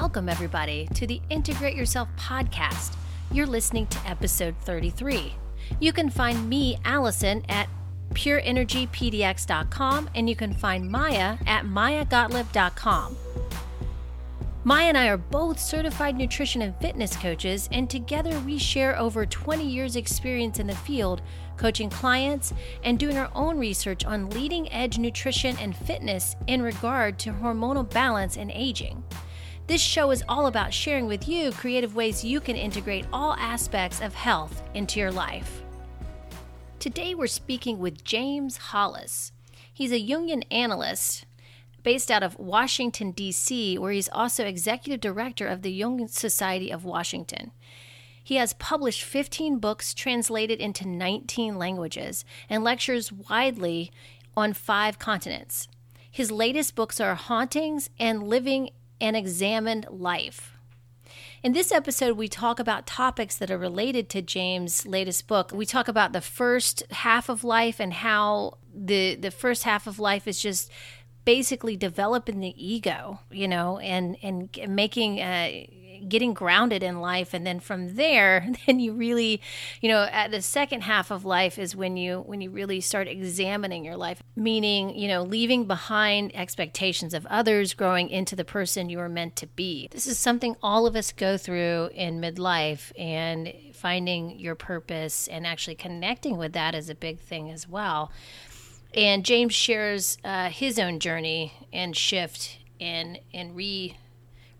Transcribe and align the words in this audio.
Welcome, 0.00 0.28
everybody, 0.28 0.86
to 0.92 1.06
the 1.06 1.22
Integrate 1.30 1.74
Yourself 1.74 2.10
podcast. 2.18 2.96
You're 3.32 3.46
listening 3.46 3.86
to 3.86 3.98
episode 4.06 4.54
33. 4.60 5.34
You 5.80 5.94
can 5.94 6.10
find 6.10 6.50
me, 6.50 6.76
Allison, 6.84 7.42
at 7.48 7.70
pureenergypdx.com, 8.10 10.10
and 10.14 10.28
you 10.28 10.36
can 10.36 10.52
find 10.52 10.90
Maya 10.90 11.38
at 11.46 11.64
mayagottlieb.com. 11.64 13.16
Maya 14.64 14.84
and 14.84 14.98
I 14.98 15.08
are 15.08 15.16
both 15.16 15.58
certified 15.58 16.14
nutrition 16.14 16.60
and 16.60 16.76
fitness 16.76 17.16
coaches, 17.16 17.66
and 17.72 17.88
together 17.88 18.38
we 18.40 18.58
share 18.58 18.98
over 18.98 19.24
20 19.24 19.66
years' 19.66 19.96
experience 19.96 20.58
in 20.58 20.66
the 20.66 20.76
field, 20.76 21.22
coaching 21.56 21.88
clients 21.88 22.52
and 22.84 22.98
doing 22.98 23.16
our 23.16 23.30
own 23.34 23.56
research 23.56 24.04
on 24.04 24.28
leading 24.28 24.70
edge 24.70 24.98
nutrition 24.98 25.56
and 25.58 25.74
fitness 25.74 26.36
in 26.48 26.60
regard 26.60 27.18
to 27.20 27.32
hormonal 27.32 27.90
balance 27.90 28.36
and 28.36 28.50
aging. 28.50 29.02
This 29.66 29.80
show 29.80 30.12
is 30.12 30.22
all 30.28 30.46
about 30.46 30.72
sharing 30.72 31.08
with 31.08 31.26
you 31.26 31.50
creative 31.50 31.96
ways 31.96 32.24
you 32.24 32.38
can 32.40 32.54
integrate 32.54 33.04
all 33.12 33.34
aspects 33.34 34.00
of 34.00 34.14
health 34.14 34.62
into 34.74 35.00
your 35.00 35.10
life. 35.10 35.62
Today 36.78 37.16
we're 37.16 37.26
speaking 37.26 37.80
with 37.80 38.04
James 38.04 38.56
Hollis. 38.58 39.32
He's 39.74 39.90
a 39.90 40.00
Jungian 40.00 40.44
analyst 40.52 41.26
based 41.82 42.12
out 42.12 42.22
of 42.22 42.38
Washington, 42.38 43.10
D.C., 43.10 43.76
where 43.78 43.90
he's 43.90 44.08
also 44.10 44.44
executive 44.44 45.00
director 45.00 45.48
of 45.48 45.62
the 45.62 45.80
Jungian 45.80 46.08
Society 46.08 46.70
of 46.70 46.84
Washington. 46.84 47.50
He 48.22 48.36
has 48.36 48.52
published 48.52 49.02
15 49.02 49.58
books 49.58 49.94
translated 49.94 50.60
into 50.60 50.86
19 50.86 51.58
languages 51.58 52.24
and 52.48 52.62
lectures 52.62 53.10
widely 53.10 53.90
on 54.36 54.52
five 54.52 55.00
continents. 55.00 55.66
His 56.08 56.30
latest 56.30 56.76
books 56.76 57.00
are 57.00 57.16
Hauntings 57.16 57.90
and 57.98 58.28
Living 58.28 58.70
an 59.00 59.14
Examined 59.14 59.86
Life. 59.90 60.52
In 61.42 61.52
this 61.52 61.70
episode, 61.70 62.16
we 62.16 62.28
talk 62.28 62.58
about 62.58 62.86
topics 62.86 63.36
that 63.36 63.50
are 63.50 63.58
related 63.58 64.08
to 64.10 64.22
James' 64.22 64.86
latest 64.86 65.28
book. 65.28 65.52
We 65.52 65.66
talk 65.66 65.86
about 65.86 66.12
the 66.12 66.20
first 66.20 66.82
half 66.90 67.28
of 67.28 67.44
life 67.44 67.78
and 67.78 67.92
how 67.92 68.58
the 68.74 69.14
the 69.14 69.30
first 69.30 69.62
half 69.62 69.86
of 69.86 69.98
life 69.98 70.26
is 70.26 70.40
just 70.40 70.70
basically 71.24 71.76
developing 71.76 72.40
the 72.40 72.54
ego, 72.56 73.20
you 73.30 73.46
know, 73.46 73.78
and 73.78 74.16
and 74.22 74.50
making 74.68 75.20
uh, 75.20 75.50
getting 76.08 76.32
grounded 76.34 76.82
in 76.82 77.00
life 77.00 77.34
and 77.34 77.46
then 77.46 77.60
from 77.60 77.96
there 77.96 78.46
then 78.66 78.80
you 78.80 78.92
really 78.92 79.40
you 79.80 79.88
know 79.88 80.08
at 80.10 80.30
the 80.30 80.42
second 80.42 80.82
half 80.82 81.10
of 81.10 81.24
life 81.24 81.58
is 81.58 81.74
when 81.76 81.96
you 81.96 82.20
when 82.26 82.40
you 82.40 82.50
really 82.50 82.80
start 82.80 83.08
examining 83.08 83.84
your 83.84 83.96
life 83.96 84.22
meaning 84.34 84.96
you 84.96 85.08
know 85.08 85.22
leaving 85.22 85.64
behind 85.64 86.34
expectations 86.34 87.14
of 87.14 87.26
others 87.26 87.74
growing 87.74 88.08
into 88.08 88.36
the 88.36 88.44
person 88.44 88.88
you 88.88 88.98
are 88.98 89.08
meant 89.08 89.36
to 89.36 89.46
be. 89.46 89.88
This 89.90 90.06
is 90.06 90.18
something 90.18 90.56
all 90.62 90.86
of 90.86 90.96
us 90.96 91.12
go 91.12 91.36
through 91.36 91.90
in 91.94 92.20
midlife 92.20 92.92
and 92.98 93.52
finding 93.72 94.38
your 94.38 94.54
purpose 94.54 95.28
and 95.28 95.46
actually 95.46 95.74
connecting 95.74 96.36
with 96.36 96.52
that 96.52 96.74
is 96.74 96.88
a 96.88 96.94
big 96.94 97.20
thing 97.20 97.50
as 97.50 97.68
well. 97.68 98.10
And 98.94 99.24
James 99.24 99.54
shares 99.54 100.18
uh, 100.24 100.48
his 100.48 100.78
own 100.78 101.00
journey 101.00 101.52
and 101.72 101.96
shift 101.96 102.58
in 102.78 103.18
in 103.32 103.54
re 103.54 103.96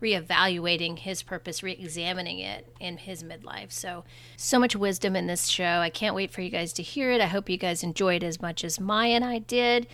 reevaluating 0.01 0.99
his 0.99 1.23
purpose, 1.23 1.63
re-examining 1.63 2.39
it 2.39 2.67
in 2.79 2.97
his 2.97 3.23
midlife. 3.23 3.71
So, 3.71 4.03
so 4.35 4.59
much 4.59 4.75
wisdom 4.75 5.15
in 5.15 5.27
this 5.27 5.47
show. 5.47 5.79
I 5.79 5.89
can't 5.89 6.15
wait 6.15 6.31
for 6.31 6.41
you 6.41 6.49
guys 6.49 6.73
to 6.73 6.83
hear 6.83 7.11
it. 7.11 7.21
I 7.21 7.25
hope 7.25 7.49
you 7.49 7.57
guys 7.57 7.83
enjoyed 7.83 8.23
as 8.23 8.41
much 8.41 8.63
as 8.63 8.79
Maya 8.79 9.11
and 9.11 9.25
I 9.25 9.39
did. 9.39 9.87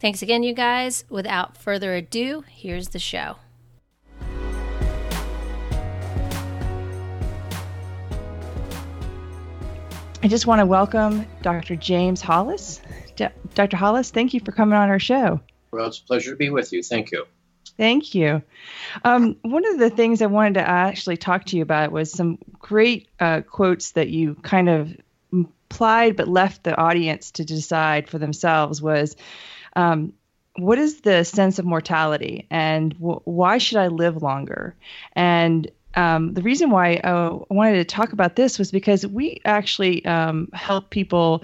Thanks 0.00 0.22
again, 0.22 0.42
you 0.42 0.54
guys. 0.54 1.04
Without 1.08 1.56
further 1.56 1.94
ado, 1.94 2.44
here's 2.48 2.88
the 2.88 2.98
show. 2.98 3.36
I 10.22 10.28
just 10.28 10.46
want 10.46 10.60
to 10.60 10.66
welcome 10.66 11.26
Dr. 11.42 11.76
James 11.76 12.20
Hollis 12.20 12.80
Dr. 13.56 13.76
Hollis, 13.78 14.10
thank 14.10 14.34
you 14.34 14.40
for 14.40 14.52
coming 14.52 14.76
on 14.76 14.90
our 14.90 14.98
show. 14.98 15.40
Well, 15.70 15.86
it's 15.86 15.98
a 15.98 16.04
pleasure 16.04 16.30
to 16.30 16.36
be 16.36 16.50
with 16.50 16.72
you. 16.72 16.82
Thank 16.82 17.10
you. 17.10 17.26
Thank 17.76 18.14
you. 18.14 18.42
Um, 19.04 19.36
one 19.42 19.66
of 19.66 19.78
the 19.78 19.90
things 19.90 20.22
I 20.22 20.26
wanted 20.26 20.54
to 20.54 20.68
actually 20.68 21.18
talk 21.18 21.44
to 21.46 21.56
you 21.56 21.62
about 21.62 21.92
was 21.92 22.10
some 22.10 22.38
great 22.58 23.08
uh, 23.20 23.42
quotes 23.42 23.92
that 23.92 24.08
you 24.08 24.34
kind 24.36 24.68
of 24.68 24.96
implied 25.32 26.16
but 26.16 26.28
left 26.28 26.64
the 26.64 26.76
audience 26.76 27.32
to 27.32 27.44
decide 27.44 28.08
for 28.08 28.18
themselves 28.18 28.80
was 28.80 29.16
um, 29.74 30.14
what 30.56 30.78
is 30.78 31.02
the 31.02 31.24
sense 31.24 31.58
of 31.58 31.66
mortality 31.66 32.46
and 32.50 32.94
why 32.98 33.58
should 33.58 33.76
I 33.76 33.88
live 33.88 34.22
longer? 34.22 34.74
And 35.12 35.70
um, 35.96 36.34
the 36.34 36.42
reason 36.42 36.70
why 36.70 37.00
I 37.02 37.38
wanted 37.50 37.76
to 37.76 37.84
talk 37.84 38.12
about 38.12 38.36
this 38.36 38.58
was 38.58 38.70
because 38.70 39.06
we 39.06 39.40
actually 39.44 40.04
um, 40.04 40.48
help 40.52 40.90
people 40.90 41.42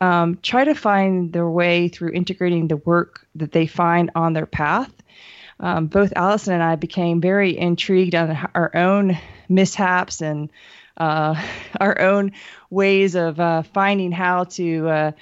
um, 0.00 0.38
try 0.42 0.64
to 0.64 0.74
find 0.74 1.32
their 1.32 1.48
way 1.48 1.88
through 1.88 2.12
integrating 2.12 2.68
the 2.68 2.78
work 2.78 3.26
that 3.34 3.52
they 3.52 3.66
find 3.66 4.10
on 4.14 4.32
their 4.32 4.46
path. 4.46 4.90
Um, 5.60 5.86
both 5.86 6.12
Allison 6.16 6.54
and 6.54 6.62
I 6.62 6.76
became 6.76 7.20
very 7.20 7.56
intrigued 7.56 8.14
on 8.14 8.36
our 8.54 8.74
own 8.74 9.18
mishaps 9.48 10.22
and 10.22 10.50
uh, 10.96 11.40
our 11.80 12.00
own 12.00 12.32
ways 12.70 13.14
of 13.14 13.38
uh, 13.38 13.62
finding 13.62 14.10
how 14.10 14.44
to 14.44 14.88
uh, 14.88 15.12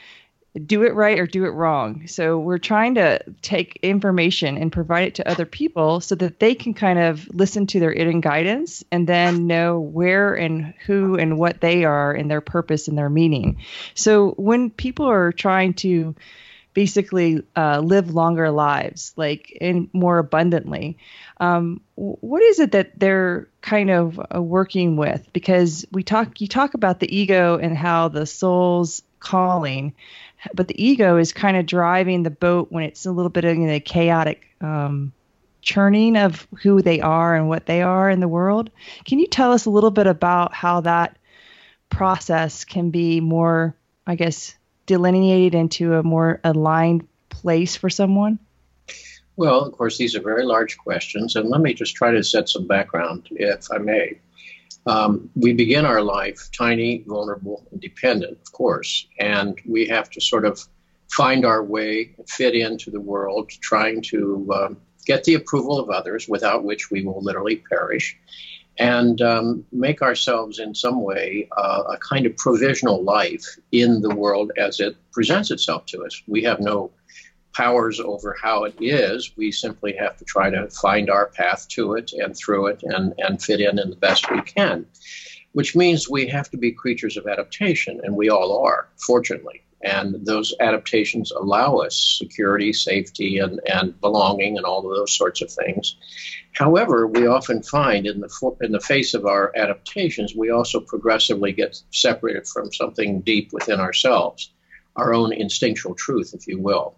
do 0.65 0.85
it 0.85 0.95
right 0.95 1.19
or 1.19 1.27
do 1.27 1.45
it 1.45 1.51
wrong. 1.51 2.07
So 2.07 2.39
we're 2.39 2.59
trying 2.59 2.95
to 2.95 3.21
take 3.43 3.79
information 3.83 4.57
and 4.57 4.73
provide 4.73 5.09
it 5.09 5.15
to 5.17 5.29
other 5.29 5.45
people 5.45 6.01
so 6.01 6.15
that 6.17 6.41
they 6.41 6.55
can 6.55 6.75
kind 6.75 6.99
of 6.99 7.29
listen 7.33 7.67
to 7.69 7.81
their 7.81 7.93
inner 7.93 8.21
guidance 8.21 8.83
and 8.91 9.07
then 9.07 9.47
know 9.47 9.79
where 9.79 10.35
and 10.35 10.75
who 10.87 11.17
and 11.17 11.39
what 11.39 11.61
they 11.61 11.85
are 11.85 12.13
and 12.13 12.31
their 12.31 12.41
purpose 12.41 12.89
and 12.89 12.97
their 12.97 13.11
meaning. 13.11 13.59
So 13.95 14.31
when 14.33 14.71
people 14.71 15.07
are 15.07 15.33
trying 15.33 15.75
to 15.75 16.15
basically 16.79 17.43
uh, 17.57 17.81
live 17.81 18.15
longer 18.15 18.53
lives, 18.53 19.13
like 19.17 19.59
and 19.61 19.91
more 19.93 20.19
abundantly, 20.19 20.97
um, 21.41 21.81
what 21.97 22.41
is 22.41 22.61
it 22.61 22.71
that 22.71 22.97
they're 22.97 23.49
kind 23.63 23.91
of 23.91 24.21
uh, 24.33 24.41
working 24.41 24.97
with? 24.97 25.29
Because 25.33 25.85
we 25.91 26.05
talk, 26.05 26.41
you 26.41 26.47
talk 26.47 26.75
about 26.75 27.01
the 27.01 27.13
ego 27.13 27.59
and 27.59 27.77
how 27.77 28.07
the 28.07 28.27
soul's 28.27 29.03
calling 29.19 29.93
but 30.55 30.69
the 30.69 30.81
ego 30.81 31.17
is 31.17 31.33
kind 31.33 31.57
of 31.57 31.67
driving 31.67 32.23
the 32.23 32.31
boat 32.31 32.71
when 32.71 32.85
it's 32.85 33.07
a 33.07 33.11
little 33.11 33.29
bit 33.29 33.45
of 33.45 33.57
you 33.57 33.67
know, 33.67 33.81
chaotic 33.81 34.47
um, 34.61 35.13
churning 35.63 36.17
of 36.17 36.47
who 36.63 36.81
they 36.81 37.01
are 37.01 37.35
and 37.35 37.49
what 37.49 37.67
they 37.67 37.83
are 37.83 38.09
in 38.09 38.21
the 38.21 38.29
world. 38.29 38.71
Can 39.05 39.19
you 39.19 39.27
tell 39.27 39.51
us 39.51 39.65
a 39.65 39.71
little 39.71 39.91
bit 39.91 40.07
about 40.07 40.55
how 40.55 40.83
that 40.83 41.17
process 41.91 42.65
can 42.65 42.91
be 42.91 43.19
more, 43.19 43.75
I 44.07 44.15
guess, 44.15 44.55
delineated 44.89 45.55
into 45.55 45.95
a 45.95 46.03
more 46.03 46.41
aligned 46.43 47.07
place 47.29 47.77
for 47.77 47.89
someone? 47.89 48.41
Well, 49.37 49.61
of 49.61 49.73
course, 49.73 49.97
these 49.97 50.17
are 50.17 50.21
very 50.21 50.45
large 50.45 50.77
questions, 50.77 51.37
and 51.37 51.49
let 51.49 51.61
me 51.61 51.73
just 51.73 51.95
try 51.95 52.11
to 52.11 52.25
set 52.25 52.49
some 52.49 52.67
background, 52.67 53.29
if 53.31 53.69
I 53.71 53.79
may. 53.79 54.19
Um, 54.87 55.31
we 55.37 55.53
begin 55.53 55.85
our 55.85 56.03
life 56.03 56.49
tiny, 56.57 57.05
vulnerable, 57.07 57.65
and 57.71 57.81
dependent, 57.81 58.39
of 58.45 58.51
course, 58.53 59.07
and 59.21 59.57
we 59.65 59.87
have 59.87 60.11
to 60.11 60.21
sort 60.21 60.45
of 60.45 60.67
find 61.13 61.45
our 61.45 61.63
way, 61.63 62.17
fit 62.27 62.55
into 62.57 62.91
the 62.91 63.01
world, 63.01 63.51
trying 63.51 64.03
to 64.03 64.49
um, 64.53 64.77
get 65.07 65.23
the 65.25 65.35
approval 65.35 65.79
of 65.79 65.89
others, 65.91 66.29
without 66.29 66.65
which 66.65 66.91
we 66.91 67.05
will 67.05 67.23
literally 67.23 67.57
perish, 67.57 68.17
and 68.79 69.21
um, 69.23 69.65
make 69.73 70.03
ourselves 70.03 70.59
in 70.59 70.75
some 70.75 71.03
way 71.03 71.49
uh, 71.57 71.83
a 71.89 71.97
kind 71.99 72.27
of 72.27 72.37
provisional 72.37 73.03
life 73.03 73.45
in 73.73 74.01
the 74.01 74.15
world 74.15 74.53
as 74.57 74.79
it 74.79 74.97
presents 75.13 75.51
itself 75.51 75.85
to 75.87 76.05
us. 76.05 76.23
We 76.27 76.43
have 76.45 76.61
no 76.61 76.91
powers 77.55 77.99
over 77.99 78.37
how 78.41 78.65
it 78.65 78.75
is. 78.81 79.33
We 79.37 79.51
simply 79.51 79.93
have 79.97 80.17
to 80.19 80.25
try 80.25 80.49
to 80.51 80.69
find 80.69 81.11
our 81.11 81.27
path 81.27 81.67
to 81.71 81.95
it 81.95 82.13
and 82.13 82.37
through 82.37 82.69
it 82.69 82.83
and, 82.85 83.15
and 83.19 83.43
fit 83.43 83.61
in 83.61 83.81
in 83.81 83.91
the 83.91 83.97
best 83.97 84.31
we 84.31 84.41
can, 84.43 84.87
which 85.53 85.75
means 85.75 86.09
we 86.09 86.29
have 86.29 86.49
to 86.51 86.57
be 86.57 86.71
creatures 86.71 87.17
of 87.17 87.27
adaptation, 87.27 88.01
and 88.05 88.15
we 88.15 88.31
all 88.31 88.65
are, 88.65 88.89
fortunately. 89.05 89.63
And 89.83 90.27
those 90.27 90.55
adaptations 90.59 91.31
allow 91.31 91.77
us 91.77 92.17
security, 92.19 92.73
safety, 92.73 93.39
and, 93.39 93.61
and 93.73 93.99
belonging, 94.01 94.57
and 94.57 94.67
all 94.67 94.79
of 94.79 94.97
those 94.97 95.17
sorts 95.17 95.41
of 95.41 95.51
things. 95.51 95.97
However, 96.53 97.07
we 97.07 97.27
often 97.27 97.63
find 97.63 98.07
in 98.07 98.21
the, 98.21 98.57
in 98.61 98.73
the 98.73 98.81
face 98.81 99.15
of 99.15 99.25
our 99.27 99.53
adaptations, 99.55 100.35
we 100.35 100.51
also 100.51 100.81
progressively 100.81 101.53
get 101.53 101.81
separated 101.93 102.49
from 102.49 102.73
something 102.73 103.21
deep 103.21 103.53
within 103.53 103.79
ourselves, 103.79 104.51
our 104.97 105.15
own 105.15 105.33
instinctual 105.33 105.95
truth, 105.95 106.35
if 106.35 106.49
you 106.49 106.59
will 106.59 106.97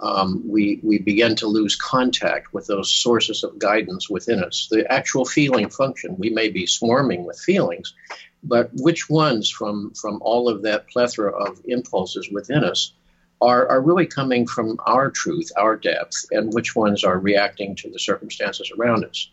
um, 0.00 0.42
we, 0.46 0.80
we 0.82 0.98
begin 0.98 1.34
to 1.36 1.46
lose 1.46 1.74
contact 1.74 2.52
with 2.52 2.66
those 2.66 2.90
sources 2.90 3.42
of 3.42 3.58
guidance 3.58 4.08
within 4.08 4.42
us. 4.42 4.68
The 4.70 4.90
actual 4.92 5.24
feeling 5.24 5.68
function, 5.70 6.16
we 6.18 6.30
may 6.30 6.48
be 6.48 6.66
swarming 6.66 7.24
with 7.24 7.40
feelings, 7.40 7.94
but 8.42 8.70
which 8.74 9.10
ones 9.10 9.50
from, 9.50 9.92
from 9.94 10.18
all 10.22 10.48
of 10.48 10.62
that 10.62 10.88
plethora 10.88 11.32
of 11.32 11.60
impulses 11.66 12.30
within 12.30 12.64
us 12.64 12.92
are, 13.40 13.68
are 13.68 13.80
really 13.80 14.06
coming 14.06 14.46
from 14.46 14.78
our 14.86 15.10
truth, 15.10 15.50
our 15.56 15.76
depth, 15.76 16.26
and 16.30 16.52
which 16.52 16.74
ones 16.74 17.04
are 17.04 17.18
reacting 17.18 17.74
to 17.76 17.90
the 17.90 17.98
circumstances 17.98 18.70
around 18.76 19.04
us? 19.04 19.28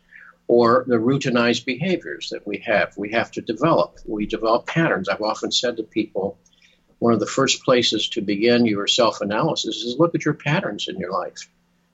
or 0.48 0.86
the 0.88 0.96
routinized 0.96 1.66
behaviors 1.66 2.30
that 2.30 2.46
we 2.46 2.58
have. 2.60 2.96
We 2.98 3.12
have 3.12 3.32
to 3.32 3.42
develop. 3.42 4.00
We 4.06 4.26
develop 4.26 4.68
patterns. 4.68 5.10
I've 5.10 5.22
often 5.22 5.52
said 5.52 5.78
to 5.78 5.84
people, 5.84 6.38
one 7.00 7.14
of 7.14 7.20
the 7.20 7.26
first 7.26 7.64
places 7.64 8.08
to 8.10 8.22
begin 8.22 8.66
your 8.66 8.88
self 8.88 9.22
analysis 9.22 9.78
is 9.78 9.98
look 10.00 10.16
at 10.16 10.26
your 10.26 10.34
patterns 10.34 10.88
in 10.88 10.98
your 10.98 11.12
life. 11.12 11.50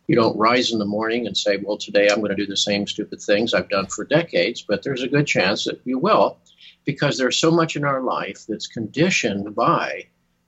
You 0.08 0.16
don't 0.16 0.38
rise 0.38 0.72
in 0.72 0.80
the 0.80 0.86
morning 0.86 1.28
and 1.28 1.38
say, 1.38 1.58
Well, 1.58 1.78
today 1.78 2.10
I'm 2.10 2.20
going 2.20 2.30
to 2.30 2.36
do 2.36 2.46
the 2.46 2.58
same 2.58 2.86
stupid 2.86 3.22
things 3.22 3.54
I've 3.54 3.70
done 3.70 3.88
for 3.88 4.04
decades, 4.04 4.62
but 4.62 4.84
there's 4.84 5.04
a 5.04 5.08
good 5.08 5.26
chance 5.26 5.64
that 5.66 5.80
you 5.86 5.98
will 5.98 6.38
because 6.86 7.18
there's 7.18 7.38
so 7.38 7.52
much 7.52 7.76
in 7.76 7.84
our 7.84 8.02
life 8.02 8.46
that's 8.48 8.68
conditioned 8.68 9.56
by 9.56 10.06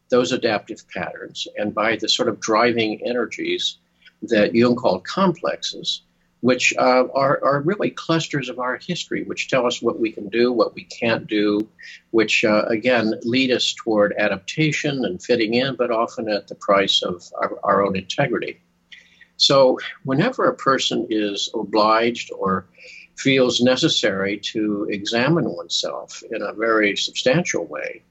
those 0.09 0.31
adaptive 0.31 0.87
patterns 0.89 1.47
and 1.57 1.73
by 1.73 1.95
the 1.95 2.09
sort 2.09 2.29
of 2.29 2.39
driving 2.39 3.01
energies 3.05 3.77
that 4.23 4.55
Jung 4.55 4.75
called 4.75 5.03
complexes, 5.03 6.03
which 6.41 6.73
uh, 6.77 7.05
are, 7.13 7.43
are 7.43 7.61
really 7.61 7.89
clusters 7.89 8.49
of 8.49 8.59
our 8.59 8.77
history, 8.77 9.23
which 9.23 9.49
tell 9.49 9.65
us 9.65 9.81
what 9.81 9.99
we 9.99 10.11
can 10.11 10.29
do, 10.29 10.51
what 10.51 10.75
we 10.75 10.83
can't 10.83 11.27
do, 11.27 11.67
which 12.11 12.43
uh, 12.43 12.65
again 12.67 13.13
lead 13.23 13.51
us 13.51 13.73
toward 13.73 14.13
adaptation 14.17 15.05
and 15.05 15.23
fitting 15.23 15.53
in, 15.53 15.75
but 15.75 15.91
often 15.91 16.29
at 16.29 16.47
the 16.47 16.55
price 16.55 17.01
of 17.01 17.23
our, 17.41 17.57
our 17.63 17.85
own 17.85 17.95
integrity. 17.95 18.59
So, 19.37 19.79
whenever 20.03 20.45
a 20.45 20.55
person 20.55 21.07
is 21.09 21.49
obliged 21.53 22.31
or 22.37 22.65
feels 23.17 23.61
necessary 23.61 24.37
to 24.37 24.87
examine 24.89 25.45
oneself 25.45 26.23
in 26.31 26.41
a 26.41 26.53
very 26.53 26.95
substantial 26.95 27.65
way, 27.65 28.01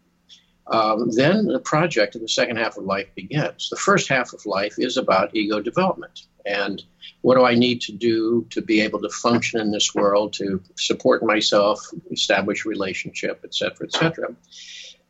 um, 0.68 1.10
then 1.10 1.46
the 1.46 1.58
project 1.58 2.14
of 2.14 2.20
the 2.20 2.28
second 2.28 2.56
half 2.56 2.76
of 2.76 2.84
life 2.84 3.08
begins. 3.14 3.68
The 3.68 3.76
first 3.76 4.08
half 4.08 4.32
of 4.32 4.46
life 4.46 4.74
is 4.78 4.96
about 4.96 5.34
ego 5.34 5.60
development 5.60 6.26
and 6.46 6.82
what 7.22 7.36
do 7.36 7.44
I 7.44 7.54
need 7.54 7.80
to 7.82 7.92
do 7.92 8.46
to 8.50 8.62
be 8.62 8.80
able 8.80 9.00
to 9.00 9.08
function 9.08 9.60
in 9.60 9.70
this 9.70 9.94
world, 9.94 10.32
to 10.34 10.62
support 10.76 11.24
myself, 11.24 11.80
establish 12.10 12.64
relationship, 12.64 13.40
et 13.44 13.54
cetera, 13.54 13.86
et 13.86 13.92
cetera. 13.92 14.34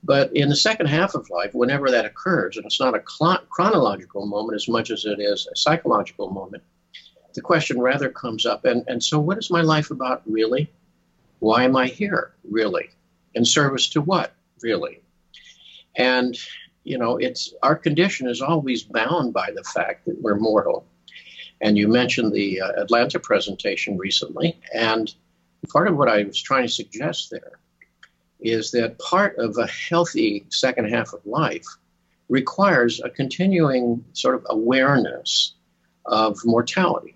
But 0.05 0.35
in 0.35 0.49
the 0.49 0.57
second 0.57 0.87
half 0.87 1.15
of 1.15 1.31
life, 1.31 1.55
whenever 1.55 1.91
that 1.91 2.05
occurs, 2.05 2.57
and 2.57 2.67
it's 2.67 2.81
not 2.81 2.97
a 2.97 3.01
chronological 3.01 4.27
moment 4.27 4.57
as 4.57 4.69
much 4.69 4.91
as 4.91 5.05
it 5.05 5.21
is 5.21 5.47
a 5.51 5.57
psychological 5.57 6.31
moment, 6.31 6.63
the 7.35 7.41
question 7.41 7.81
rather 7.81 8.11
comes 8.11 8.47
up 8.47 8.65
and, 8.65 8.85
and 8.87 9.03
so 9.03 9.19
what 9.19 9.39
is 9.39 9.51
my 9.51 9.63
life 9.63 9.91
about 9.91 10.23
really? 10.27 10.71
Why 11.39 11.65
am 11.65 11.77
I 11.77 11.87
here 11.87 12.35
really? 12.49 12.91
In 13.35 13.45
service 13.45 13.89
to 13.91 14.01
what 14.01 14.35
really? 14.63 15.01
And 15.97 16.37
you 16.85 16.99
know, 16.99 17.17
it's 17.17 17.55
our 17.63 17.77
condition 17.77 18.29
is 18.29 18.43
always 18.43 18.83
bound 18.83 19.33
by 19.33 19.51
the 19.55 19.63
fact 19.63 20.07
that 20.07 20.21
we're 20.21 20.37
mortal. 20.37 20.85
And 21.61 21.79
you 21.79 21.87
mentioned 21.87 22.33
the 22.33 22.61
uh, 22.61 22.73
Atlanta 22.77 23.21
presentation 23.21 23.97
recently, 23.97 24.61
and 24.75 25.15
part 25.69 25.87
of 25.87 25.97
what 25.97 26.09
I 26.09 26.25
was 26.25 26.41
trying 26.43 26.67
to 26.67 26.73
suggest 26.73 27.31
there 27.31 27.61
is 28.41 28.73
that 28.73 28.99
part 28.99 29.37
of 29.39 29.57
a 29.57 29.69
healthy 29.69 30.45
second 30.51 30.91
half 30.91 31.13
of 31.13 31.25
life 31.25 31.67
requires 32.29 33.01
a 33.01 33.11
continuing 33.11 34.05
sort 34.13 34.35
of 34.35 34.45
awareness 34.49 35.55
of 36.07 36.39
mortality. 36.45 37.15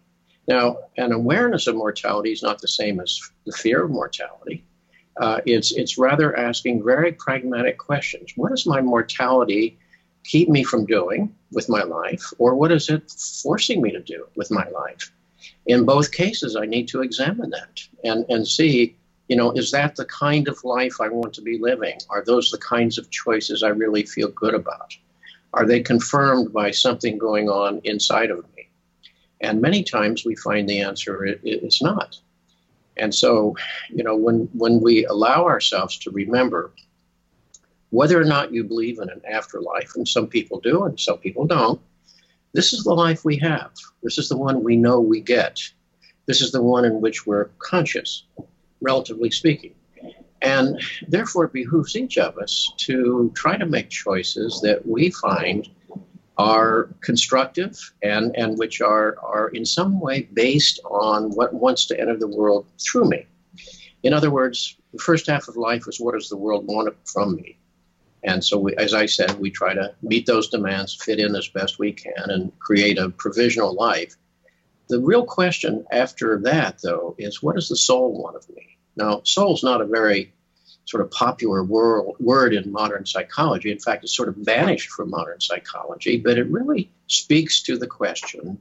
Now, 0.48 0.78
an 0.96 1.12
awareness 1.12 1.66
of 1.66 1.75
mortality 1.75 2.32
is 2.32 2.43
not 2.43 2.60
the 2.60 2.69
same 2.69 3.00
as 3.00 3.20
the 3.44 3.52
fear 3.52 3.84
of 3.84 3.90
mortality. 3.90 4.64
Uh, 5.20 5.40
it's 5.46 5.72
it's 5.72 5.98
rather 5.98 6.37
asking 6.37 6.84
very 6.84 7.12
pragmatic 7.12 7.78
questions. 7.78 8.32
What 8.37 8.50
does 8.50 8.66
my 8.66 8.81
mortality 8.81 9.78
keep 10.25 10.48
me 10.48 10.62
from 10.62 10.84
doing 10.84 11.34
with 11.52 11.69
my 11.69 11.82
life, 11.82 12.25
or 12.38 12.54
what 12.54 12.70
is 12.70 12.90
it 12.90 13.10
forcing 13.43 13.81
me 13.81 13.90
to 13.93 14.00
do 14.00 14.26
with 14.37 14.50
my 14.50 14.69
life? 14.69 15.10
In 15.66 15.84
both 15.84 16.12
cases, 16.12 16.54
I 16.54 16.66
need 16.66 16.88
to 16.88 17.02
examine 17.02 17.50
that 17.50 17.81
and 18.04 18.26
and 18.28 18.46
see, 18.46 18.96
you 19.28 19.37
know, 19.37 19.52
is 19.52 19.70
that 19.70 19.96
the 19.96 20.04
kind 20.04 20.49
of 20.49 20.62
life 20.64 21.00
I 21.00 21.08
want 21.08 21.32
to 21.34 21.42
be 21.42 21.58
living? 21.58 21.99
Are 22.10 22.22
those 22.25 22.50
the 22.50 22.58
kinds 22.58 22.99
of 22.99 23.10
choices 23.10 23.62
I 23.62 23.69
really 23.69 24.04
feel 24.04 24.28
good 24.28 24.54
about? 24.54 24.96
Are 25.54 25.66
they 25.66 25.81
confirmed 25.81 26.52
by 26.52 26.70
something 26.70 27.16
going 27.16 27.49
on 27.49 27.81
inside 27.84 28.31
of 28.31 28.44
me? 28.54 28.55
And 29.40 29.60
many 29.60 29.82
times 29.82 30.24
we 30.24 30.34
find 30.36 30.68
the 30.68 30.80
answer 30.80 31.24
is 31.42 31.82
not. 31.82 32.18
And 32.96 33.14
so, 33.14 33.56
you 33.90 34.02
know, 34.02 34.16
when, 34.16 34.48
when 34.54 34.80
we 34.80 35.04
allow 35.04 35.44
ourselves 35.44 35.98
to 35.98 36.10
remember 36.10 36.72
whether 37.90 38.20
or 38.20 38.24
not 38.24 38.52
you 38.52 38.64
believe 38.64 38.98
in 38.98 39.10
an 39.10 39.20
afterlife, 39.30 39.92
and 39.94 40.08
some 40.08 40.26
people 40.26 40.60
do 40.60 40.84
and 40.84 40.98
some 40.98 41.18
people 41.18 41.46
don't, 41.46 41.80
this 42.52 42.72
is 42.72 42.84
the 42.84 42.94
life 42.94 43.24
we 43.24 43.36
have. 43.36 43.72
This 44.02 44.16
is 44.16 44.28
the 44.28 44.36
one 44.36 44.64
we 44.64 44.76
know 44.76 44.98
we 44.98 45.20
get. 45.20 45.60
This 46.24 46.40
is 46.40 46.52
the 46.52 46.62
one 46.62 46.84
in 46.84 47.00
which 47.00 47.26
we're 47.26 47.50
conscious, 47.58 48.24
relatively 48.80 49.30
speaking. 49.30 49.74
And 50.42 50.80
therefore, 51.06 51.44
it 51.44 51.52
behooves 51.52 51.96
each 51.96 52.18
of 52.18 52.38
us 52.38 52.72
to 52.78 53.30
try 53.34 53.56
to 53.56 53.66
make 53.66 53.90
choices 53.90 54.60
that 54.62 54.86
we 54.86 55.10
find 55.10 55.68
are 56.38 56.90
constructive 57.00 57.92
and, 58.02 58.36
and 58.36 58.58
which 58.58 58.80
are, 58.80 59.16
are 59.22 59.48
in 59.48 59.64
some 59.64 60.00
way 60.00 60.28
based 60.32 60.80
on 60.84 61.30
what 61.30 61.54
wants 61.54 61.86
to 61.86 61.98
enter 61.98 62.16
the 62.16 62.28
world 62.28 62.66
through 62.78 63.08
me. 63.08 63.26
In 64.02 64.12
other 64.12 64.30
words, 64.30 64.76
the 64.92 64.98
first 64.98 65.26
half 65.26 65.48
of 65.48 65.56
life 65.56 65.84
is 65.88 65.98
what 65.98 66.14
does 66.14 66.28
the 66.28 66.36
world 66.36 66.66
want 66.66 66.94
from 67.04 67.36
me? 67.36 67.58
And 68.22 68.44
so, 68.44 68.58
we, 68.58 68.74
as 68.76 68.92
I 68.92 69.06
said, 69.06 69.38
we 69.38 69.50
try 69.50 69.72
to 69.74 69.94
meet 70.02 70.26
those 70.26 70.48
demands, 70.48 70.94
fit 70.94 71.20
in 71.20 71.34
as 71.36 71.48
best 71.48 71.78
we 71.78 71.92
can, 71.92 72.12
and 72.30 72.58
create 72.58 72.98
a 72.98 73.10
provisional 73.10 73.74
life. 73.74 74.16
The 74.88 75.00
real 75.00 75.24
question 75.24 75.84
after 75.92 76.38
that, 76.42 76.80
though, 76.82 77.14
is 77.18 77.42
what 77.42 77.54
does 77.54 77.68
the 77.68 77.76
soul 77.76 78.20
want 78.20 78.36
of 78.36 78.48
me? 78.50 78.78
Now, 78.96 79.20
soul's 79.24 79.62
not 79.62 79.80
a 79.80 79.86
very 79.86 80.32
sort 80.86 81.02
of 81.02 81.10
popular 81.10 81.64
world, 81.64 82.16
word 82.20 82.54
in 82.54 82.70
modern 82.70 83.04
psychology. 83.04 83.70
In 83.70 83.78
fact, 83.78 84.04
it's 84.04 84.16
sort 84.16 84.28
of 84.28 84.36
vanished 84.36 84.90
from 84.90 85.10
modern 85.10 85.40
psychology, 85.40 86.16
but 86.16 86.38
it 86.38 86.48
really 86.48 86.90
speaks 87.08 87.60
to 87.62 87.76
the 87.76 87.88
question 87.88 88.58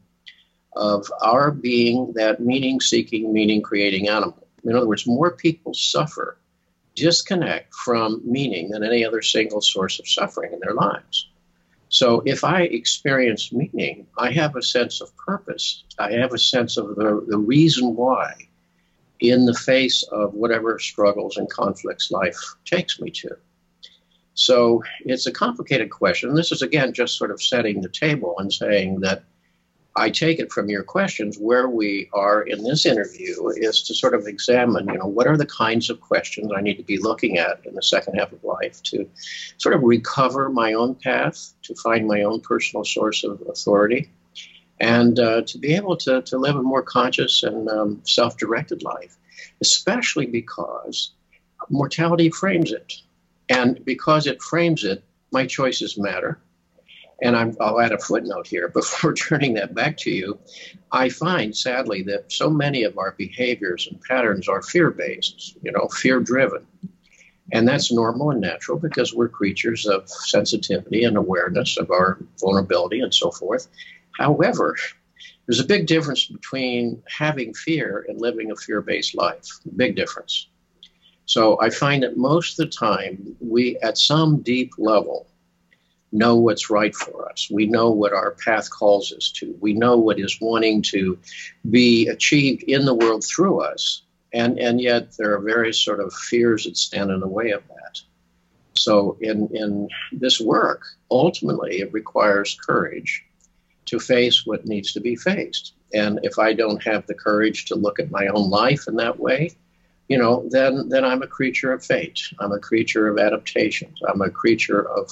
of 0.76 1.08
our 1.22 1.52
being 1.52 2.12
that 2.16 2.42
meaning 2.42 2.82
seeking, 2.82 3.32
meaning 3.32 3.62
creating 3.62 4.10
animal. 4.10 4.48
In 4.64 4.76
other 4.76 4.88
words, 4.88 5.06
more 5.06 5.32
people 5.32 5.74
suffer, 5.76 6.38
disconnect 6.96 7.74
from 7.74 8.22
meaning 8.26 8.72
than 8.72 8.84
any 8.84 9.06
other 9.06 9.22
single 9.22 9.62
source 9.62 10.00
of 10.00 10.08
suffering 10.08 10.52
in 10.52 10.60
their 10.60 10.74
lives. 10.74 11.30
So 11.90 12.24
if 12.26 12.44
I 12.44 12.64
experience 12.64 13.54
meaning, 13.54 14.08
I 14.18 14.32
have 14.32 14.56
a 14.56 14.64
sense 14.64 15.00
of 15.00 15.16
purpose. 15.16 15.84
I 16.00 16.14
have 16.14 16.34
a 16.34 16.40
sense 16.40 16.78
of 16.78 16.96
the, 16.96 17.24
the 17.28 17.38
reason 17.38 17.96
why 17.96 18.34
in 19.20 19.46
the 19.46 19.54
face 19.54 20.04
of 20.12 20.34
whatever 20.34 20.80
struggles 20.80 21.38
and 21.38 21.50
conflicts 21.50 22.12
life 22.12 22.38
takes 22.66 23.00
me 23.00 23.10
to. 23.12 23.30
So 24.34 24.84
it's 25.06 25.28
a 25.28 25.32
complicated 25.32 25.90
question. 25.90 26.36
This 26.36 26.52
is, 26.52 26.62
again, 26.62 26.94
just 26.94 27.18
sort 27.18 27.32
of 27.32 27.42
setting 27.42 27.82
the 27.82 27.90
table 27.90 28.36
and 28.38 28.52
saying 28.52 29.00
that 29.00 29.24
I 29.98 30.10
take 30.10 30.40
it 30.40 30.52
from 30.52 30.70
your 30.70 30.84
questions 30.84 31.38
where 31.40 31.70
we 31.70 32.10
are 32.14 32.42
in 32.42 32.66
this 32.66 32.86
interview 32.86 33.48
is 33.56 33.82
to 33.84 33.94
sort 33.94 34.14
of 34.14 34.28
examine, 34.28 34.88
you 34.90 34.98
know, 34.98 35.06
what 35.06 35.26
are 35.26 35.38
the 35.38 35.46
kinds 35.46 35.90
of 35.90 36.02
questions 36.02 36.52
I 36.54 36.60
need 36.60 36.76
to 36.76 36.84
be 36.84 36.98
looking 36.98 37.38
at 37.38 37.66
in 37.66 37.76
the 37.76 37.82
second 37.82 38.16
half 38.16 38.34
of 38.34 38.44
life 38.44 38.84
to 38.84 39.10
sort 39.58 39.74
of 39.74 39.84
recover 39.84 40.50
my 40.50 40.74
own 40.74 40.96
path, 40.96 41.54
to 41.64 41.76
find 41.76 42.08
my 42.08 42.24
own 42.24 42.42
personal 42.42 42.84
source 42.84 43.24
of 43.24 43.42
authority, 43.48 44.12
and 44.80 45.20
uh, 45.20 45.42
to 45.44 45.58
be 45.58 45.74
able 45.76 45.96
to, 45.98 46.22
to 46.24 46.38
live 46.38 46.56
a 46.56 46.62
more 46.62 46.84
conscious 46.84 47.44
and 47.44 47.70
um, 47.70 48.02
self 48.04 48.38
directed 48.38 48.84
life, 48.84 49.18
especially 49.62 50.26
because 50.26 51.12
mortality 51.70 52.30
frames 52.30 52.72
it. 52.72 52.94
And 53.48 53.84
because 53.86 54.28
it 54.28 54.42
frames 54.42 54.84
it, 54.84 55.04
my 55.32 55.46
choices 55.46 55.98
matter. 55.98 56.40
And 57.22 57.36
i 57.36 57.46
will 57.46 57.80
add 57.80 57.94
a 57.94 57.98
footnote 57.98 58.48
here 58.48 58.68
before 58.74 59.14
turning 59.14 59.54
that 59.54 59.74
back 59.74 59.98
to 59.98 60.12
you. 60.12 60.40
I 60.92 61.10
find, 61.10 61.56
sadly, 61.56 62.04
that 62.04 62.32
so 62.32 62.50
many 62.50 62.84
of 62.84 62.98
our 62.98 63.12
behaviors 63.18 63.88
and 63.90 64.02
patterns 64.02 64.48
are 64.48 64.62
fear 64.62 64.92
based, 64.92 65.58
you 65.62 65.72
know, 65.72 65.88
fear 65.88 66.20
driven. 66.20 66.66
And 67.52 67.68
that's 67.68 67.92
normal 67.92 68.32
and 68.32 68.42
natural 68.42 68.80
because 68.80 69.14
we're 69.14 69.30
creatures 69.30 69.86
of 69.86 70.10
sensitivity 70.10 71.04
and 71.04 71.16
awareness 71.16 71.78
of 71.78 71.92
our 71.92 72.18
vulnerability 72.40 73.02
and 73.02 73.14
so 73.14 73.30
forth. 73.30 73.68
However, 74.18 74.76
there's 75.46 75.60
a 75.60 75.66
big 75.66 75.88
difference 75.88 76.26
between 76.26 77.04
having 77.08 77.54
fear 77.54 78.06
and 78.08 78.20
living 78.20 78.52
a 78.52 78.56
fear 78.56 78.82
based 78.82 79.16
life. 79.16 79.48
Big 79.76 79.96
difference. 79.96 80.48
So 81.26 81.60
I 81.60 81.70
find 81.70 82.04
that 82.04 82.18
most 82.18 82.60
of 82.60 82.66
the 82.66 82.72
time, 82.72 83.36
we, 83.40 83.78
at 83.78 83.98
some 83.98 84.42
deep 84.42 84.74
level, 84.78 85.28
know 86.12 86.36
what's 86.36 86.70
right 86.70 86.96
for 86.96 87.30
us. 87.30 87.50
We 87.52 87.66
know 87.66 87.90
what 87.90 88.14
our 88.14 88.32
path 88.32 88.70
calls 88.70 89.12
us 89.12 89.32
to. 89.34 89.58
We 89.60 89.74
know 89.74 89.98
what 89.98 90.20
is 90.20 90.40
wanting 90.40 90.82
to 90.84 91.20
be 91.70 92.08
achieved 92.08 92.64
in 92.64 92.86
the 92.86 92.94
world 92.94 93.24
through 93.24 93.62
us. 93.62 94.04
And, 94.34 94.60
and 94.60 94.80
yet, 94.80 95.16
there 95.18 95.34
are 95.34 95.40
various 95.40 95.80
sort 95.80 96.00
of 96.00 96.14
fears 96.14 96.66
that 96.66 96.78
stand 96.78 97.10
in 97.10 97.20
the 97.20 97.28
way 97.28 97.52
of 97.52 97.64
that. 97.68 98.02
So, 98.78 99.18
in, 99.22 99.50
in 99.54 99.90
this 100.12 100.40
work, 100.40 100.84
ultimately, 101.10 101.80
it 101.80 101.94
requires 101.94 102.58
courage 102.66 103.26
to 103.86 104.00
face 104.00 104.46
what 104.46 104.66
needs 104.66 104.94
to 104.94 105.00
be 105.00 105.16
faced. 105.16 105.74
And 105.94 106.20
if 106.24 106.40
I 106.40 106.54
don't 106.54 106.84
have 106.84 107.06
the 107.06 107.14
courage 107.14 107.66
to 107.66 107.76
look 107.76 108.00
at 108.00 108.12
my 108.12 108.28
own 108.28 108.50
life 108.50 108.88
in 108.88 108.96
that 108.98 109.20
way, 109.20 109.52
you 110.08 110.18
know, 110.18 110.48
then 110.50 110.90
then 110.90 111.04
I'm 111.04 111.24
a 111.24 111.28
creature 111.28 111.72
of 111.74 111.84
fate. 111.84 112.22
I'm 112.40 112.52
a 112.52 112.60
creature 112.60 113.08
of 113.08 113.18
adaptations. 113.18 114.00
I'm 114.08 114.22
a 114.22 114.30
creature 114.30 114.88
of 114.88 115.12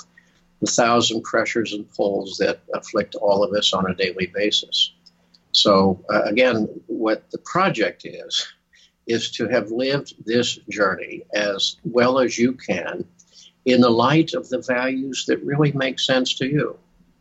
the 0.61 0.67
thousand 0.67 1.23
pressures 1.23 1.73
and 1.73 1.89
pulls 1.91 2.37
that 2.37 2.61
afflict 2.73 3.15
all 3.15 3.43
of 3.43 3.53
us 3.53 3.73
on 3.73 3.89
a 3.89 3.95
daily 3.95 4.27
basis. 4.27 4.93
So 5.51 6.03
uh, 6.11 6.23
again, 6.23 6.67
what 6.87 7.29
the 7.31 7.39
project 7.39 8.05
is 8.05 8.47
is 9.05 9.31
to 9.31 9.47
have 9.47 9.71
lived 9.71 10.13
this 10.25 10.55
journey 10.69 11.23
as 11.33 11.77
well 11.83 12.19
as 12.19 12.37
you 12.37 12.53
can 12.53 13.05
in 13.65 13.81
the 13.81 13.89
light 13.89 14.33
of 14.33 14.49
the 14.49 14.59
values 14.61 15.25
that 15.27 15.43
really 15.43 15.71
make 15.71 15.99
sense 15.99 16.33
to 16.35 16.47
you, 16.47 16.77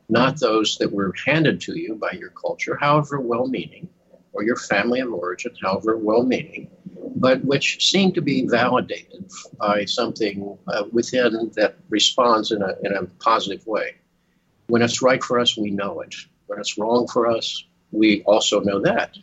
not 0.09 0.41
those 0.41 0.77
that 0.79 0.93
were 0.93 1.15
handed 1.25 1.61
to 1.63 1.79
you 1.79 1.95
by 1.95 2.11
your 2.13 2.31
culture, 2.31 2.77
however 2.81 3.21
well 3.21 3.47
meaning, 3.47 3.89
or 4.33 4.43
your 4.43 4.57
family 4.57 5.01
of 5.01 5.13
origin, 5.13 5.53
however 5.63 5.97
well 5.97 6.23
meaning, 6.23 6.71
but 7.17 7.45
which 7.45 7.89
seem 7.89 8.13
to 8.13 8.23
be 8.23 8.47
validated 8.47 9.31
by 9.59 9.85
something 9.85 10.57
uh, 10.69 10.85
within 10.93 11.51
that 11.55 11.77
responds 11.89 12.51
in 12.51 12.63
a, 12.63 12.75
in 12.83 12.93
a 12.95 13.05
positive 13.23 13.67
way. 13.67 13.97
When 14.69 14.83
it's 14.83 15.03
right 15.03 15.23
for 15.23 15.39
us, 15.39 15.57
we 15.57 15.71
know 15.71 16.01
it. 16.01 16.15
When 16.47 16.59
it's 16.59 16.79
wrong 16.79 17.07
for 17.07 17.27
us, 17.27 17.65
we 17.91 18.23
also 18.23 18.61
know 18.61 18.81
that. 18.81 19.17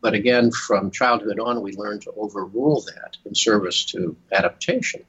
But 0.00 0.14
again, 0.14 0.50
from 0.50 0.90
childhood 0.90 1.38
on, 1.38 1.62
we 1.62 1.72
learn 1.72 2.00
to 2.00 2.12
overrule 2.16 2.82
that 2.82 3.16
in 3.24 3.34
service 3.34 3.84
to 3.86 4.16
adaptation. 4.32 5.02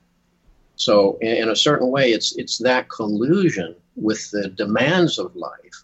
So, 0.78 1.18
in, 1.22 1.50
a 1.50 1.56
certain 1.56 1.90
way, 1.90 2.12
it's 2.12 2.36
it's 2.38 2.58
that 2.60 2.90
collusion 2.90 3.76
with 3.96 4.30
the 4.32 4.50
demands 4.50 5.20
of 5.20 5.36
life 5.36 5.84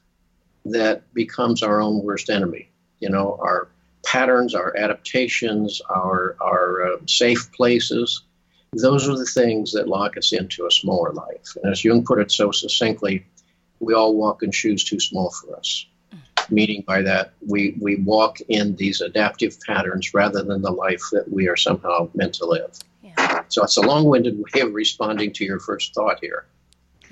that 0.66 1.12
becomes 1.14 1.64
our 1.64 1.82
own 1.82 2.04
worst 2.04 2.30
enemy. 2.30 2.70
You 3.00 3.10
know, 3.10 3.38
our 3.42 3.70
patterns, 4.06 4.54
our 4.56 4.76
adaptations, 4.78 5.82
our 5.90 6.36
our 6.42 6.94
uh, 6.94 6.98
safe 7.08 7.52
places. 7.52 8.24
Those 8.74 9.10
are 9.10 9.18
the 9.18 9.26
things 9.26 9.74
that 9.74 9.90
lock 9.90 10.18
us 10.18 10.32
into 10.32 10.66
a 10.66 10.72
smaller 10.72 11.12
life. 11.12 11.58
And 11.62 11.72
as 11.72 11.84
Jung 11.84 12.06
put 12.06 12.20
it 12.20 12.32
so 12.32 12.52
succinctly, 12.52 13.26
we 13.82 13.94
all 13.94 14.16
walk 14.16 14.44
in 14.44 14.52
shoes 14.52 14.84
too 14.84 15.00
small 15.00 15.30
for 15.32 15.58
us. 15.58 15.86
Meaning 16.50 16.84
by 16.88 17.02
that, 17.02 17.34
we, 17.46 17.78
we 17.82 17.98
walk 17.98 18.40
in 18.48 18.76
these 18.76 19.02
adaptive 19.02 19.60
patterns 19.60 20.14
rather 20.14 20.42
than 20.44 20.62
the 20.62 20.72
life 20.72 21.04
that 21.12 21.30
we 21.32 21.48
are 21.48 21.58
somehow 21.58 22.10
meant 22.14 22.34
to 22.36 22.46
live. 22.46 22.78
Yeah. 23.04 23.44
So 23.50 23.64
it's 23.64 23.78
a 23.78 23.82
long-winded 23.82 24.38
way 24.38 24.62
of 24.62 24.74
responding 24.74 25.34
to 25.34 25.46
your 25.46 25.60
first 25.60 25.94
thought 25.94 26.20
here. 26.22 26.46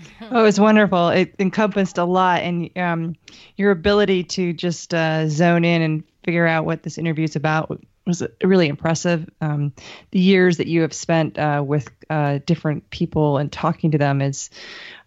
Oh, 0.32 0.42
it 0.42 0.44
was 0.44 0.60
wonderful. 0.60 1.10
It 1.10 1.36
encompassed 1.40 1.98
a 1.98 2.04
lot, 2.04 2.42
and 2.42 2.70
um, 2.78 3.16
your 3.56 3.72
ability 3.72 4.24
to 4.26 4.54
just 4.54 4.94
uh, 4.94 5.28
zone 5.28 5.66
in 5.66 5.82
and 5.82 6.04
figure 6.24 6.46
out 6.46 6.66
what 6.66 6.84
this 6.84 6.98
interview 6.98 7.24
is 7.24 7.36
about 7.36 7.82
was 8.06 8.24
really 8.44 8.68
impressive. 8.68 9.30
Um, 9.42 9.74
the 10.12 10.20
years 10.20 10.58
that 10.58 10.68
you 10.68 10.82
have 10.82 10.94
spent 10.94 11.38
uh, 11.40 11.64
with 11.66 11.90
uh, 12.10 12.40
different 12.46 12.90
people 12.90 13.38
and 13.38 13.52
talking 13.52 13.92
to 13.92 13.98
them 13.98 14.20
has 14.20 14.50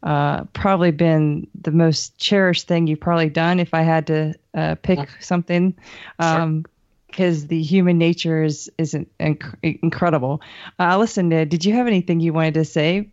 uh, 0.03 0.45
probably 0.53 0.91
been 0.91 1.47
the 1.61 1.73
most 1.73 2.19
cherished 2.19 2.67
thing 2.67 2.87
you've 2.87 3.01
probably 3.01 3.29
done. 3.29 3.61
If 3.61 3.75
I 3.75 3.83
had 3.83 4.07
to 4.09 4.35
uh, 4.55 4.75
pick 4.77 5.09
something, 5.21 5.75
um, 6.19 6.65
because 7.07 7.47
the 7.47 7.63
human 7.63 7.99
nature 7.99 8.43
is 8.43 8.71
is 8.79 8.95
inc- 9.21 9.55
incredible. 9.63 10.41
Uh, 10.79 10.85
Allison, 10.85 11.29
did 11.29 11.65
you 11.65 11.75
have 11.75 11.87
anything 11.87 12.21
you 12.21 12.33
wanted 12.33 12.55
to 12.55 12.65
say? 12.65 13.12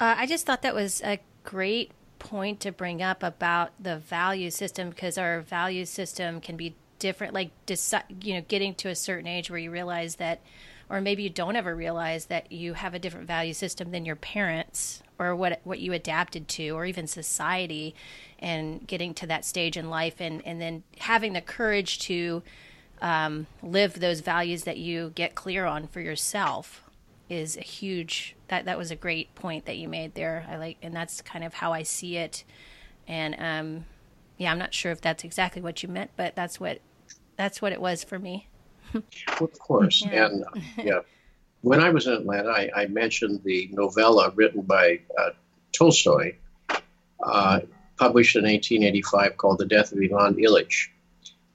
Uh, 0.00 0.14
I 0.18 0.26
just 0.26 0.44
thought 0.46 0.62
that 0.62 0.74
was 0.74 1.00
a 1.02 1.20
great 1.44 1.92
point 2.18 2.60
to 2.60 2.72
bring 2.72 3.02
up 3.02 3.22
about 3.22 3.70
the 3.80 3.98
value 3.98 4.50
system 4.50 4.90
because 4.90 5.18
our 5.18 5.40
value 5.40 5.84
system 5.84 6.40
can 6.40 6.56
be 6.56 6.74
different. 6.98 7.34
Like, 7.34 7.50
deci- 7.66 8.24
you 8.24 8.34
know, 8.34 8.44
getting 8.48 8.74
to 8.76 8.88
a 8.88 8.94
certain 8.94 9.26
age 9.26 9.50
where 9.50 9.58
you 9.58 9.70
realize 9.70 10.16
that, 10.16 10.40
or 10.88 11.00
maybe 11.00 11.22
you 11.22 11.30
don't 11.30 11.56
ever 11.56 11.74
realize 11.74 12.26
that 12.26 12.50
you 12.50 12.74
have 12.74 12.94
a 12.94 12.98
different 12.98 13.26
value 13.26 13.52
system 13.52 13.90
than 13.90 14.04
your 14.04 14.16
parents 14.16 15.02
or 15.18 15.36
what 15.36 15.60
what 15.62 15.78
you 15.78 15.92
adapted 15.92 16.48
to, 16.48 16.70
or 16.70 16.84
even 16.86 17.06
society, 17.06 17.94
and 18.40 18.84
getting 18.86 19.14
to 19.14 19.26
that 19.26 19.44
stage 19.44 19.76
in 19.76 19.88
life, 19.88 20.20
and 20.20 20.44
and 20.44 20.60
then 20.60 20.82
having 20.98 21.34
the 21.34 21.40
courage 21.40 22.00
to 22.00 22.42
um, 23.00 23.46
live 23.62 24.00
those 24.00 24.20
values 24.20 24.64
that 24.64 24.76
you 24.76 25.12
get 25.14 25.34
clear 25.34 25.66
on 25.66 25.86
for 25.86 26.00
yourself 26.00 26.82
is 27.28 27.56
a 27.56 27.60
huge 27.62 28.33
that 28.48 28.64
that 28.66 28.78
was 28.78 28.90
a 28.90 28.96
great 28.96 29.34
point 29.34 29.66
that 29.66 29.76
you 29.76 29.88
made 29.88 30.14
there. 30.14 30.46
I 30.48 30.56
like 30.56 30.78
and 30.82 30.94
that's 30.94 31.22
kind 31.22 31.44
of 31.44 31.54
how 31.54 31.72
i 31.72 31.82
see 31.82 32.16
it. 32.16 32.44
And 33.06 33.36
um 33.38 33.84
yeah 34.36 34.50
i'm 34.50 34.58
not 34.58 34.74
sure 34.74 34.90
if 34.90 35.00
that's 35.00 35.22
exactly 35.22 35.62
what 35.62 35.82
you 35.82 35.88
meant 35.88 36.10
but 36.16 36.34
that's 36.34 36.58
what 36.58 36.80
that's 37.36 37.62
what 37.62 37.72
it 37.72 37.80
was 37.80 38.02
for 38.04 38.18
me. 38.18 38.48
Well, 38.92 39.02
of 39.40 39.58
course. 39.58 40.04
Yeah. 40.04 40.26
and 40.26 40.44
yeah 40.78 41.00
when 41.62 41.80
i 41.80 41.90
was 41.90 42.06
in 42.06 42.12
atlanta 42.12 42.50
i, 42.50 42.70
I 42.76 42.86
mentioned 42.86 43.40
the 43.42 43.68
novella 43.72 44.30
written 44.34 44.62
by 44.62 45.00
uh, 45.18 45.30
tolstoy 45.72 46.36
uh, 47.24 47.60
published 47.96 48.36
in 48.36 48.42
1885 48.42 49.36
called 49.36 49.58
the 49.58 49.66
death 49.66 49.92
of 49.92 49.98
ivan 49.98 50.34
ilyich 50.34 50.88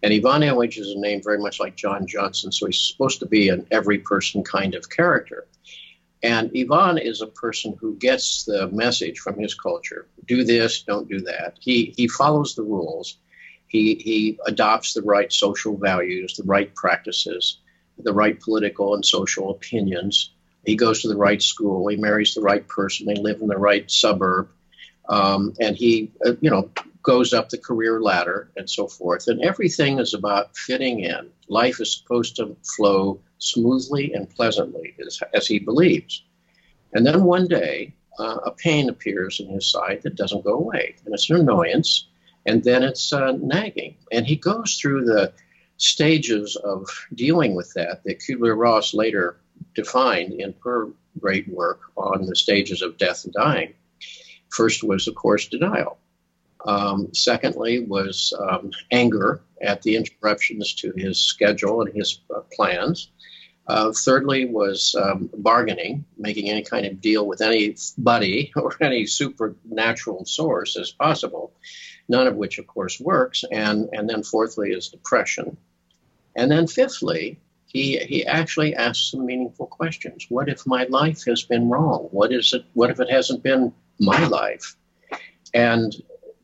and 0.02 0.14
Ivan 0.14 0.42
Ilyich 0.42 0.78
is 0.78 0.92
a 0.92 1.00
name 1.00 1.22
very 1.22 1.40
much 1.40 1.60
like 1.60 1.76
John 1.76 2.08
Johnson, 2.08 2.52
so 2.52 2.68
he's 2.68 2.80
supposed 2.80 3.20
to 3.20 3.26
be 3.26 3.50
an 3.50 3.68
every 3.72 3.98
person 3.98 4.44
kind 4.44 4.74
of 4.74 4.90
character. 4.90 5.46
And 6.22 6.52
Ivan 6.56 6.98
is 6.98 7.22
a 7.22 7.28
person 7.28 7.78
who 7.80 7.96
gets 7.96 8.44
the 8.44 8.68
message 8.68 9.20
from 9.20 9.40
his 9.40 9.56
culture 9.56 10.08
do 10.26 10.44
this, 10.44 10.84
don't 10.84 11.10
do 11.10 11.22
that. 11.22 11.56
He, 11.60 11.94
he 11.98 12.08
follows 12.08 12.56
the 12.56 12.64
rules, 12.64 13.18
he, 13.68 13.96
he 13.96 14.40
adopts 14.46 14.94
the 14.94 15.02
right 15.02 15.32
social 15.32 15.78
values, 15.78 16.36
the 16.36 16.44
right 16.44 16.74
practices, 16.76 17.60
the 17.98 18.14
right 18.14 18.40
political 18.40 18.96
and 18.96 19.06
social 19.06 19.52
opinions. 19.52 20.32
He 20.66 20.76
goes 20.76 21.02
to 21.02 21.08
the 21.08 21.18
right 21.18 21.42
school, 21.42 21.88
he 21.88 21.96
marries 21.96 22.34
the 22.34 22.42
right 22.42 22.68
person, 22.68 23.08
they 23.08 23.16
live 23.16 23.42
in 23.42 23.48
the 23.48 23.58
right 23.58 23.90
suburb. 23.90 24.50
Um, 25.08 25.54
and 25.60 25.76
he, 25.76 26.12
uh, 26.26 26.34
you 26.42 26.52
know, 26.52 26.70
goes 27.04 27.34
up 27.34 27.50
the 27.50 27.58
career 27.58 28.02
ladder 28.02 28.52
and 28.58 28.70
so 28.70 28.88
forth. 28.88 29.28
And 29.28 29.42
everything 29.42 30.00
is 30.00 30.14
about 30.14 30.56
fitting 30.58 31.02
in. 31.02 31.30
Life 31.48 31.80
is 31.80 31.98
supposed 31.98 32.36
to 32.36 32.56
flow 32.76 33.20
smoothly 33.38 34.14
and 34.14 34.30
pleasantly, 34.30 34.96
as, 35.06 35.20
as 35.34 35.48
he 35.48 35.60
believes. 35.60 36.24
And 36.94 37.06
then 37.06 37.24
one 37.24 37.48
day, 37.48 37.94
uh, 38.20 38.40
a 38.46 38.52
pain 38.52 38.90
appears 38.90 39.40
in 39.40 39.48
his 39.48 39.72
side 39.72 40.02
that 40.04 40.16
doesn't 40.16 40.44
go 40.44 40.54
away. 40.54 40.96
And 41.06 41.14
it's 41.14 41.30
an 41.30 41.38
annoyance. 41.38 42.08
And 42.46 42.64
then 42.64 42.84
it's 42.84 43.14
uh, 43.14 43.34
nagging. 43.40 43.96
And 44.12 44.26
he 44.26 44.36
goes 44.36 44.76
through 44.76 45.06
the 45.06 45.32
stages 45.78 46.58
of 46.58 46.90
dealing 47.14 47.56
with 47.56 47.74
that 47.74 48.04
that 48.04 48.20
Kubler 48.20 48.58
Ross 48.58 48.94
later 48.94 49.38
defined 49.76 50.34
in 50.34 50.54
her 50.64 50.90
great 51.20 51.48
work 51.48 51.80
on 51.96 52.26
the 52.26 52.36
stages 52.36 52.82
of 52.82 52.98
death 52.98 53.24
and 53.24 53.34
dying. 53.34 53.74
First 54.50 54.84
was, 54.84 55.08
of 55.08 55.16
course, 55.16 55.48
denial. 55.48 55.98
Um, 56.66 57.14
secondly, 57.14 57.80
was 57.80 58.34
um, 58.40 58.72
anger 58.92 59.42
at 59.62 59.82
the 59.82 59.96
interruptions 59.96 60.74
to 60.76 60.92
his 60.96 61.20
schedule 61.20 61.82
and 61.82 61.94
his 61.96 62.20
uh, 62.36 62.42
plans. 62.52 63.12
Uh, 63.68 63.92
thirdly, 63.92 64.46
was 64.46 64.96
um, 65.00 65.30
bargaining, 65.38 66.04
making 66.18 66.50
any 66.50 66.64
kind 66.64 66.86
of 66.86 67.00
deal 67.00 67.28
with 67.28 67.40
anybody 67.40 68.52
or 68.56 68.76
any 68.82 69.06
supernatural 69.06 70.26
source 70.26 70.76
as 70.76 70.92
possible, 70.92 71.54
none 72.08 72.26
of 72.26 72.36
which, 72.36 72.58
of 72.58 72.66
course, 72.66 73.00
works. 73.00 73.44
And, 73.52 73.88
and 73.94 74.10
then 74.10 74.24
fourthly 74.24 74.72
is 74.72 74.90
depression. 74.90 75.56
And 76.36 76.50
then 76.52 76.68
fifthly, 76.68 77.40
he, 77.68 78.00
he 78.00 78.26
actually 78.26 78.76
asks 78.76 79.12
some 79.12 79.26
meaningful 79.26 79.68
questions. 79.68 80.26
What 80.30 80.50
if 80.50 80.66
my 80.66 80.86
life 80.86 81.24
has 81.26 81.44
been 81.44 81.70
wrong? 81.70 82.08
What 82.12 82.34
is 82.34 82.52
it? 82.54 82.66
What 82.74 82.90
if 82.90 83.00
it 83.00 83.12
hasn't 83.12 83.44
been 83.44 83.72
my 84.00 84.26
life? 84.26 84.76
And 85.54 85.94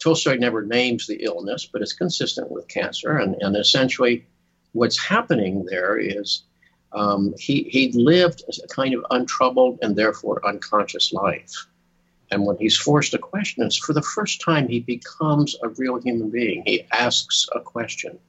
Tolstoy 0.06 0.38
never 0.38 0.62
names 0.62 1.08
the 1.08 1.24
illness, 1.24 1.66
but 1.66 1.82
it's 1.82 1.94
consistent 1.94 2.52
with 2.52 2.68
cancer. 2.68 3.18
And, 3.18 3.36
and 3.42 3.58
essentially, 3.58 4.28
what's 4.72 5.04
happening 5.04 5.66
there 5.66 5.98
is 5.98 6.44
um, 6.92 7.34
he, 7.40 7.64
he 7.64 7.92
lived 7.92 8.44
a 8.48 8.68
kind 8.68 8.94
of 8.94 9.04
untroubled 9.10 9.80
and 9.82 9.96
therefore 9.96 10.48
unconscious 10.48 11.12
life. 11.12 11.66
And 12.30 12.46
when 12.46 12.56
he's 12.58 12.78
forced 12.78 13.14
to 13.14 13.18
question, 13.18 13.64
it's 13.64 13.78
for 13.78 13.94
the 13.94 14.04
first 14.04 14.42
time 14.42 14.68
he 14.68 14.80
becomes 14.80 15.56
a 15.64 15.70
real 15.70 16.00
human 16.00 16.30
being. 16.30 16.62
He 16.68 16.86
asks 16.92 17.48
a 17.56 17.60
question 17.60 18.20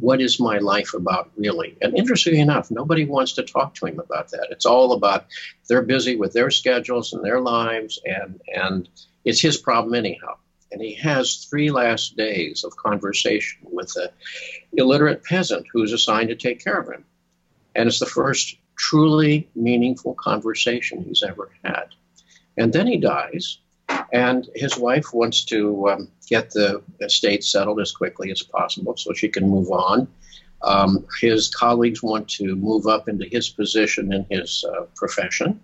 What 0.00 0.20
is 0.20 0.38
my 0.38 0.58
life 0.58 0.92
about, 0.92 1.30
really? 1.38 1.78
And 1.80 1.96
interestingly 1.96 2.40
enough, 2.40 2.70
nobody 2.70 3.06
wants 3.06 3.32
to 3.32 3.42
talk 3.42 3.74
to 3.76 3.86
him 3.86 3.98
about 3.98 4.28
that. 4.32 4.48
It's 4.50 4.66
all 4.66 4.92
about 4.92 5.24
they're 5.70 5.80
busy 5.80 6.16
with 6.16 6.34
their 6.34 6.50
schedules 6.50 7.14
and 7.14 7.24
their 7.24 7.40
lives, 7.40 7.98
and, 8.04 8.42
and 8.54 8.90
it's 9.24 9.40
his 9.40 9.56
problem 9.56 9.94
anyhow 9.94 10.36
and 10.74 10.82
he 10.82 10.94
has 10.94 11.44
three 11.44 11.70
last 11.70 12.16
days 12.16 12.64
of 12.64 12.76
conversation 12.76 13.60
with 13.62 13.94
an 13.94 14.08
illiterate 14.72 15.22
peasant 15.22 15.64
who's 15.72 15.92
assigned 15.92 16.30
to 16.30 16.34
take 16.34 16.64
care 16.64 16.80
of 16.80 16.92
him. 16.92 17.04
And 17.76 17.86
it's 17.86 18.00
the 18.00 18.06
first 18.06 18.56
truly 18.76 19.48
meaningful 19.54 20.14
conversation 20.14 21.04
he's 21.04 21.22
ever 21.22 21.52
had. 21.62 21.94
And 22.58 22.72
then 22.72 22.88
he 22.88 22.96
dies, 22.96 23.58
And 24.12 24.48
his 24.56 24.76
wife 24.76 25.14
wants 25.14 25.44
to 25.44 25.90
um, 25.90 26.08
get 26.28 26.50
the 26.50 26.82
estate 27.00 27.44
settled 27.44 27.80
as 27.80 27.92
quickly 27.92 28.32
as 28.32 28.42
possible 28.42 28.96
so 28.96 29.12
she 29.12 29.28
can 29.28 29.48
move 29.48 29.70
on. 29.70 30.08
Um, 30.62 31.06
his 31.20 31.54
colleagues 31.54 32.02
want 32.02 32.28
to 32.30 32.56
move 32.56 32.88
up 32.88 33.08
into 33.08 33.26
his 33.26 33.48
position 33.48 34.12
in 34.12 34.26
his 34.28 34.64
uh, 34.64 34.86
profession. 34.96 35.60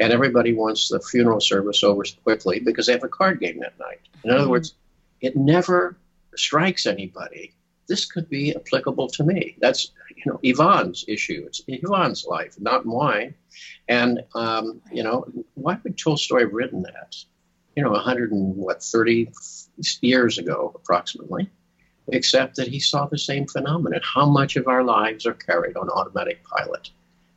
And 0.00 0.12
everybody 0.12 0.54
wants 0.54 0.88
the 0.88 0.98
funeral 0.98 1.40
service 1.40 1.84
over 1.84 2.02
quickly 2.24 2.58
because 2.58 2.86
they 2.86 2.92
have 2.92 3.04
a 3.04 3.08
card 3.08 3.38
game 3.38 3.60
that 3.60 3.78
night. 3.78 4.00
In 4.24 4.30
other 4.30 4.40
mm-hmm. 4.40 4.50
words, 4.50 4.74
it 5.20 5.36
never 5.36 5.96
strikes 6.34 6.86
anybody. 6.86 7.52
This 7.86 8.06
could 8.06 8.28
be 8.28 8.54
applicable 8.54 9.08
to 9.08 9.24
me. 9.24 9.56
That's 9.60 9.92
you 10.16 10.22
know 10.26 10.40
Ivan's 10.42 11.04
issue. 11.08 11.44
It's 11.46 11.60
Ivan's 11.68 12.24
life, 12.24 12.54
not 12.58 12.86
mine. 12.86 13.34
And 13.88 14.22
um, 14.34 14.80
you 14.92 15.02
know, 15.02 15.26
why 15.54 15.78
would 15.82 15.98
Tolstoy 15.98 16.40
have 16.40 16.52
written 16.52 16.82
that? 16.82 17.16
You 17.76 17.82
know, 17.82 17.90
100 17.90 18.32
and 18.32 18.56
what 18.56 18.82
30 18.82 19.30
years 20.00 20.38
ago, 20.38 20.72
approximately. 20.74 21.50
Except 22.12 22.56
that 22.56 22.68
he 22.68 22.80
saw 22.80 23.06
the 23.06 23.18
same 23.18 23.46
phenomenon. 23.46 24.00
How 24.02 24.26
much 24.26 24.56
of 24.56 24.66
our 24.66 24.82
lives 24.82 25.26
are 25.26 25.34
carried 25.34 25.76
on 25.76 25.88
automatic 25.90 26.42
pilot, 26.44 26.90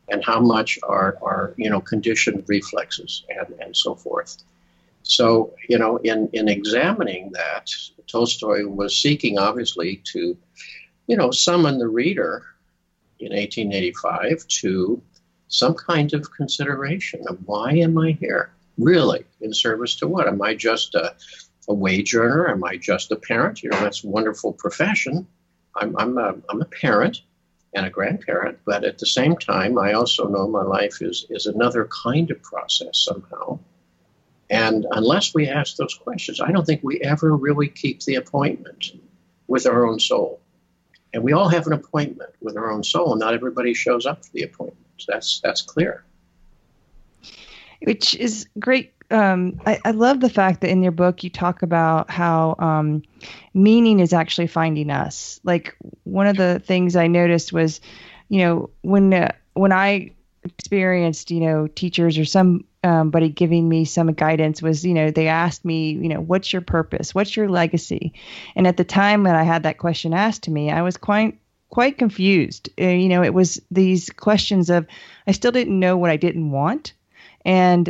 and 0.09 0.23
how 0.23 0.39
much 0.39 0.79
are 0.83 1.17
are 1.21 1.53
you 1.57 1.69
know 1.69 1.81
conditioned 1.81 2.43
reflexes 2.47 3.23
and 3.29 3.59
and 3.59 3.75
so 3.75 3.95
forth. 3.95 4.37
So, 5.03 5.53
you 5.67 5.77
know, 5.77 5.97
in, 5.97 6.29
in 6.31 6.47
examining 6.47 7.31
that, 7.33 7.69
Tolstoy 8.07 8.65
was 8.65 8.95
seeking, 8.95 9.37
obviously, 9.37 10.01
to, 10.13 10.37
you 11.07 11.17
know, 11.17 11.31
summon 11.31 11.77
the 11.77 11.87
reader 11.87 12.43
in 13.19 13.33
1885 13.33 14.47
to 14.47 15.01
some 15.49 15.75
kind 15.75 16.13
of 16.13 16.31
consideration 16.31 17.25
of 17.27 17.37
why 17.45 17.73
am 17.73 17.97
I 17.97 18.11
here? 18.11 18.51
Really, 18.77 19.25
in 19.41 19.53
service 19.53 19.97
to 19.97 20.07
what? 20.07 20.27
Am 20.27 20.41
I 20.41 20.55
just 20.55 20.95
a, 20.95 21.15
a 21.67 21.73
wage 21.73 22.15
earner? 22.15 22.49
Am 22.49 22.63
I 22.63 22.77
just 22.77 23.11
a 23.11 23.15
parent? 23.17 23.61
You 23.61 23.69
know, 23.69 23.79
that's 23.81 24.03
a 24.03 24.07
wonderful 24.07 24.53
profession. 24.53 25.27
I'm, 25.75 25.95
I'm, 25.97 26.17
a, 26.17 26.35
I'm 26.49 26.61
a 26.61 26.65
parent 26.65 27.21
and 27.75 27.85
a 27.85 27.89
grandparent, 27.89 28.59
but 28.65 28.83
at 28.83 28.99
the 28.99 29.05
same 29.05 29.35
time, 29.37 29.77
I 29.79 29.93
also 29.93 30.27
know 30.27 30.47
my 30.47 30.61
life 30.61 31.01
is, 31.01 31.25
is 31.29 31.45
another 31.45 31.89
kind 32.03 32.29
of 32.31 32.41
process 32.41 32.99
somehow. 32.99 33.59
And 34.49 34.85
unless 34.91 35.33
we 35.33 35.47
ask 35.47 35.77
those 35.77 35.95
questions, 35.95 36.39
I 36.39 36.51
don't 36.51 36.65
think 36.65 36.81
we 36.83 37.01
ever 37.01 37.35
really 37.35 37.67
keep 37.67 38.03
the 38.03 38.15
appointment 38.15 38.91
with 39.47 39.65
our 39.65 39.85
own 39.85 39.99
soul. 39.99 40.39
And 41.13 41.23
we 41.23 41.31
all 41.31 41.49
have 41.49 41.67
an 41.67 41.73
appointment 41.73 42.31
with 42.41 42.57
our 42.57 42.71
own 42.71 42.83
soul, 42.83 43.13
and 43.13 43.19
not 43.19 43.33
everybody 43.33 43.73
shows 43.73 44.05
up 44.05 44.25
for 44.25 44.31
the 44.33 44.43
appointment. 44.43 44.77
That's 45.07 45.39
that's 45.41 45.61
clear. 45.61 46.05
Which 47.83 48.15
is 48.15 48.47
great. 48.59 48.93
Um, 49.11 49.59
I, 49.65 49.79
I, 49.85 49.91
love 49.91 50.21
the 50.21 50.29
fact 50.29 50.61
that 50.61 50.69
in 50.69 50.81
your 50.81 50.93
book 50.93 51.23
you 51.23 51.29
talk 51.29 51.61
about 51.61 52.09
how 52.09 52.55
um, 52.57 53.03
meaning 53.53 53.99
is 53.99 54.13
actually 54.13 54.47
finding 54.47 54.89
us. 54.89 55.39
Like 55.43 55.75
one 56.03 56.25
of 56.25 56.37
the 56.37 56.59
things 56.59 56.95
I 56.95 57.07
noticed 57.07 57.53
was, 57.53 57.81
you 58.29 58.39
know, 58.39 58.69
when 58.81 59.13
uh, 59.13 59.33
when 59.53 59.71
I 59.71 60.13
experienced, 60.43 61.31
you 61.31 61.41
know, 61.41 61.67
teachers 61.67 62.17
or 62.17 62.25
somebody 62.25 63.29
giving 63.29 63.67
me 63.67 63.85
some 63.85 64.11
guidance 64.13 64.61
was, 64.61 64.85
you 64.85 64.93
know, 64.93 65.11
they 65.11 65.27
asked 65.27 65.63
me, 65.65 65.91
you 65.91 66.09
know, 66.09 66.21
what's 66.21 66.51
your 66.51 66.61
purpose? 66.61 67.13
What's 67.13 67.35
your 67.35 67.49
legacy? 67.49 68.13
And 68.55 68.67
at 68.67 68.77
the 68.77 68.83
time 68.83 69.23
when 69.23 69.35
I 69.35 69.43
had 69.43 69.63
that 69.63 69.77
question 69.77 70.13
asked 70.13 70.43
to 70.43 70.51
me, 70.51 70.71
I 70.71 70.81
was 70.81 70.97
quite 70.97 71.39
quite 71.69 71.97
confused. 71.97 72.69
Uh, 72.79 72.85
you 72.85 73.09
know, 73.09 73.23
it 73.23 73.33
was 73.33 73.61
these 73.71 74.09
questions 74.09 74.69
of 74.69 74.85
I 75.25 75.31
still 75.31 75.51
didn't 75.51 75.79
know 75.79 75.97
what 75.97 76.11
I 76.11 76.17
didn't 76.17 76.51
want. 76.51 76.93
And 77.45 77.89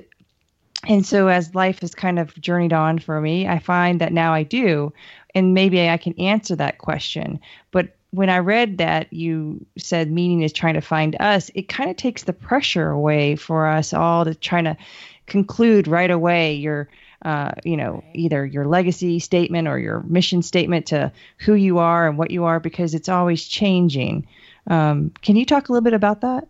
and 0.88 1.06
so 1.06 1.28
as 1.28 1.56
life 1.56 1.80
has 1.80 1.96
kind 1.96 2.20
of 2.20 2.40
journeyed 2.42 2.74
on 2.74 3.00
for 3.00 3.22
me, 3.22 3.48
I 3.48 3.60
find 3.60 4.02
that 4.02 4.12
now 4.12 4.34
I 4.34 4.44
do. 4.44 4.92
And 5.34 5.54
maybe 5.54 5.88
I 5.88 5.98
can 5.98 6.14
answer 6.20 6.56
that 6.58 6.78
question. 6.78 7.40
But 7.72 7.96
when 8.12 8.30
I 8.30 8.38
read 8.40 8.78
that 8.78 9.12
you 9.12 9.66
said 9.78 10.12
meaning 10.12 10.42
is 10.42 10.54
trying 10.54 10.76
to 10.76 10.82
find 10.82 11.16
us, 11.20 11.50
it 11.56 11.70
kind 11.70 11.90
of 11.90 11.96
takes 11.96 12.24
the 12.24 12.34
pressure 12.34 12.90
away 12.90 13.36
for 13.36 13.66
us 13.66 13.94
all 13.94 14.26
to 14.26 14.36
try 14.36 14.62
to 14.62 14.78
conclude 15.26 15.88
right 15.88 16.12
away 16.12 16.54
your, 16.54 16.90
uh, 17.24 17.52
you 17.64 17.78
know, 17.78 18.04
either 18.14 18.46
your 18.46 18.66
legacy 18.66 19.20
statement 19.20 19.68
or 19.68 19.80
your 19.80 20.02
mission 20.02 20.42
statement 20.44 20.86
to 20.88 21.12
who 21.40 21.54
you 21.54 21.80
are 21.80 22.08
and 22.08 22.18
what 22.18 22.30
you 22.30 22.44
are, 22.44 22.60
because 22.60 22.94
it's 22.94 23.10
always 23.10 23.48
changing. 23.48 24.28
Um, 24.68 25.12
can 25.22 25.36
you 25.36 25.46
talk 25.46 25.70
a 25.70 25.72
little 25.72 25.84
bit 25.84 25.94
about 25.94 26.22
that? 26.22 26.48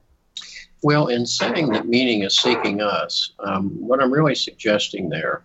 Well, 0.83 1.07
in 1.07 1.25
saying 1.25 1.69
that 1.69 1.87
meaning 1.87 2.23
is 2.23 2.37
seeking 2.37 2.81
us, 2.81 3.31
um, 3.39 3.69
what 3.69 4.03
I'm 4.03 4.11
really 4.11 4.35
suggesting 4.35 5.07
there 5.07 5.41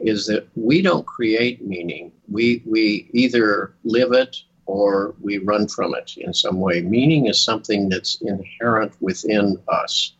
is 0.00 0.26
that 0.26 0.46
we 0.54 0.82
don't 0.82 1.06
create 1.06 1.64
meaning. 1.64 2.12
We 2.28 2.62
we 2.66 3.08
either 3.14 3.72
live 3.84 4.12
it 4.12 4.36
or 4.66 5.14
we 5.22 5.38
run 5.38 5.66
from 5.66 5.94
it 5.94 6.18
in 6.18 6.34
some 6.34 6.60
way. 6.60 6.82
Meaning 6.82 7.26
is 7.26 7.40
something 7.40 7.88
that's 7.88 8.20
inherent 8.20 8.92
within 9.00 9.56
us. 9.66 10.12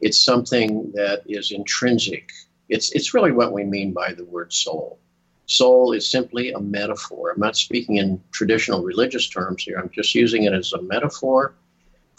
It's 0.00 0.18
something 0.18 0.90
that 0.94 1.22
is 1.26 1.52
intrinsic. 1.52 2.30
It's, 2.70 2.90
it's 2.92 3.12
really 3.12 3.32
what 3.32 3.52
we 3.52 3.64
mean 3.64 3.92
by 3.92 4.14
the 4.14 4.24
word 4.24 4.50
soul. 4.50 4.98
Soul 5.44 5.92
is 5.92 6.10
simply 6.10 6.52
a 6.52 6.58
metaphor. 6.58 7.30
I'm 7.30 7.40
not 7.40 7.58
speaking 7.58 7.98
in 7.98 8.22
traditional 8.32 8.82
religious 8.82 9.28
terms 9.28 9.62
here, 9.62 9.78
I'm 9.78 9.90
just 9.90 10.14
using 10.14 10.44
it 10.44 10.54
as 10.54 10.72
a 10.72 10.80
metaphor 10.80 11.54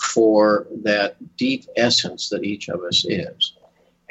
for 0.04 0.68
that 0.84 1.16
deep 1.38 1.66
essence 1.76 2.30
that 2.30 2.44
each 2.44 2.70
of 2.70 2.84
us 2.84 3.06
is. 3.08 3.54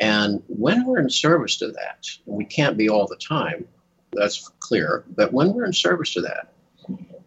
And 0.00 0.42
when 0.48 0.86
we're 0.86 1.00
in 1.00 1.10
service 1.10 1.56
to 1.58 1.68
that, 1.68 2.06
we 2.26 2.44
can't 2.44 2.76
be 2.76 2.88
all 2.88 3.06
the 3.06 3.16
time, 3.16 3.68
that's 4.12 4.50
clear, 4.60 5.04
but 5.16 5.32
when 5.32 5.52
we're 5.52 5.64
in 5.64 5.72
service 5.72 6.14
to 6.14 6.22
that, 6.22 6.52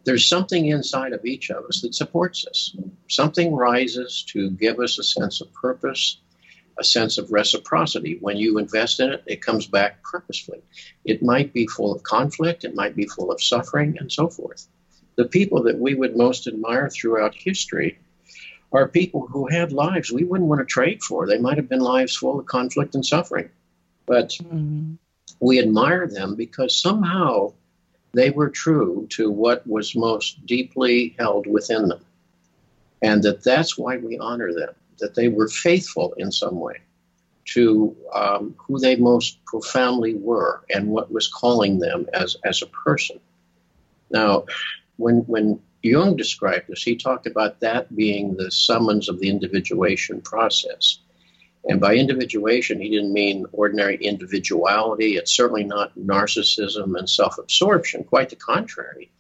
there's 0.04 0.28
something 0.28 0.68
inside 0.68 1.14
of 1.14 1.26
each 1.26 1.50
of 1.50 1.66
us 1.66 1.82
that 1.82 1.96
supports 1.96 2.46
us. 2.46 2.76
Something 3.08 3.56
rises 3.56 4.24
to 4.30 4.52
give 4.52 4.80
us 4.80 5.00
a 5.00 5.04
sense 5.04 5.42
of 5.42 5.52
purpose, 5.54 6.20
a 6.78 6.84
sense 6.84 7.18
of 7.18 7.32
reciprocity. 7.32 8.18
When 8.22 8.38
you 8.38 8.60
invest 8.60 9.00
in 9.00 9.12
it, 9.12 9.24
it 9.26 9.42
comes 9.42 9.66
back 9.66 10.04
purposefully. 10.04 10.62
It 11.06 11.24
might 11.24 11.54
be 11.54 11.66
full 11.66 11.94
of 11.96 12.04
conflict, 12.04 12.66
it 12.66 12.76
might 12.76 12.96
be 12.96 13.08
full 13.08 13.32
of 13.32 13.42
suffering, 13.42 13.98
and 14.00 14.12
so 14.12 14.28
forth. 14.28 14.68
The 15.16 15.26
people 15.26 15.64
that 15.64 15.80
we 15.80 15.96
would 15.96 16.16
most 16.16 16.46
admire 16.46 16.90
throughout 16.90 17.34
history 17.34 17.98
are 18.76 18.88
people 18.88 19.28
who 19.28 19.48
had 19.48 19.72
lives 19.72 20.12
we 20.12 20.24
wouldn't 20.24 20.50
want 20.50 20.60
to 20.60 20.66
trade 20.66 21.02
for. 21.04 21.28
They 21.28 21.38
might 21.38 21.58
have 21.58 21.70
been 21.70 21.80
lives 21.80 22.16
full 22.16 22.40
of 22.40 22.46
conflict 22.46 22.96
and 22.96 23.06
suffering. 23.06 23.50
But 24.06 24.30
mm-hmm. 24.30 24.94
we 25.40 25.60
admire 25.60 26.08
them 26.08 26.36
because 26.36 26.80
somehow 26.80 27.54
they 28.14 28.30
were 28.30 28.50
true 28.50 29.08
to 29.12 29.30
what 29.30 29.66
was 29.68 29.96
most 29.96 30.46
deeply 30.46 31.16
held 31.20 31.48
within 31.48 31.88
them. 31.90 32.04
And 33.02 33.22
that 33.24 33.44
that's 33.44 33.78
why 33.78 33.98
we 33.98 34.18
honor 34.18 34.54
them, 34.54 34.74
that 35.00 35.16
they 35.16 35.28
were 35.28 35.48
faithful 35.48 36.14
in 36.14 36.32
some 36.32 36.60
way 36.60 36.80
to 37.46 37.96
um, 38.14 38.56
who 38.58 38.80
they 38.80 38.96
most 38.96 39.44
profoundly 39.46 40.16
were 40.16 40.64
and 40.74 40.88
what 40.88 41.12
was 41.12 41.28
calling 41.28 41.80
them 41.80 42.08
as, 42.14 42.36
as 42.44 42.62
a 42.62 42.68
person. 42.68 43.20
Now, 44.10 44.46
when, 44.98 45.18
when 45.28 45.60
Jung 45.86 46.16
described 46.16 46.68
this, 46.68 46.84
he 46.84 46.96
talked 46.96 47.28
about 47.28 47.60
that 47.60 47.96
being 47.96 48.36
the 48.36 48.50
summons 48.50 49.08
of 49.08 49.20
the 49.20 49.30
individuation 49.30 50.20
process. 50.22 51.00
And 51.68 51.80
by 51.80 51.96
individuation, 51.96 52.82
he 52.82 52.90
didn't 52.90 53.14
mean 53.14 53.46
ordinary 53.52 53.96
individuality. 53.98 55.16
It's 55.16 55.36
certainly 55.36 55.64
not 55.64 55.98
narcissism 55.98 56.98
and 56.98 57.10
self 57.10 57.38
absorption. 57.38 58.04
Quite 58.04 58.30
the 58.30 58.36
contrary. 58.36 59.12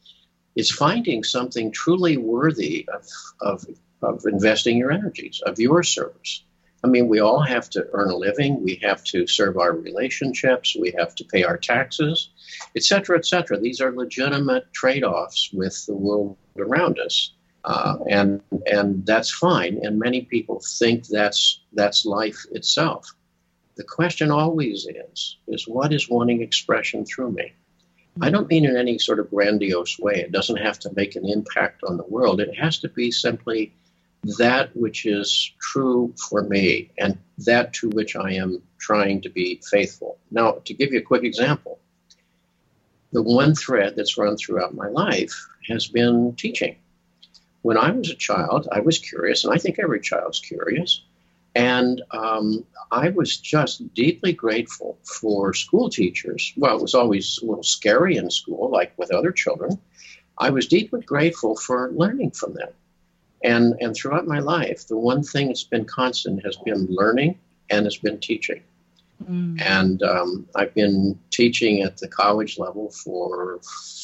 It's 0.56 0.72
finding 0.72 1.24
something 1.24 1.72
truly 1.72 2.18
worthy 2.18 2.88
of, 2.92 3.08
of, 3.42 3.66
of 4.02 4.24
investing 4.26 4.78
your 4.78 4.92
energies, 4.92 5.42
of 5.46 5.60
your 5.60 5.84
service. 5.84 6.44
I 6.86 6.88
mean, 6.88 7.08
we 7.08 7.20
all 7.20 7.42
have 7.42 7.68
to 7.72 7.88
earn 7.94 8.12
a 8.12 8.16
living. 8.16 8.62
We 8.62 8.76
have 8.84 9.04
to 9.06 9.26
serve 9.26 9.58
our 9.58 9.74
relationships. 9.74 10.78
We 10.80 10.94
have 11.00 11.16
to 11.16 11.24
pay 11.24 11.44
our 11.44 11.58
taxes, 11.58 12.30
et 12.76 12.84
cetera, 12.84 13.18
et 13.18 13.26
cetera. 13.26 13.60
These 13.60 13.82
are 13.82 13.92
legitimate 13.92 14.72
trade 14.72 15.04
offs 15.04 15.50
with 15.52 15.84
the 15.88 15.96
world 15.96 16.38
around 16.60 17.00
us. 17.00 17.34
Uh, 17.64 17.98
and 18.08 18.42
and 18.72 19.04
that's 19.08 19.32
fine. 19.32 19.80
And 19.84 19.98
many 19.98 20.22
people 20.22 20.62
think 20.80 21.08
that's 21.08 21.62
that's 21.74 22.06
life 22.06 22.46
itself. 22.52 23.04
The 23.78 23.84
question 23.84 24.30
always 24.30 24.86
is 24.86 25.38
is 25.48 25.68
what 25.68 25.92
is 25.92 26.08
wanting 26.08 26.44
expression 26.44 27.04
through 27.04 27.32
me? 27.32 27.54
I 28.22 28.30
don't 28.30 28.48
mean 28.48 28.66
in 28.66 28.78
any 28.78 29.00
sort 29.00 29.20
of 29.20 29.32
grandiose 29.32 29.98
way. 29.98 30.18
It 30.22 30.32
doesn't 30.32 30.66
have 30.68 30.78
to 30.82 30.94
make 30.96 31.16
an 31.16 31.28
impact 31.28 31.84
on 31.84 31.98
the 31.98 32.10
world. 32.16 32.40
It 32.40 32.56
has 32.56 32.78
to 32.80 32.90
be 32.90 33.10
simply 33.10 33.74
that 34.38 34.76
which 34.76 35.06
is 35.06 35.52
true 35.60 36.14
for 36.30 36.44
me 36.44 36.92
and 36.98 37.18
that 37.40 37.74
to 37.74 37.90
which 37.90 38.16
I 38.16 38.34
am 38.34 38.62
trying 38.78 39.22
to 39.22 39.30
be 39.30 39.62
faithful. 39.70 40.18
Now, 40.32 40.62
to 40.66 40.74
give 40.74 40.92
you 40.92 41.00
a 41.00 41.04
quick 41.04 41.24
example, 41.24 41.80
the 43.12 43.22
one 43.22 43.56
thread 43.56 43.96
that's 43.96 44.18
run 44.18 44.38
throughout 44.38 44.74
my 44.74 44.88
life 44.88 45.34
has 45.68 45.88
been 45.88 46.36
teaching 46.36 46.76
when 47.66 47.80
I 47.80 47.90
was 47.90 48.12
a 48.12 48.16
child, 48.16 48.68
I 48.72 48.82
was 48.82 49.00
curious, 49.00 49.44
and 49.44 49.52
I 49.52 49.58
think 49.58 49.80
every 49.80 50.00
child's 50.00 50.40
curious. 50.40 51.02
And 51.56 52.00
um, 52.12 52.64
I 52.92 53.10
was 53.10 53.38
just 53.38 53.92
deeply 53.96 54.34
grateful 54.34 55.00
for 55.04 55.52
school 55.56 55.90
teachers. 55.90 56.54
Well, 56.58 56.78
it 56.78 56.82
was 56.84 56.94
always 56.94 57.40
a 57.42 57.46
little 57.48 57.64
scary 57.64 58.18
in 58.18 58.30
school, 58.30 58.70
like 58.70 58.94
with 59.00 59.12
other 59.12 59.32
children. 59.32 59.80
I 60.38 60.52
was 60.52 60.68
deeply 60.68 61.02
grateful 61.02 61.56
for 61.56 61.92
learning 61.92 62.32
from 62.32 62.54
them. 62.54 62.70
And, 63.46 63.76
and 63.80 63.96
throughout 63.96 64.26
my 64.26 64.40
life, 64.40 64.88
the 64.88 64.98
one 64.98 65.22
thing 65.22 65.48
that's 65.48 65.64
been 65.64 65.86
constant 65.86 66.44
has 66.44 66.58
been 66.58 66.88
learning 66.90 67.38
and 67.70 67.86
has 67.86 67.98
been 67.98 68.20
teaching. 68.20 68.64
Mm. 69.24 69.62
And 69.62 70.02
um, 70.02 70.48
I've 70.56 70.74
been 70.74 71.20
teaching 71.30 71.84
at 71.84 71.98
the 71.98 72.08
college 72.08 72.58
level 72.58 72.90
for 72.90 73.60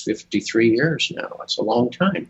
53 0.06 0.69
years 0.69 1.12
now. 1.15 1.39
It's 1.41 1.58
a 1.58 1.63
long 1.63 1.89
time. 1.89 2.30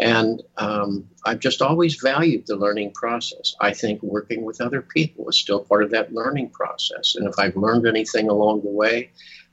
And 0.00 0.42
um, 0.56 1.06
I've 1.26 1.38
just 1.38 1.60
always 1.60 2.00
valued 2.00 2.46
the 2.46 2.56
learning 2.56 2.92
process. 2.92 3.54
I 3.60 3.74
think 3.74 4.02
working 4.02 4.42
with 4.42 4.62
other 4.62 4.80
people 4.80 5.28
is 5.28 5.38
still 5.38 5.60
part 5.60 5.84
of 5.84 5.90
that 5.90 6.14
learning 6.14 6.48
process. 6.48 7.14
And 7.14 7.28
if 7.28 7.38
I've 7.38 7.56
learned 7.56 7.86
anything 7.86 8.30
along 8.30 8.62
the 8.62 8.70
way, 8.70 9.10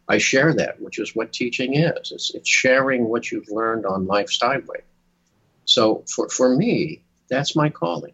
I 0.08 0.18
share 0.18 0.54
that, 0.54 0.82
which 0.82 0.98
is 0.98 1.14
what 1.14 1.34
teaching 1.34 1.76
is. 1.76 2.14
It's, 2.14 2.34
it's 2.34 2.50
sharing 2.50 3.10
what 3.10 3.32
you've 3.32 3.50
learned 3.50 3.86
on 3.86 4.08
life's 4.08 4.40
highway. 4.42 4.82
So 5.70 6.04
for, 6.14 6.28
for 6.30 6.56
me, 6.56 7.04
that's 7.30 7.56
my 7.56 7.70
calling. 7.70 8.14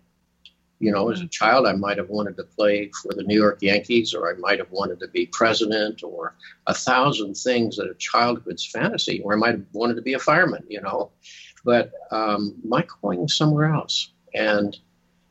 You 0.79 0.91
know, 0.91 1.09
as 1.09 1.21
a 1.21 1.27
child, 1.27 1.65
I 1.65 1.71
might 1.71 1.97
have 1.97 2.09
wanted 2.09 2.35
to 2.35 2.43
play 2.43 2.91
for 3.01 3.13
the 3.13 3.23
New 3.23 3.39
York 3.39 3.59
Yankees, 3.61 4.13
or 4.13 4.29
I 4.29 4.37
might 4.37 4.59
have 4.59 4.69
wanted 4.71 4.99
to 4.99 5.07
be 5.07 5.27
president, 5.27 6.03
or 6.03 6.35
a 6.67 6.73
thousand 6.73 7.35
things 7.35 7.77
that 7.77 7.89
a 7.89 7.93
childhood's 7.93 8.65
fantasy, 8.65 9.21
or 9.23 9.33
I 9.33 9.37
might 9.37 9.51
have 9.51 9.65
wanted 9.71 9.95
to 9.95 10.01
be 10.01 10.13
a 10.13 10.19
fireman, 10.19 10.65
you 10.67 10.81
know. 10.81 11.11
But 11.63 11.93
um, 12.11 12.55
my 12.65 12.81
calling 12.81 13.23
is 13.23 13.37
somewhere 13.37 13.73
else. 13.73 14.11
And 14.33 14.77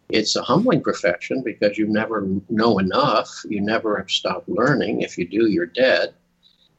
it's 0.08 0.34
a 0.34 0.42
humbling 0.42 0.82
profession 0.82 1.42
because 1.42 1.76
you 1.76 1.86
never 1.86 2.26
know 2.48 2.78
enough. 2.78 3.30
You 3.46 3.60
never 3.60 3.98
have 3.98 4.10
stopped 4.10 4.48
learning. 4.48 5.02
If 5.02 5.18
you 5.18 5.28
do, 5.28 5.46
you're 5.46 5.66
dead. 5.66 6.14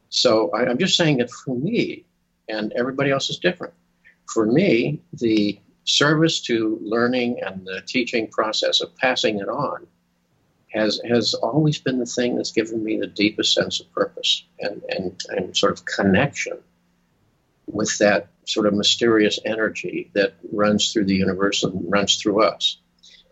So 0.10 0.50
I, 0.50 0.66
I'm 0.66 0.80
just 0.80 0.98
saying 0.98 1.18
that 1.18 1.30
for 1.30 1.56
me, 1.56 2.04
and 2.50 2.74
everybody 2.74 3.12
else 3.12 3.30
is 3.30 3.38
different. 3.38 3.76
For 4.28 4.46
me, 4.46 5.02
the 5.14 5.60
service 5.86 6.42
to 6.42 6.80
learning 6.82 7.42
and 7.46 7.66
the 7.66 7.82
teaching 7.86 8.28
process 8.28 8.82
of 8.82 8.96
passing 8.98 9.40
it 9.40 9.48
on 9.48 9.86
has 10.74 11.00
has 11.08 11.34
always 11.36 11.80
been 11.80 12.00
the 12.00 12.06
thing 12.06 12.36
that's 12.36 12.52
given 12.52 12.84
me 12.84 12.98
the 12.98 13.08
deepest 13.08 13.54
sense 13.54 13.80
of 13.80 13.92
purpose 13.94 14.44
and, 14.60 14.82
and, 14.90 15.22
and 15.30 15.56
sort 15.56 15.72
of 15.72 15.86
connection 15.86 16.58
with 17.68 17.98
that 18.00 18.28
sort 18.46 18.68
of 18.68 18.74
mysterious 18.74 19.40
energy 19.46 20.12
that 20.14 20.34
runs 20.52 20.92
through 20.92 21.06
the 21.06 21.16
universe 21.16 21.64
and 21.64 21.92
runs 21.92 22.18
through 22.18 22.44
us. 22.44 22.78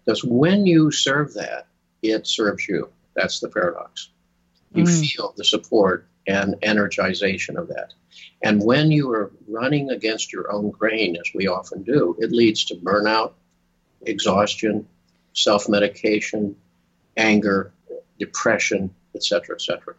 Because 0.05 0.23
when 0.23 0.65
you 0.65 0.91
serve 0.91 1.33
that, 1.35 1.67
it 2.01 2.27
serves 2.27 2.67
you. 2.67 2.89
That's 3.15 3.39
the 3.39 3.49
paradox. 3.49 4.09
You 4.73 4.85
mm. 4.85 5.05
feel 5.07 5.33
the 5.37 5.45
support 5.45 6.07
and 6.27 6.55
energization 6.61 7.57
of 7.57 7.67
that. 7.69 7.93
And 8.41 8.63
when 8.63 8.91
you 8.91 9.11
are 9.11 9.31
running 9.47 9.89
against 9.89 10.31
your 10.31 10.51
own 10.51 10.71
grain, 10.71 11.15
as 11.17 11.31
we 11.33 11.47
often 11.47 11.83
do, 11.83 12.15
it 12.19 12.31
leads 12.31 12.65
to 12.65 12.75
burnout, 12.75 13.33
exhaustion, 14.01 14.87
self 15.33 15.67
medication, 15.67 16.55
anger, 17.17 17.71
depression, 18.19 18.93
etc., 19.15 19.55
etc 19.55 19.95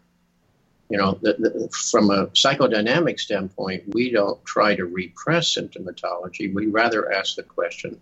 you 0.91 0.99
know, 0.99 1.19
the, 1.23 1.35
the, 1.35 1.69
from 1.91 2.11
a 2.11 2.27
psychodynamic 2.29 3.19
standpoint, 3.19 3.85
we 3.95 4.11
don't 4.11 4.45
try 4.45 4.77
to 4.77 4.85
repress 4.85 5.55
symptomatology. 5.55 6.53
We 6.53 6.67
rather 6.67 7.13
ask 7.13 7.37
the 7.37 7.43
question, 7.43 8.01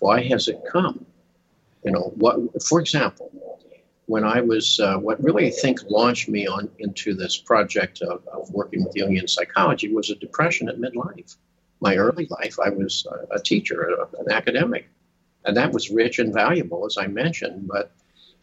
why 0.00 0.22
has 0.28 0.48
it 0.48 0.60
come? 0.70 1.04
You 1.84 1.90
know, 1.92 2.12
what, 2.16 2.38
for 2.62 2.80
example, 2.80 3.30
when 4.12 4.24
I 4.24 4.42
was, 4.42 4.78
uh, 4.78 4.98
what 4.98 5.24
really 5.24 5.46
I 5.46 5.50
think 5.50 5.80
launched 5.88 6.28
me 6.28 6.46
on 6.46 6.68
into 6.78 7.14
this 7.14 7.38
project 7.38 8.02
of, 8.02 8.28
of 8.28 8.50
working 8.50 8.84
with 8.84 8.94
Jungian 8.94 9.26
psychology 9.26 9.90
was 9.90 10.10
a 10.10 10.14
depression 10.16 10.68
at 10.68 10.76
midlife. 10.76 11.34
My 11.80 11.96
early 11.96 12.26
life, 12.28 12.56
I 12.62 12.68
was 12.68 13.06
a, 13.30 13.40
teacher, 13.40 13.78
an 14.20 14.30
academic, 14.30 14.90
and 15.46 15.56
that 15.56 15.72
was 15.72 15.88
rich 15.88 16.18
and 16.18 16.30
valuable, 16.30 16.84
as 16.84 16.98
I 16.98 17.06
mentioned, 17.06 17.66
but 17.66 17.90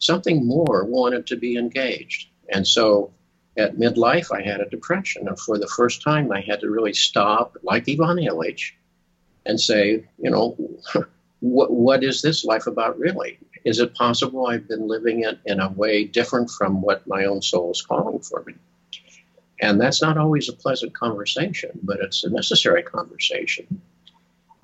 something 0.00 0.44
more 0.44 0.84
wanted 0.86 1.24
to 1.28 1.36
be 1.36 1.56
engaged. 1.56 2.30
And 2.52 2.66
so 2.66 3.12
at 3.56 3.76
midlife, 3.76 4.36
I 4.36 4.42
had 4.42 4.60
a 4.60 4.68
depression. 4.68 5.28
And 5.28 5.38
for 5.38 5.56
the 5.56 5.68
first 5.68 6.02
time, 6.02 6.32
I 6.32 6.40
had 6.40 6.58
to 6.62 6.68
really 6.68 6.94
stop, 6.94 7.56
like 7.62 7.88
Ivan 7.88 8.16
Ilyich, 8.16 8.72
and 9.46 9.60
say, 9.60 10.04
you 10.18 10.30
know, 10.32 10.56
what, 11.38 11.70
what 11.70 12.02
is 12.02 12.22
this 12.22 12.44
life 12.44 12.66
about 12.66 12.98
really? 12.98 13.38
Is 13.64 13.78
it 13.78 13.94
possible 13.94 14.46
I've 14.46 14.68
been 14.68 14.88
living 14.88 15.24
it 15.24 15.38
in 15.46 15.60
a 15.60 15.70
way 15.70 16.04
different 16.04 16.50
from 16.50 16.82
what 16.82 17.06
my 17.06 17.24
own 17.24 17.42
soul 17.42 17.70
is 17.70 17.82
calling 17.82 18.20
for 18.20 18.42
me? 18.46 18.54
And 19.60 19.80
that's 19.80 20.00
not 20.00 20.16
always 20.16 20.48
a 20.48 20.54
pleasant 20.54 20.94
conversation, 20.94 21.78
but 21.82 22.00
it's 22.00 22.24
a 22.24 22.30
necessary 22.30 22.82
conversation. 22.82 23.80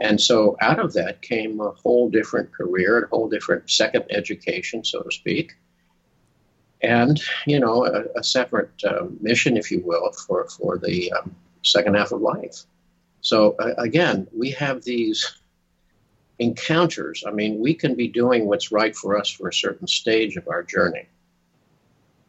And 0.01 0.21
so 0.21 0.57
out 0.61 0.79
of 0.79 0.95
that 0.95 1.23
came 1.23 1.61
a 1.61 1.71
whole 1.71 2.09
different 2.09 2.53
career, 2.53 3.05
a 3.05 3.09
whole 3.09 3.29
different 3.29 3.71
second 3.71 4.05
education, 4.11 4.85
so 4.85 5.03
to 5.03 5.11
speak 5.11 5.55
and 6.83 7.21
you 7.47 7.59
know 7.59 7.87
a, 7.87 8.05
a 8.19 8.25
separate 8.25 8.71
uh, 8.85 9.07
mission, 9.21 9.57
if 9.57 9.71
you 9.71 9.81
will, 9.85 10.13
for 10.13 10.49
for 10.49 10.79
the 10.79 11.13
um, 11.13 11.35
second 11.63 11.95
half 11.95 12.13
of 12.13 12.21
life. 12.21 12.65
So 13.21 13.57
uh, 13.59 13.75
again, 13.79 14.29
we 14.37 14.51
have 14.53 14.85
these 14.85 15.39
encounters. 16.39 17.25
I 17.27 17.31
mean, 17.31 17.59
we 17.59 17.75
can 17.75 17.95
be 17.95 18.09
doing 18.09 18.47
what's 18.47 18.73
right 18.73 18.95
for 18.95 19.19
us 19.19 19.31
for 19.31 19.49
a 19.49 19.55
certain 19.55 19.87
stage 19.87 20.37
of 20.37 20.49
our 20.49 20.63
journey, 20.63 21.07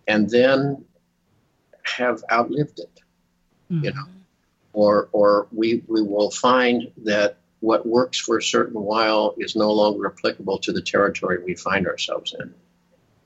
and 0.08 0.30
then 0.30 0.86
have 1.84 2.24
outlived 2.32 2.80
it. 2.80 3.02
Mm-hmm. 3.72 3.84
You 3.84 3.94
know, 3.94 4.06
or 4.74 5.10
or 5.12 5.48
we 5.52 5.84
we 5.88 6.02
will 6.02 6.32
find 6.32 6.92
that 7.04 7.38
what 7.60 7.86
works 7.86 8.20
for 8.20 8.38
a 8.38 8.44
certain 8.44 8.82
while 8.82 9.34
is 9.38 9.56
no 9.56 9.72
longer 9.72 10.08
applicable 10.08 10.60
to 10.60 10.72
the 10.72 10.82
territory 10.82 11.44
we 11.44 11.56
find 11.56 11.88
ourselves 11.88 12.36
in. 12.40 12.54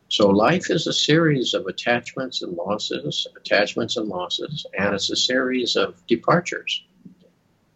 So 0.07 0.29
life 0.29 0.69
is 0.69 0.87
a 0.87 0.93
series 0.93 1.53
of 1.53 1.67
attachments 1.67 2.41
and 2.41 2.53
losses, 2.53 3.27
attachments 3.37 3.97
and 3.97 4.09
losses, 4.09 4.65
and 4.77 4.93
it's 4.93 5.09
a 5.09 5.15
series 5.15 5.75
of 5.75 6.05
departures. 6.07 6.83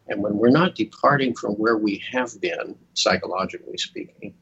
And 0.08 0.22
when 0.22 0.38
we're 0.38 0.50
not 0.50 0.76
departing 0.76 1.34
from 1.36 1.54
where 1.54 1.78
we 1.78 2.04
have 2.12 2.40
been, 2.40 2.76
psychologically 2.94 3.78
speaking, 3.78 4.36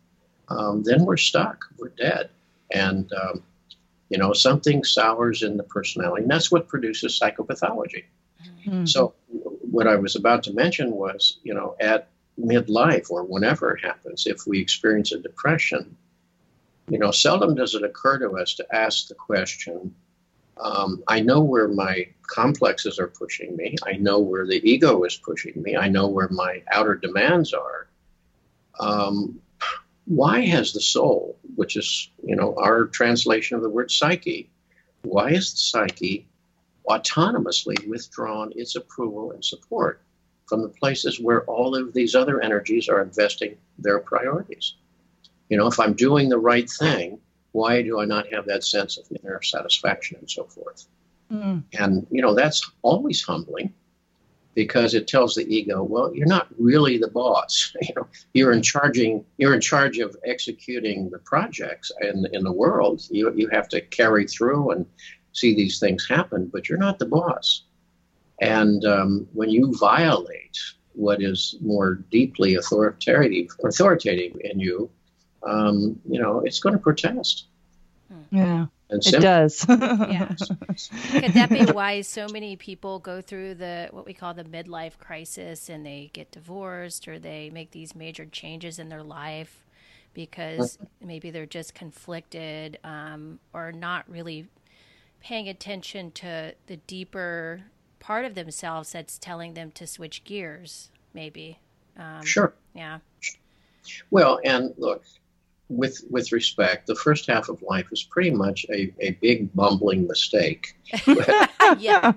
um, 0.50 0.84
then 0.84 1.06
we're 1.06 1.18
stuck, 1.18 1.66
we're 1.78 1.90
dead. 1.90 2.30
And, 2.72 3.12
um, 3.14 3.44
you 4.10 4.18
know, 4.18 4.34
something 4.34 4.84
sours 4.84 5.42
in 5.42 5.58
the 5.58 5.64
personality, 5.64 6.24
and 6.24 6.32
that's 6.32 6.52
what 6.52 6.68
produces 6.68 7.20
psychopathology. 7.20 8.06
Mm-hmm. 8.66 8.86
So, 8.86 9.14
what 9.72 9.88
I 9.88 9.96
was 9.96 10.16
about 10.16 10.44
to 10.44 10.54
mention 10.54 10.92
was, 10.92 11.40
you 11.44 11.54
know, 11.54 11.76
at 11.80 12.10
midlife 12.40 13.10
or 13.10 13.24
whenever 13.24 13.76
it 13.76 13.84
happens, 13.84 14.28
if 14.28 14.46
we 14.46 14.60
experience 14.60 15.12
a 15.12 15.20
depression, 15.20 15.98
you 16.90 17.00
know, 17.00 17.12
seldom 17.12 17.56
does 17.56 17.76
it 17.76 17.84
occur 17.84 18.20
to 18.20 18.32
us 18.38 18.56
to 18.56 18.76
ask 18.76 19.08
the 19.08 19.16
question 19.16 19.96
um, 20.58 21.04
I 21.08 21.20
know 21.20 21.42
where 21.42 21.68
my 21.68 22.08
complexes 22.28 23.00
are 23.00 23.08
pushing 23.08 23.56
me. 23.56 23.76
I 23.86 23.94
know 23.94 24.20
where 24.20 24.46
the 24.46 24.62
ego 24.70 25.04
is 25.04 25.16
pushing 25.16 25.62
me. 25.62 25.76
I 25.76 25.90
know 25.90 26.08
where 26.08 26.30
my 26.30 26.62
outer 26.72 26.96
demands 26.96 27.54
are. 27.54 27.88
Um, 28.80 29.40
why 30.06 30.42
has 30.42 30.74
the 30.74 30.82
soul, 30.82 31.38
which 31.56 31.78
is, 31.78 32.10
you 32.24 32.36
know, 32.36 32.56
our 32.58 32.86
translation 32.86 33.56
of 33.56 33.64
the 33.64 33.70
word 33.70 33.92
psyche, 33.92 34.50
why 35.04 35.30
is 35.32 35.52
the 35.52 35.58
psyche 35.58 36.28
autonomously 36.90 37.88
withdrawn 37.88 38.52
its 38.56 38.76
approval 38.76 39.32
and 39.32 39.44
support 39.44 40.02
from 40.46 40.62
the 40.62 40.70
places 40.70 41.20
where 41.20 41.44
all 41.46 41.76
of 41.76 41.94
these 41.94 42.16
other 42.16 42.42
energies 42.42 42.90
are 42.90 43.02
investing 43.02 43.58
their 43.80 44.00
priorities? 44.00 44.76
You 45.50 45.58
know, 45.58 45.68
if 45.68 45.80
I'm 45.80 45.94
doing 45.94 46.30
the 46.30 46.38
right 46.38 46.70
thing, 46.70 47.20
why 47.54 47.82
do 47.82 48.00
I 48.00 48.06
not 48.06 48.32
have 48.34 48.46
that 48.46 48.64
sense 48.64 48.98
of 48.98 49.06
inner 49.12 49.42
satisfaction 49.42 50.18
and 50.20 50.30
so 50.30 50.44
forth? 50.44 50.86
Mm. 51.32 51.64
And, 51.80 52.06
you 52.12 52.22
know, 52.22 52.36
that's 52.36 52.70
always 52.82 53.22
humbling 53.24 53.74
because 54.56 54.94
it 54.94 55.08
tells 55.08 55.36
the 55.36 55.56
ego, 55.56 55.82
well, 55.82 56.14
you're 56.14 56.28
not 56.28 56.48
really 56.60 56.98
the 56.98 57.08
boss. 57.08 57.76
You 57.82 57.94
know, 57.96 58.08
you're 58.34 58.54
in 58.54 58.62
charging, 58.62 59.26
you're 59.38 59.54
in 59.54 59.62
charge 59.62 60.00
of 60.00 60.16
executing 60.26 61.10
the 61.10 61.20
projects 61.20 61.92
in, 62.02 62.28
in 62.34 62.44
the 62.44 62.52
world. 62.52 63.08
You, 63.10 63.34
you 63.36 63.48
have 63.50 63.68
to 63.70 63.82
carry 63.82 64.28
through 64.28 64.72
and 64.72 64.86
see 65.32 65.56
these 65.56 65.80
things 65.80 66.08
happen, 66.08 66.50
but 66.52 66.70
you're 66.70 66.78
not 66.78 67.00
the 67.00 67.06
boss. 67.06 67.64
And 68.42 68.84
um, 68.86 69.28
when 69.34 69.50
you 69.50 69.76
violate 69.78 70.58
what 70.94 71.22
is 71.22 71.56
more 71.62 71.96
deeply 72.12 72.56
authoritative, 72.56 73.50
authoritative 73.64 74.40
in 74.44 74.60
you, 74.60 74.90
um, 75.46 76.00
you 76.08 76.20
know, 76.20 76.40
it's 76.40 76.60
going 76.60 76.74
to 76.74 76.80
protest. 76.80 77.46
Hmm. 78.10 78.36
Yeah. 78.36 78.66
And 78.90 79.06
it 79.06 79.22
does. 79.22 79.66
yeah. 79.70 80.28
Could 81.12 81.34
that 81.34 81.50
be 81.50 81.66
why 81.72 82.02
so 82.02 82.28
many 82.32 82.56
people 82.56 83.00
go 83.00 83.22
through 83.22 83.56
the 83.56 83.88
what 83.92 84.06
we 84.06 84.14
call 84.14 84.34
the 84.34 84.44
midlife 84.44 84.98
crisis 85.00 85.68
and 85.70 85.86
they 85.86 86.12
get 86.14 86.32
divorced 86.32 87.08
or 87.08 87.18
they 87.18 87.50
make 87.50 87.72
these 87.72 87.96
major 87.96 88.26
changes 88.26 88.78
in 88.78 88.90
their 88.90 89.04
life 89.04 89.64
because 90.14 90.78
maybe 91.02 91.32
they're 91.32 91.48
just 91.48 91.74
conflicted 91.74 92.78
um, 92.84 93.40
or 93.52 93.72
not 93.72 94.08
really 94.08 94.48
paying 95.22 95.50
attention 95.50 96.12
to 96.12 96.54
the 96.68 96.78
deeper 96.78 97.62
part 98.00 98.26
of 98.26 98.36
themselves 98.36 98.92
that's 98.92 99.18
telling 99.18 99.54
them 99.54 99.72
to 99.72 99.88
switch 99.88 100.24
gears, 100.24 100.92
maybe. 101.14 101.58
Um, 101.98 102.24
sure. 102.24 102.54
Yeah. 102.76 103.00
Well, 104.12 104.40
and 104.44 104.74
look, 104.78 105.04
with 105.70 106.04
with 106.10 106.32
respect, 106.32 106.88
the 106.88 106.96
first 106.96 107.28
half 107.28 107.50
of 107.50 107.62
life 107.62 107.88
is 107.92 108.04
pretty 108.04 108.32
much 108.32 108.66
a, 108.70 108.94
a 109.00 109.12
big 109.12 109.54
bumbling 109.54 110.08
mistake. 110.08 110.76
yeah, 111.78 112.14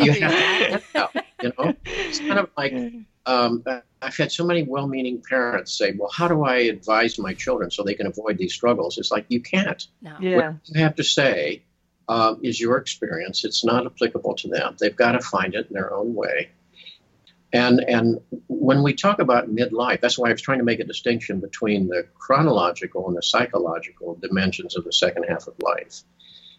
you, 0.00 0.12
have, 0.12 1.12
you 1.42 1.52
know, 1.58 1.74
it's 1.84 2.18
kind 2.20 2.38
of 2.38 2.50
like 2.56 2.72
um, 3.26 3.64
I've 4.02 4.16
had 4.16 4.30
so 4.30 4.44
many 4.44 4.62
well-meaning 4.62 5.22
parents 5.28 5.76
say, 5.76 5.94
"Well, 5.96 6.10
how 6.12 6.28
do 6.28 6.44
I 6.44 6.56
advise 6.56 7.18
my 7.18 7.34
children 7.34 7.70
so 7.70 7.82
they 7.82 7.94
can 7.94 8.06
avoid 8.06 8.38
these 8.38 8.52
struggles?" 8.52 8.98
It's 8.98 9.10
like 9.10 9.26
you 9.28 9.40
can't. 9.40 9.86
No. 10.02 10.16
Yeah. 10.20 10.36
What 10.36 10.56
you 10.66 10.82
have 10.82 10.94
to 10.96 11.04
say 11.04 11.62
um, 12.08 12.40
is 12.42 12.60
your 12.60 12.76
experience. 12.76 13.44
It's 13.44 13.64
not 13.64 13.86
applicable 13.86 14.34
to 14.36 14.48
them. 14.48 14.76
They've 14.78 14.94
got 14.94 15.12
to 15.12 15.20
find 15.20 15.54
it 15.54 15.68
in 15.68 15.74
their 15.74 15.92
own 15.94 16.14
way. 16.14 16.50
And 17.54 17.84
and 17.86 18.20
when 18.48 18.82
we 18.82 18.92
talk 18.92 19.20
about 19.20 19.54
midlife, 19.54 20.00
that's 20.00 20.18
why 20.18 20.28
I 20.28 20.32
was 20.32 20.42
trying 20.42 20.58
to 20.58 20.64
make 20.64 20.80
a 20.80 20.84
distinction 20.84 21.38
between 21.38 21.86
the 21.86 22.04
chronological 22.18 23.06
and 23.06 23.16
the 23.16 23.22
psychological 23.22 24.16
dimensions 24.16 24.76
of 24.76 24.82
the 24.84 24.92
second 24.92 25.22
half 25.28 25.46
of 25.46 25.54
life, 25.62 26.02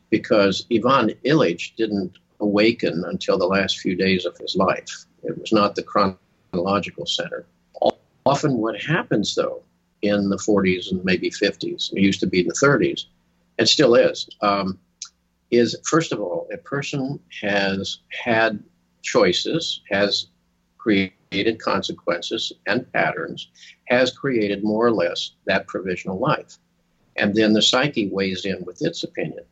because 0.10 0.66
Ivan 0.72 1.14
Ilyich 1.26 1.76
didn't 1.76 2.18
awaken 2.40 3.04
until 3.08 3.38
the 3.38 3.46
last 3.46 3.80
few 3.80 3.96
days 3.98 4.26
of 4.26 4.38
his 4.38 4.56
life. 4.56 5.06
It 5.24 5.38
was 5.38 5.52
not 5.52 5.76
the 5.76 5.84
chronological 5.84 7.06
center. 7.06 7.46
Often, 8.26 8.58
what 8.58 8.82
happens 8.82 9.36
though 9.36 9.64
in 10.02 10.30
the 10.30 10.38
40s 10.38 10.92
and 10.92 11.04
maybe 11.04 11.30
50s, 11.30 11.92
it 11.92 12.02
used 12.02 12.22
to 12.22 12.28
be 12.28 12.40
in 12.40 12.48
the 12.48 12.54
30s, 12.54 13.06
and 13.60 13.68
still 13.68 13.96
is, 13.96 14.30
um, 14.42 14.80
is 15.52 15.76
first 15.84 16.14
of 16.14 16.22
all, 16.22 16.48
a 16.54 16.58
person 16.58 17.20
has 17.42 18.00
had 18.10 18.64
choices, 19.02 19.82
has 19.90 20.28
created 20.86 21.58
consequences 21.60 22.54
and 22.68 22.92
patterns, 22.94 23.50
has 23.86 24.16
created 24.16 24.64
more 24.64 24.86
or 24.86 24.92
less 24.92 25.32
that 25.46 25.66
provisional 25.66 26.20
life. 26.20 26.60
And 27.16 27.34
then 27.34 27.54
the 27.54 27.62
psyche 27.62 28.08
weighs 28.10 28.46
in 28.46 28.64
with 28.66 28.84
its 28.84 29.04
opinion. 29.04 29.46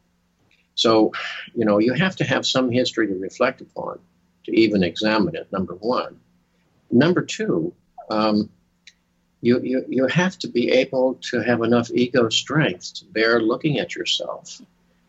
So, 0.75 1.11
you 1.55 1.65
know, 1.65 1.79
you 1.79 1.93
have 1.93 2.15
to 2.17 2.23
have 2.23 2.45
some 2.45 2.69
history 2.69 3.07
to 3.07 3.15
reflect 3.15 3.61
upon 3.61 3.97
to 4.43 4.51
even 4.51 4.83
examine 4.83 5.35
it, 5.35 5.51
number 5.51 5.73
one. 5.73 6.19
Number 6.91 7.23
two, 7.23 7.73
um, 8.11 8.49
you, 9.41 9.59
you, 9.61 9.85
you 9.89 10.05
have 10.07 10.37
to 10.39 10.47
be 10.47 10.69
able 10.71 11.15
to 11.31 11.39
have 11.39 11.63
enough 11.63 11.89
ego 11.91 12.29
strength 12.29 12.93
to 12.95 13.05
bear 13.05 13.41
looking 13.41 13.79
at 13.79 13.95
yourself 13.95 14.61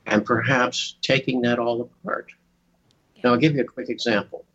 and 0.07 0.25
perhaps 0.25 0.97
taking 1.03 1.43
that 1.43 1.59
all 1.59 1.83
apart. 1.83 2.33
Now, 3.23 3.33
I'll 3.33 3.39
give 3.39 3.55
you 3.57 3.63
a 3.63 3.75
quick 3.77 3.91
example. 3.91 4.47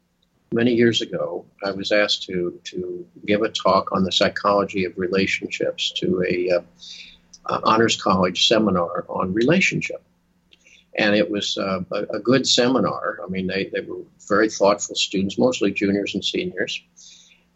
Many 0.51 0.73
years 0.73 1.01
ago, 1.01 1.45
I 1.63 1.71
was 1.71 1.91
asked 1.91 2.23
to, 2.23 2.59
to 2.63 3.05
give 3.25 3.43
a 3.43 3.49
talk 3.49 3.91
on 3.91 4.03
the 4.03 4.11
psychology 4.11 4.83
of 4.85 4.97
relationships 4.97 5.91
to 5.97 6.23
a 6.27 6.49
uh, 6.49 6.61
uh, 7.45 7.59
honors 7.63 8.01
college 8.01 8.47
seminar 8.47 9.05
on 9.09 9.33
relationship. 9.33 10.01
And 10.97 11.15
it 11.15 11.29
was 11.29 11.57
uh, 11.57 11.81
a, 11.91 12.03
a, 12.15 12.19
good 12.19 12.47
seminar. 12.47 13.19
I 13.23 13.29
mean, 13.29 13.45
they, 13.45 13.65
they 13.65 13.81
were 13.81 14.01
very 14.27 14.49
thoughtful 14.49 14.95
students, 14.95 15.37
mostly 15.37 15.71
juniors 15.71 16.15
and 16.15 16.25
seniors. 16.25 16.81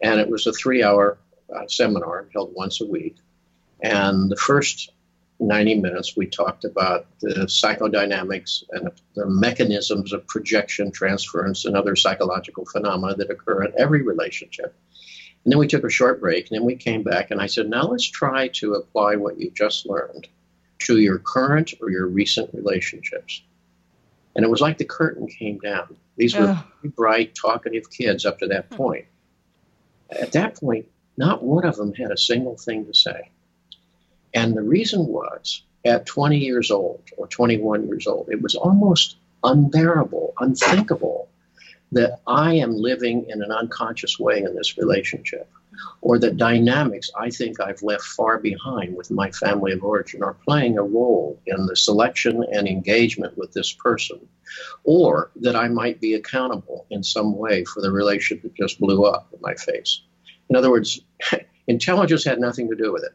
And 0.00 0.20
it 0.20 0.28
was 0.28 0.46
a 0.46 0.52
three 0.52 0.84
hour 0.84 1.18
uh, 1.54 1.66
seminar 1.66 2.28
held 2.32 2.54
once 2.54 2.80
a 2.80 2.86
week. 2.86 3.16
And 3.82 4.30
the 4.30 4.36
first 4.36 4.92
90 5.40 5.76
minutes, 5.76 6.16
we 6.16 6.26
talked 6.26 6.64
about 6.64 7.06
the 7.20 7.46
psychodynamics 7.46 8.62
and 8.70 8.90
the 9.14 9.26
mechanisms 9.26 10.12
of 10.12 10.26
projection, 10.26 10.90
transference, 10.90 11.64
and 11.64 11.76
other 11.76 11.96
psychological 11.96 12.64
phenomena 12.66 13.14
that 13.16 13.30
occur 13.30 13.64
in 13.64 13.72
every 13.76 14.02
relationship. 14.02 14.74
And 15.44 15.52
then 15.52 15.58
we 15.58 15.66
took 15.66 15.84
a 15.84 15.90
short 15.90 16.20
break, 16.20 16.48
and 16.48 16.56
then 16.56 16.64
we 16.64 16.76
came 16.76 17.02
back, 17.02 17.30
and 17.30 17.40
I 17.40 17.46
said, 17.46 17.68
Now 17.68 17.82
let's 17.82 18.08
try 18.08 18.48
to 18.48 18.74
apply 18.74 19.16
what 19.16 19.38
you 19.38 19.50
just 19.50 19.86
learned 19.86 20.28
to 20.80 20.98
your 20.98 21.18
current 21.18 21.74
or 21.80 21.90
your 21.90 22.06
recent 22.06 22.52
relationships. 22.54 23.42
And 24.36 24.44
it 24.44 24.50
was 24.50 24.60
like 24.60 24.78
the 24.78 24.84
curtain 24.84 25.26
came 25.26 25.58
down. 25.58 25.96
These 26.16 26.36
were 26.36 26.62
bright, 26.96 27.34
talkative 27.34 27.90
kids 27.90 28.24
up 28.24 28.38
to 28.38 28.46
that 28.48 28.66
hmm. 28.66 28.76
point. 28.76 29.04
At 30.10 30.32
that 30.32 30.56
point, 30.56 30.86
not 31.16 31.42
one 31.42 31.64
of 31.64 31.76
them 31.76 31.92
had 31.94 32.10
a 32.10 32.16
single 32.16 32.56
thing 32.56 32.86
to 32.86 32.94
say. 32.94 33.30
And 34.34 34.56
the 34.56 34.62
reason 34.62 35.06
was 35.06 35.62
at 35.84 36.06
20 36.06 36.38
years 36.38 36.70
old 36.70 37.02
or 37.16 37.28
21 37.28 37.86
years 37.86 38.06
old, 38.06 38.28
it 38.30 38.42
was 38.42 38.56
almost 38.56 39.16
unbearable, 39.44 40.34
unthinkable 40.40 41.28
that 41.92 42.20
I 42.26 42.54
am 42.54 42.72
living 42.72 43.26
in 43.28 43.42
an 43.42 43.52
unconscious 43.52 44.18
way 44.18 44.38
in 44.38 44.56
this 44.56 44.76
relationship, 44.76 45.48
or 46.00 46.18
that 46.18 46.36
dynamics 46.36 47.10
I 47.16 47.30
think 47.30 47.60
I've 47.60 47.82
left 47.82 48.02
far 48.02 48.38
behind 48.38 48.96
with 48.96 49.12
my 49.12 49.30
family 49.30 49.72
of 49.72 49.84
origin 49.84 50.22
are 50.24 50.34
playing 50.34 50.76
a 50.76 50.82
role 50.82 51.40
in 51.46 51.66
the 51.66 51.76
selection 51.76 52.44
and 52.52 52.66
engagement 52.66 53.38
with 53.38 53.52
this 53.52 53.72
person, 53.72 54.18
or 54.82 55.30
that 55.36 55.54
I 55.54 55.68
might 55.68 56.00
be 56.00 56.14
accountable 56.14 56.86
in 56.90 57.04
some 57.04 57.36
way 57.36 57.64
for 57.64 57.80
the 57.80 57.92
relationship 57.92 58.42
that 58.42 58.54
just 58.54 58.80
blew 58.80 59.04
up 59.04 59.28
in 59.32 59.38
my 59.40 59.54
face. 59.54 60.00
In 60.48 60.56
other 60.56 60.70
words, 60.70 61.00
intelligence 61.68 62.24
had 62.24 62.40
nothing 62.40 62.68
to 62.70 62.76
do 62.76 62.92
with 62.92 63.04
it 63.04 63.14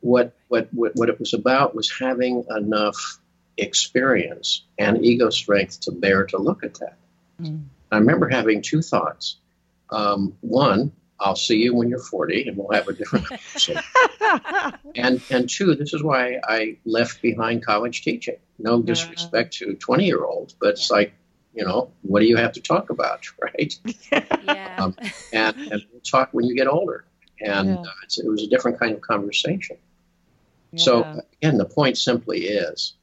what, 0.00 0.34
what, 0.48 0.68
what, 0.72 0.92
what 0.94 1.08
it 1.08 1.18
was 1.18 1.34
about 1.34 1.74
was 1.74 1.92
having 1.98 2.44
enough 2.50 3.18
experience 3.56 4.64
and 4.78 5.04
ego 5.04 5.30
strength 5.30 5.80
to 5.80 5.92
bear 5.92 6.24
to 6.26 6.38
look 6.38 6.64
at 6.64 6.74
that. 6.74 6.96
Mm. 7.40 7.64
I 7.90 7.98
remember 7.98 8.28
having 8.28 8.62
two 8.62 8.82
thoughts. 8.82 9.36
Um, 9.90 10.34
one, 10.40 10.92
I'll 11.20 11.36
see 11.36 11.58
you 11.58 11.74
when 11.74 11.88
you're 11.88 11.98
40 11.98 12.48
and 12.48 12.56
we'll 12.56 12.72
have 12.72 12.88
a 12.88 12.92
different 12.92 13.26
conversation. 13.28 13.78
and, 14.96 15.22
and 15.30 15.48
two, 15.48 15.74
this 15.74 15.94
is 15.94 16.02
why 16.02 16.40
I 16.42 16.78
left 16.84 17.22
behind 17.22 17.64
college 17.64 18.02
teaching. 18.02 18.36
No 18.58 18.82
disrespect 18.82 19.54
to 19.54 19.74
20 19.74 20.04
year 20.04 20.24
olds, 20.24 20.54
but 20.54 20.70
it's 20.70 20.90
like, 20.90 21.12
you 21.54 21.64
know, 21.64 21.90
what 22.02 22.20
do 22.20 22.26
you 22.26 22.36
have 22.36 22.52
to 22.52 22.60
talk 22.60 22.90
about, 22.90 23.26
right? 23.40 23.78
yeah. 24.12 24.76
Um, 24.78 24.96
and, 25.32 25.56
and 25.56 25.82
we'll 25.92 26.00
talk 26.02 26.30
when 26.32 26.46
you 26.46 26.56
get 26.56 26.66
older. 26.66 27.04
And 27.44 27.68
yeah. 27.68 27.80
uh, 27.80 28.24
it 28.24 28.28
was 28.28 28.42
a 28.42 28.48
different 28.48 28.78
kind 28.78 28.94
of 28.94 29.00
conversation. 29.00 29.76
So, 30.76 31.20
again, 31.42 31.58
the 31.58 31.66
point 31.66 31.98
simply 31.98 32.44
is 32.44 32.94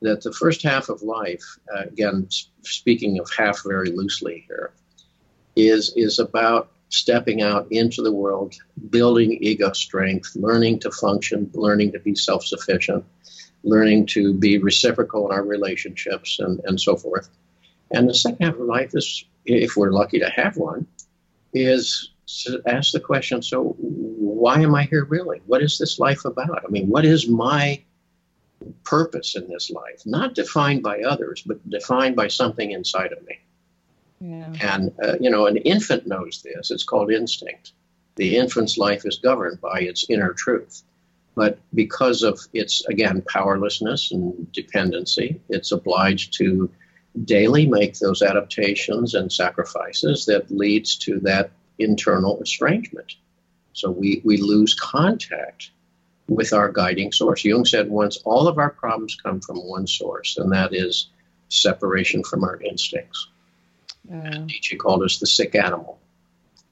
that 0.00 0.22
the 0.22 0.32
first 0.32 0.62
half 0.62 0.88
of 0.88 1.02
life, 1.02 1.44
uh, 1.74 1.82
again, 1.82 2.28
speaking 2.62 3.18
of 3.18 3.30
half 3.36 3.62
very 3.62 3.90
loosely 3.90 4.44
here, 4.48 4.72
is, 5.54 5.92
is 5.96 6.18
about 6.18 6.70
stepping 6.88 7.42
out 7.42 7.70
into 7.70 8.02
the 8.02 8.12
world, 8.12 8.54
building 8.88 9.36
ego 9.40 9.72
strength, 9.72 10.34
learning 10.34 10.78
to 10.80 10.90
function, 10.90 11.50
learning 11.52 11.92
to 11.92 11.98
be 11.98 12.14
self 12.14 12.44
sufficient, 12.44 13.04
learning 13.64 14.06
to 14.06 14.32
be 14.32 14.58
reciprocal 14.58 15.26
in 15.26 15.32
our 15.32 15.44
relationships, 15.44 16.38
and, 16.38 16.60
and 16.64 16.80
so 16.80 16.96
forth. 16.96 17.28
And 17.90 18.08
the 18.08 18.14
second 18.14 18.44
half 18.44 18.54
of 18.54 18.60
life 18.60 18.94
is, 18.94 19.24
if 19.44 19.76
we're 19.76 19.92
lucky 19.92 20.20
to 20.20 20.30
have 20.30 20.56
one, 20.56 20.86
is 21.52 22.09
ask 22.66 22.92
the 22.92 23.00
question 23.00 23.42
so 23.42 23.76
why 24.40 24.60
am 24.60 24.74
I 24.74 24.84
here 24.84 25.04
really? 25.04 25.40
What 25.46 25.62
is 25.62 25.78
this 25.78 25.98
life 25.98 26.24
about? 26.24 26.64
I 26.66 26.70
mean, 26.70 26.88
what 26.88 27.04
is 27.04 27.28
my 27.28 27.82
purpose 28.84 29.36
in 29.36 29.48
this 29.48 29.70
life? 29.70 30.02
Not 30.06 30.34
defined 30.34 30.82
by 30.82 31.02
others, 31.02 31.42
but 31.42 31.68
defined 31.68 32.16
by 32.16 32.28
something 32.28 32.70
inside 32.70 33.12
of 33.12 33.24
me. 33.26 33.38
Yeah. 34.20 34.52
And, 34.60 34.92
uh, 35.02 35.16
you 35.20 35.30
know, 35.30 35.46
an 35.46 35.56
infant 35.58 36.06
knows 36.06 36.42
this. 36.42 36.70
It's 36.70 36.84
called 36.84 37.10
instinct. 37.10 37.72
The 38.16 38.36
infant's 38.36 38.76
life 38.76 39.06
is 39.06 39.18
governed 39.18 39.60
by 39.60 39.80
its 39.80 40.06
inner 40.08 40.32
truth. 40.32 40.82
But 41.34 41.58
because 41.74 42.22
of 42.22 42.40
its, 42.52 42.84
again, 42.86 43.22
powerlessness 43.28 44.10
and 44.10 44.50
dependency, 44.52 45.40
it's 45.48 45.72
obliged 45.72 46.34
to 46.34 46.70
daily 47.24 47.66
make 47.66 47.98
those 47.98 48.22
adaptations 48.22 49.14
and 49.14 49.32
sacrifices 49.32 50.26
that 50.26 50.50
leads 50.50 50.96
to 50.96 51.20
that 51.20 51.50
internal 51.80 52.40
estrangement. 52.40 53.14
So 53.72 53.90
we, 53.90 54.20
we 54.24 54.36
lose 54.36 54.74
contact 54.74 55.70
with 56.28 56.52
our 56.52 56.70
guiding 56.70 57.12
source. 57.12 57.44
Jung 57.44 57.64
said 57.64 57.90
once 57.90 58.18
all 58.24 58.46
of 58.46 58.58
our 58.58 58.70
problems 58.70 59.16
come 59.20 59.40
from 59.40 59.56
one 59.58 59.86
source, 59.86 60.36
and 60.36 60.52
that 60.52 60.74
is 60.74 61.08
separation 61.48 62.22
from 62.22 62.44
our 62.44 62.60
instincts. 62.60 63.28
Mm. 64.08 64.46
Nietzsche 64.46 64.76
called 64.76 65.02
us 65.02 65.18
the 65.18 65.26
sick 65.26 65.54
animal. 65.54 65.98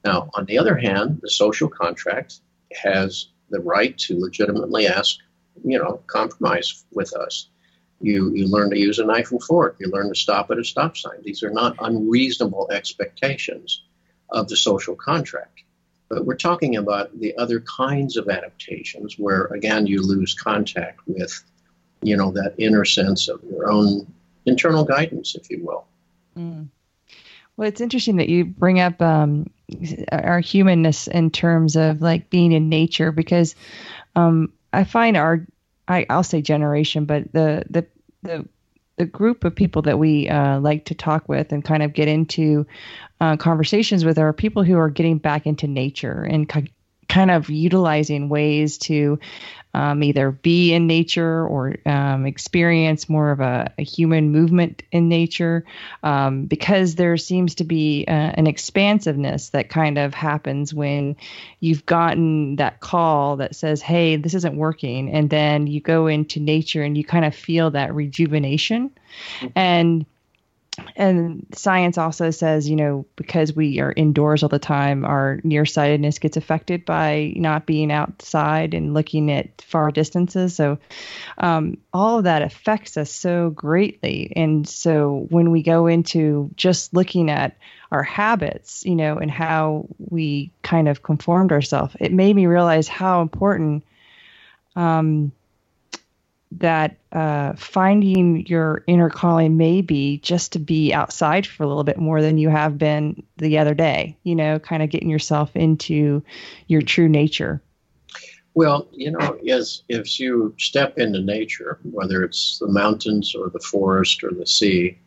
Now, 0.05 0.31
on 0.35 0.45
the 0.45 0.59
other 0.59 0.77
hand, 0.77 1.21
the 1.23 1.31
social 1.31 1.69
contract 1.69 2.41
has 2.73 3.29
the 3.51 3.61
right 3.61 3.97
to 3.99 4.21
legitimately 4.21 4.87
ask, 4.87 5.19
you 5.65 5.79
know, 5.79 6.01
compromise 6.07 6.85
with 6.93 7.13
us. 7.15 7.49
You, 8.01 8.33
you 8.33 8.47
learn 8.47 8.71
to 8.71 8.79
use 8.79 9.01
a 9.01 9.05
knife 9.05 9.33
and 9.33 9.43
fork. 9.43 9.77
You 9.81 9.89
learn 9.89 10.09
to 10.09 10.15
stop 10.15 10.53
at 10.53 10.59
a 10.59 10.65
stop 10.65 10.97
sign. 10.97 11.23
These 11.25 11.43
are 11.43 11.51
not 11.51 11.75
unreasonable 11.81 12.71
expectations 12.71 13.83
of 14.31 14.49
the 14.49 14.57
social 14.57 14.95
contract. 14.95 15.63
But 16.09 16.25
we're 16.25 16.37
talking 16.37 16.77
about 16.77 17.19
the 17.19 17.37
other 17.37 17.61
kinds 17.61 18.17
of 18.17 18.29
adaptations 18.29 19.19
where, 19.19 19.45
again, 19.47 19.87
you 19.87 20.03
lose 20.03 20.35
contact 20.35 21.01
with, 21.07 21.43
you 22.03 22.17
know, 22.17 22.31
that 22.33 22.55
inner 22.59 22.85
sense 22.85 23.29
of 23.29 23.43
your 23.45 23.71
own 23.71 24.07
internal 24.47 24.85
guidance, 24.85 25.35
if 25.35 25.51
you 25.51 25.65
will. 25.65 25.87
Mm. 26.37 26.69
Well, 27.57 27.69
it's 27.69 27.81
interesting 27.81 28.17
that 28.17 28.29
you 28.29 28.45
bring 28.45 28.81
up 28.81 29.03
um, 29.03 29.51
our 30.11 30.41
humanness 30.41 31.09
in 31.09 31.31
terms 31.31 31.77
of 31.77 32.01
like 32.01 32.31
being 32.31 32.53
in 32.53 32.69
nature 32.69 33.13
because 33.13 33.55
um, 34.15 34.53
I 34.73 34.85
find 34.85 35.17
our 35.17 35.45
I, 35.89 36.07
I'll 36.09 36.23
say 36.23 36.43
generation, 36.43 37.07
but 37.07 37.33
the 37.33 37.65
the 37.69 37.87
the 38.23 38.49
the 38.99 39.07
group 39.07 39.45
of 39.45 39.55
people 39.55 39.83
that 39.83 39.99
we 39.99 40.29
uh, 40.29 40.61
like 40.61 40.85
to 40.87 40.95
talk 40.95 41.29
with 41.29 41.53
and 41.53 41.65
kind 41.65 41.83
of 41.83 41.95
get 41.95 42.09
into 42.09 42.67
uh, 43.21 43.37
conversations 43.37 44.05
with 44.05 44.19
are 44.19 44.33
people 44.33 44.63
who 44.65 44.77
are 44.77 44.91
getting 44.91 45.19
back 45.19 45.47
into 45.47 45.67
nature 45.67 46.23
and 46.23 46.49
kind 47.09 47.31
of 47.31 47.49
utilizing 47.49 48.29
ways 48.29 48.77
to 48.77 49.19
um, 49.79 50.03
either 50.03 50.33
be 50.33 50.73
in 50.73 50.89
nature 50.89 51.47
or 51.47 51.77
um, 51.87 52.27
experience 52.27 53.09
more 53.09 53.31
of 53.31 53.39
a, 53.39 53.73
a, 53.79 53.85
human 53.85 54.33
movement 54.33 54.83
in 54.91 55.09
nature 55.09 55.65
um, 56.03 56.47
because 56.47 56.97
there 56.97 57.17
seems 57.17 57.55
to 57.55 57.63
be 57.63 58.05
uh, 58.09 58.11
an 58.11 58.49
expansiveness 58.49 59.51
that 59.51 59.69
kind 59.69 59.97
of 59.97 60.15
happens 60.15 60.75
when 60.75 61.15
you've 61.61 61.87
gotten 61.87 62.57
that 62.57 62.81
call 62.81 63.37
that 63.37 63.55
says 63.55 63.81
hey 63.81 64.17
this 64.17 64.35
isn't 64.35 64.57
working 64.57 65.13
and 65.13 65.31
then 65.31 65.69
you 65.69 65.81
go 65.81 66.09
into 66.09 66.41
nature 66.41 66.83
and 66.83 66.99
you 66.99 67.05
kind 67.05 67.25
of 67.25 67.33
feel 67.33 67.71
that 67.71 67.95
rejuvenation 67.95 68.91
mm-hmm. 69.39 69.47
and 69.55 70.05
and 70.97 71.47
science 71.55 71.99
also 71.99 72.31
says, 72.31 72.69
you 72.69 72.77
know, 72.77 73.07
because 73.17 73.55
we 73.55 73.81
are 73.81 73.93
indoors 73.97 74.43
all 74.43 74.49
the 74.49 74.59
time, 74.59 75.05
our 75.05 75.41
nearsightedness 75.45 76.19
gets 76.19 76.37
affected 76.37 76.85
by 76.85 77.33
not 77.37 77.67
being 77.67 77.93
outside 77.93 78.75
and 78.75 78.95
looking 78.95 79.31
at 79.31 79.63
far 79.63 79.91
distances. 79.91 80.57
So, 80.57 80.79
um, 81.39 81.79
all 81.93 82.19
of 82.19 82.25
that 82.25 82.43
affects 82.43 82.97
us 82.97 83.11
so 83.11 83.51
greatly. 83.51 84.33
And 84.37 84.69
so, 84.69 85.27
when 85.31 85.51
we 85.51 85.63
go 85.63 85.87
into 85.87 86.51
just 86.57 86.95
looking 86.95 87.31
at 87.31 87.57
our 87.91 88.03
habits, 88.03 88.85
you 88.85 88.97
know, 88.97 89.19
and 89.19 89.31
how 89.31 89.87
we 89.99 90.51
kind 90.63 90.89
of 90.89 91.03
conformed 91.03 91.53
ourselves, 91.53 91.97
it 92.01 92.13
made 92.13 92.35
me 92.35 92.47
realize 92.47 92.89
how 92.89 93.23
important. 93.23 93.85
Um, 94.77 95.33
that 96.51 96.97
uh, 97.13 97.53
finding 97.55 98.47
your 98.47 98.83
inner 98.87 99.11
calling 99.11 99.57
may 99.57 99.83
be 99.83 100.19
just 100.19 100.53
to 100.53 100.59
be 100.59 100.93
outside 100.93 101.47
for 101.47 101.63
a 101.63 101.67
little 101.67 101.85
bit 101.85 101.99
more 101.99 102.23
than 102.23 102.39
you 102.39 102.49
have 102.49 102.79
been 102.79 103.23
the 103.37 103.59
other 103.59 103.75
day, 103.75 104.17
you 104.23 104.35
know, 104.35 104.59
kind 104.59 104.83
of 104.83 104.91
getting 104.91 105.11
yourself 105.11 105.55
into 105.55 106.23
your 106.67 106.81
true 106.81 107.09
nature. 107.09 107.61
Well, 108.55 108.89
you 108.93 109.11
know, 109.11 109.39
as, 109.49 109.83
as 109.91 110.19
you 110.19 110.55
step 110.59 110.99
into 110.99 111.21
nature, 111.21 111.79
whether 111.83 112.25
it's 112.25 112.59
the 112.59 112.67
mountains 112.67 113.35
or 113.35 113.51
the 113.51 113.61
forest 113.61 114.25
or 114.25 114.31
the 114.31 114.47
sea, 114.47 114.99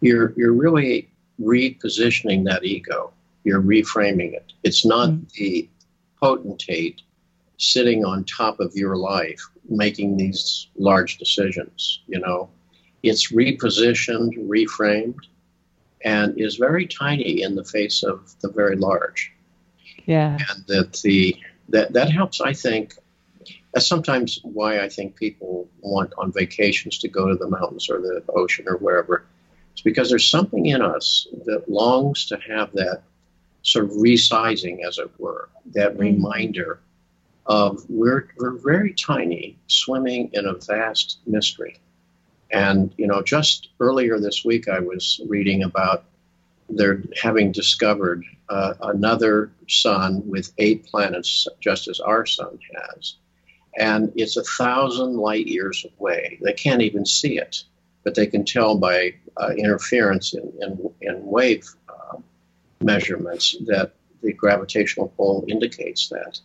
you're, 0.00 0.32
you're 0.36 0.54
really 0.54 1.08
repositioning 1.40 2.44
that 2.46 2.64
ego. 2.64 3.12
You're 3.44 3.62
reframing 3.62 4.32
it. 4.32 4.52
It's 4.62 4.84
not 4.84 5.10
mm-hmm. 5.10 5.24
the 5.36 5.68
potentate 6.20 7.02
sitting 7.58 8.04
on 8.04 8.24
top 8.24 8.60
of 8.60 8.74
your 8.74 8.96
life 8.96 9.40
making 9.68 10.16
these 10.16 10.68
large 10.76 11.18
decisions. 11.18 12.00
You 12.06 12.20
know, 12.20 12.50
it's 13.02 13.32
repositioned, 13.32 14.36
reframed, 14.48 15.20
and 16.04 16.38
is 16.38 16.56
very 16.56 16.86
tiny 16.86 17.42
in 17.42 17.54
the 17.54 17.64
face 17.64 18.02
of 18.02 18.34
the 18.40 18.50
very 18.50 18.76
large. 18.76 19.32
Yeah, 20.06 20.38
and 20.50 20.66
that 20.66 21.00
the 21.02 21.36
that 21.70 21.92
that 21.92 22.10
helps. 22.10 22.40
I 22.40 22.52
think 22.52 22.94
that's 23.72 23.86
sometimes 23.86 24.38
why 24.42 24.80
I 24.80 24.88
think 24.88 25.16
people 25.16 25.68
want 25.80 26.12
on 26.18 26.32
vacations 26.32 26.98
to 26.98 27.08
go 27.08 27.28
to 27.28 27.36
the 27.36 27.48
mountains 27.48 27.88
or 27.88 28.00
the 28.00 28.22
ocean 28.34 28.66
or 28.68 28.76
wherever. 28.76 29.24
It's 29.72 29.82
because 29.82 30.08
there's 30.08 30.28
something 30.28 30.66
in 30.66 30.82
us 30.82 31.26
that 31.46 31.68
longs 31.68 32.26
to 32.26 32.38
have 32.48 32.72
that 32.74 33.02
sort 33.62 33.86
of 33.86 33.90
resizing, 33.92 34.86
as 34.86 34.98
it 34.98 35.10
were, 35.18 35.48
that 35.72 35.92
mm-hmm. 35.92 36.00
reminder 36.00 36.80
of 37.46 37.84
we're, 37.88 38.28
we're 38.38 38.58
very 38.58 38.94
tiny, 38.94 39.58
swimming 39.66 40.30
in 40.32 40.46
a 40.46 40.54
vast 40.54 41.18
mystery. 41.26 41.78
And, 42.50 42.94
you 42.96 43.06
know, 43.06 43.22
just 43.22 43.68
earlier 43.80 44.18
this 44.18 44.44
week, 44.44 44.68
I 44.68 44.80
was 44.80 45.20
reading 45.26 45.62
about 45.62 46.04
their 46.68 47.02
having 47.20 47.52
discovered 47.52 48.24
uh, 48.48 48.74
another 48.80 49.50
sun 49.68 50.22
with 50.26 50.52
eight 50.58 50.86
planets, 50.86 51.46
just 51.60 51.88
as 51.88 52.00
our 52.00 52.24
sun 52.26 52.58
has. 52.74 53.16
And 53.76 54.12
it's 54.14 54.36
a 54.36 54.44
thousand 54.44 55.16
light 55.16 55.46
years 55.46 55.84
away. 55.98 56.38
They 56.42 56.52
can't 56.52 56.82
even 56.82 57.04
see 57.04 57.38
it, 57.38 57.64
but 58.04 58.14
they 58.14 58.26
can 58.26 58.44
tell 58.44 58.78
by 58.78 59.14
uh, 59.36 59.50
interference 59.56 60.32
in, 60.32 60.52
in, 60.60 60.90
in 61.00 61.26
wave 61.26 61.68
uh, 61.88 62.18
measurements 62.80 63.56
that 63.66 63.92
the 64.22 64.32
gravitational 64.32 65.12
pull 65.16 65.44
indicates 65.48 66.08
that. 66.08 66.38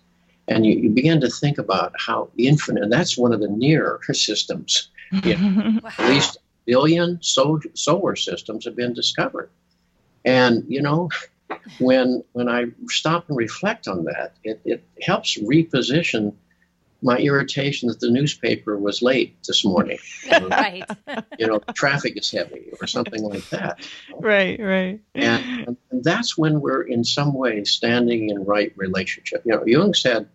And 0.49 0.65
you, 0.65 0.73
you 0.73 0.89
begin 0.89 1.21
to 1.21 1.29
think 1.29 1.57
about 1.57 1.93
how 1.97 2.29
infinite, 2.37 2.83
and 2.83 2.91
that's 2.91 3.17
one 3.17 3.31
of 3.31 3.39
the 3.39 3.47
near 3.47 3.99
systems. 4.11 4.89
wow. 5.13 5.91
At 5.97 6.09
least 6.09 6.37
a 6.37 6.39
billion 6.65 7.19
so, 7.21 7.61
solar 7.75 8.15
systems 8.15 8.65
have 8.65 8.75
been 8.75 8.93
discovered. 8.93 9.49
And, 10.25 10.65
you 10.67 10.81
know, 10.81 11.09
when 11.79 12.23
when 12.33 12.49
I 12.49 12.65
stop 12.89 13.29
and 13.29 13.37
reflect 13.37 13.87
on 13.87 14.03
that, 14.05 14.33
it, 14.43 14.59
it 14.65 14.83
helps 15.01 15.37
reposition 15.37 16.33
my 17.01 17.17
irritation 17.17 17.87
that 17.87 17.99
the 17.99 18.09
newspaper 18.09 18.77
was 18.77 19.01
late 19.01 19.41
this 19.43 19.63
morning. 19.63 19.97
right. 20.51 20.83
you 21.37 21.47
know, 21.47 21.59
traffic 21.73 22.17
is 22.17 22.29
heavy 22.29 22.69
or 22.81 22.87
something 22.87 23.23
like 23.23 23.47
that. 23.49 23.87
Right, 24.17 24.59
right. 24.59 24.99
And, 25.15 25.77
and, 25.91 26.03
that's 26.03 26.37
when 26.37 26.59
we're 26.61 26.83
in 26.83 27.03
some 27.03 27.33
way 27.33 27.63
standing 27.63 28.29
in 28.29 28.43
right 28.43 28.73
relationship. 28.75 29.43
You 29.45 29.53
know, 29.53 29.65
Jung 29.65 29.93
said 29.93 30.27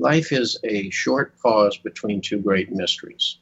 life 0.00 0.32
is 0.32 0.58
a 0.64 0.90
short 0.90 1.38
pause 1.40 1.76
between 1.76 2.20
two 2.20 2.38
great 2.38 2.70
mysteries. 2.72 3.38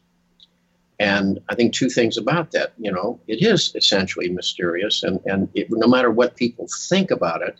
And 0.98 1.40
I 1.48 1.54
think 1.54 1.74
two 1.74 1.90
things 1.90 2.16
about 2.16 2.52
that. 2.52 2.72
You 2.78 2.90
know, 2.90 3.20
it 3.26 3.42
is 3.42 3.74
essentially 3.74 4.30
mysterious, 4.30 5.02
and, 5.02 5.20
and 5.26 5.48
it, 5.54 5.68
no 5.70 5.86
matter 5.86 6.10
what 6.10 6.36
people 6.36 6.68
think 6.88 7.10
about 7.10 7.42
it, 7.42 7.58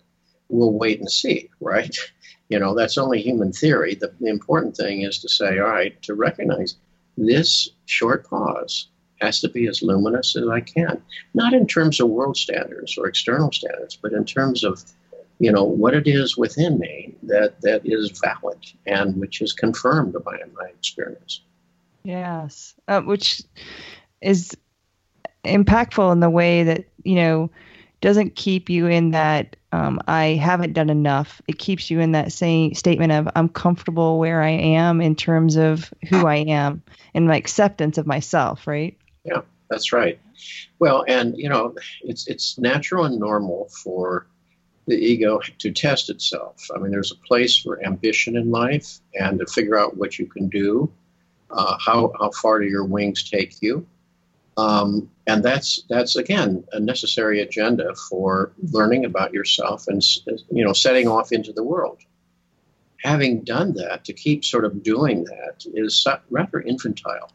we'll 0.49 0.73
wait 0.73 1.01
and 1.01 1.11
see, 1.11 1.51
right? 1.61 1.97
You 2.49 2.61
know, 2.61 2.77
that's 2.77 2.97
only 2.97 3.21
human 3.21 3.53
theory. 3.53 3.97
The, 3.97 4.15
the 4.21 4.29
important 4.29 4.77
thing 4.77 5.03
is 5.03 5.19
to 5.19 5.29
say, 5.29 5.59
all 5.59 5.69
right, 5.69 6.01
to 6.03 6.15
recognize 6.15 6.77
this 7.17 7.71
short 7.87 8.31
pause 8.31 8.87
has 9.21 9.41
to 9.41 9.49
be 9.49 9.67
as 9.67 9.83
luminous 9.83 10.37
as 10.37 10.47
I 10.47 10.61
can, 10.61 11.03
not 11.35 11.55
in 11.55 11.67
terms 11.67 11.99
of 11.99 12.09
world 12.09 12.37
standards 12.37 12.97
or 12.97 13.09
external 13.09 13.51
standards, 13.51 13.97
but 13.97 14.13
in 14.13 14.25
terms 14.25 14.63
of 14.63 14.85
you 15.39 15.53
know 15.53 15.65
what 15.65 15.95
it 15.95 16.07
is 16.07 16.37
within 16.37 16.79
me 16.79 17.15
that 17.25 17.61
that 17.61 17.83
is 17.85 18.19
valid 18.23 18.59
and 18.87 19.17
which 19.17 19.41
is 19.43 19.53
confirmed 19.53 20.17
by 20.25 20.39
my 20.55 20.69
experience. 20.69 21.43
Yes. 22.05 22.75
Uh, 22.87 23.03
which 23.03 23.43
is 24.23 24.57
impactful 25.45 26.13
in 26.13 26.21
the 26.21 26.31
way 26.31 26.65
that 26.65 26.85
you 27.05 27.17
know 27.17 27.51
doesn't 28.01 28.37
keep 28.37 28.69
you 28.69 28.87
in 28.87 29.13
that 29.13 29.57
um, 29.73 29.99
i 30.07 30.27
haven't 30.27 30.73
done 30.73 30.91
enough. 30.91 31.41
It 31.49 31.59
keeps 31.59 31.91
you 31.91 32.01
in 32.01 32.13
that 32.13 32.33
same 32.33 32.75
statement 32.75 33.13
of 33.13 33.29
i'm 33.37 33.49
comfortable 33.49 34.19
where 34.19 34.43
i 34.43 34.51
am 34.51 35.01
in 35.01 35.15
terms 35.15 35.57
of 35.57 35.93
who 36.09 36.27
i 36.27 36.37
am 36.37 36.83
and 37.15 37.27
my 37.27 37.37
acceptance 37.37 37.99
of 37.99 38.07
myself 38.07 38.67
right? 38.67 38.97
Yeah 39.25 39.43
that's 39.69 39.93
right. 39.93 40.19
Well 40.79 41.05
and 41.09 41.37
you 41.37 41.49
know 41.49 41.75
it's 42.03 42.27
it's 42.29 42.59
natural 42.59 43.05
and 43.05 43.19
normal 43.19 43.69
for 43.83 44.27
the 44.87 44.95
ego 44.95 45.41
to 45.59 45.73
test 45.73 46.11
itself. 46.11 46.69
I 46.75 46.79
mean, 46.79 46.93
there's 46.93 47.13
a 47.13 47.27
place 47.27 47.57
for 47.57 47.85
ambition 47.85 48.37
in 48.37 48.51
life 48.51 48.99
and 49.19 49.39
to 49.41 49.47
figure 49.47 49.79
out 49.79 49.97
what 49.97 50.19
you 50.19 50.27
can 50.27 50.49
do, 50.49 50.91
uh, 51.51 51.77
how, 51.79 52.13
how 52.19 52.31
far 52.31 52.61
do 52.61 52.67
your 52.67 52.85
wings 52.85 53.29
take 53.29 53.61
you. 53.61 53.87
Um, 54.57 55.11
and 55.27 55.45
that's 55.45 55.83
that's 55.89 56.17
again 56.17 56.65
a 56.73 56.81
necessary 56.81 57.43
agenda 57.43 57.95
for 58.09 58.53
learning 58.73 59.05
about 59.05 59.35
yourself 59.35 59.87
and 59.89 60.03
you 60.51 60.65
know 60.65 60.73
setting 60.73 61.09
off 61.09 61.33
into 61.33 61.53
the 61.53 61.63
world. 61.63 61.99
Having 63.03 63.45
done 63.45 63.75
that, 63.75 64.05
to 64.07 64.15
keep 64.15 64.45
sort 64.45 64.65
of 64.65 64.83
doing 64.83 65.25
that 65.25 65.65
is 65.75 66.07
rather 66.31 66.61
infantile, 66.63 67.31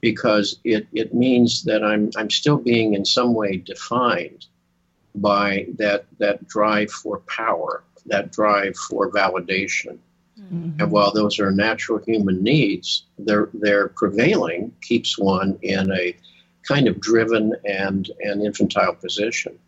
because 0.00 0.58
it, 0.64 0.86
it 0.94 1.12
means 1.12 1.64
that 1.64 1.84
I'm 1.84 2.10
I'm 2.16 2.30
still 2.30 2.56
being 2.56 2.94
in 2.94 3.04
some 3.04 3.34
way 3.34 3.58
defined 3.58 4.46
by 5.20 5.66
that 5.76 6.06
that 6.18 6.46
drive 6.48 6.90
for 6.90 7.20
power, 7.20 7.82
that 8.06 8.32
drive 8.32 8.76
for 8.76 9.10
validation. 9.10 9.98
Mm-hmm. 10.40 10.80
And 10.80 10.90
while 10.90 11.12
those 11.12 11.40
are 11.40 11.50
natural 11.50 11.98
human 11.98 12.42
needs, 12.42 13.04
their 13.18 13.48
their 13.52 13.88
prevailing 13.88 14.72
keeps 14.82 15.18
one 15.18 15.58
in 15.62 15.90
a 15.92 16.16
kind 16.66 16.86
of 16.86 17.00
driven 17.00 17.54
and 17.64 18.10
and 18.20 18.42
infantile 18.44 18.94
position. 18.94 19.58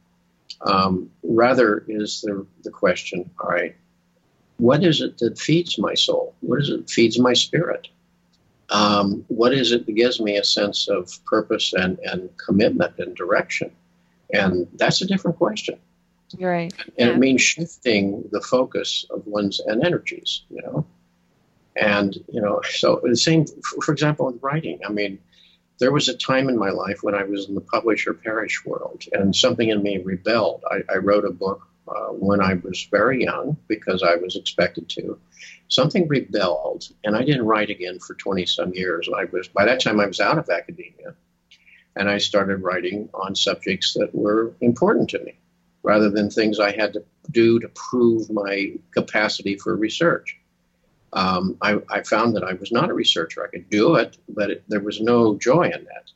Um, 0.63 1.11
rather 1.23 1.85
is 1.89 2.21
the 2.21 2.47
the 2.63 2.71
question, 2.71 3.31
all 3.41 3.51
right, 3.51 3.75
what 4.59 4.85
is 4.85 5.01
it 5.01 5.19
that 5.19 5.39
feeds 5.39 5.79
my 5.79 5.95
soul? 5.95 6.35
What 6.41 6.61
is 6.61 6.69
it 6.69 6.77
that 6.79 6.91
feeds 6.91 7.19
my 7.19 7.33
spirit? 7.33 7.89
Um, 8.71 9.25
what 9.29 9.53
is 9.53 9.73
it 9.73 9.87
that 9.87 9.93
gives 9.93 10.21
me 10.21 10.37
a 10.37 10.45
sense 10.45 10.87
of 10.89 11.13
purpose 11.25 11.73
and, 11.73 11.99
and 12.01 12.29
commitment 12.37 12.99
and 12.99 13.17
direction? 13.17 13.73
And 14.33 14.69
that's 14.75 15.03
a 15.03 15.07
different 15.07 15.39
question. 15.39 15.79
Right. 16.39 16.73
And 16.99 17.09
yeah. 17.09 17.15
it 17.15 17.19
means 17.19 17.43
shifting 17.43 18.29
the 18.31 18.41
focus 18.41 19.05
of 19.11 19.27
one's 19.27 19.61
and 19.61 19.85
energies, 19.85 20.43
you 20.51 20.63
know. 20.63 20.87
And, 21.77 22.17
you 22.29 22.41
know, 22.41 22.61
so 22.69 23.01
the 23.03 23.17
same, 23.17 23.47
for 23.83 23.93
example, 23.93 24.27
with 24.27 24.43
writing. 24.43 24.81
I 24.87 24.91
mean, 24.91 25.19
there 25.79 25.93
was 25.93 26.09
a 26.09 26.17
time 26.17 26.49
in 26.49 26.59
my 26.59 26.71
life 26.71 27.03
when 27.03 27.15
I 27.15 27.25
was 27.25 27.49
in 27.49 27.55
the 27.55 27.61
publisher 27.61 28.13
perish 28.13 28.65
world, 28.65 29.05
and 29.13 29.35
something 29.35 29.69
in 29.69 29.83
me 29.83 29.99
rebelled. 29.99 30.63
I, 30.71 30.83
I 30.93 30.99
wrote 30.99 31.25
a 31.25 31.31
book 31.31 31.67
uh, 31.89 32.09
when 32.09 32.41
I 32.41 32.55
was 32.55 32.87
very 32.91 33.25
young 33.25 33.57
because 33.67 34.03
I 34.03 34.17
was 34.17 34.37
expected 34.37 34.89
to. 34.91 35.19
Something 35.69 36.07
rebelled, 36.07 36.89
and 37.03 37.17
I 37.17 37.25
didn't 37.25 37.47
write 37.47 37.71
again 37.71 37.99
for 37.99 38.15
20 38.15 38.45
some 38.47 38.75
years. 38.75 39.09
I 39.17 39.25
was 39.25 39.49
by 39.49 39.65
that 39.65 39.81
time 39.81 40.01
I 40.01 40.07
was 40.07 40.21
out 40.21 40.39
of 40.39 40.51
academia, 40.51 41.15
and 41.97 42.09
I 42.09 42.19
started 42.19 42.63
writing 42.63 43.09
on 43.15 43.35
subjects 43.35 43.95
that 43.95 44.15
were 44.15 44.55
important 44.61 45.11
to 45.11 45.23
me, 45.25 45.39
rather 45.83 46.11
than 46.11 46.31
things 46.31 46.61
I 46.61 46.73
had 46.73 46.93
to 46.95 47.05
do 47.31 47.59
to 47.61 47.69
prove 47.69 48.31
my 48.31 48.75
capacity 48.93 49.57
for 49.57 49.77
research. 49.77 50.37
Um, 51.13 51.57
I, 51.61 51.81
I, 51.89 52.03
found 52.03 52.37
that 52.37 52.45
I 52.45 52.53
was 52.53 52.71
not 52.71 52.89
a 52.89 52.95
researcher. 52.95 53.45
I 53.45 53.49
could 53.49 53.69
do 53.69 53.97
it, 53.97 54.17
but 54.29 54.51
it, 54.51 54.65
there 54.69 54.81
was 54.81 55.01
no 55.01 55.37
joy 55.39 55.65
in 55.65 55.85
that. 55.85 56.11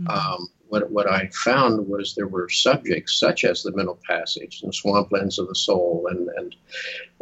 Mm-hmm. 0.00 0.08
Um, 0.08 0.48
what, 0.68 0.90
what 0.90 1.10
I 1.10 1.28
found 1.28 1.86
was 1.86 2.14
there 2.14 2.28
were 2.28 2.48
subjects 2.48 3.18
such 3.18 3.44
as 3.44 3.62
the 3.62 3.74
Middle 3.74 3.98
Passage 4.06 4.62
and 4.62 4.72
Swamplands 4.72 5.38
of 5.38 5.48
the 5.48 5.54
Soul 5.54 6.06
and, 6.10 6.28
and 6.36 6.56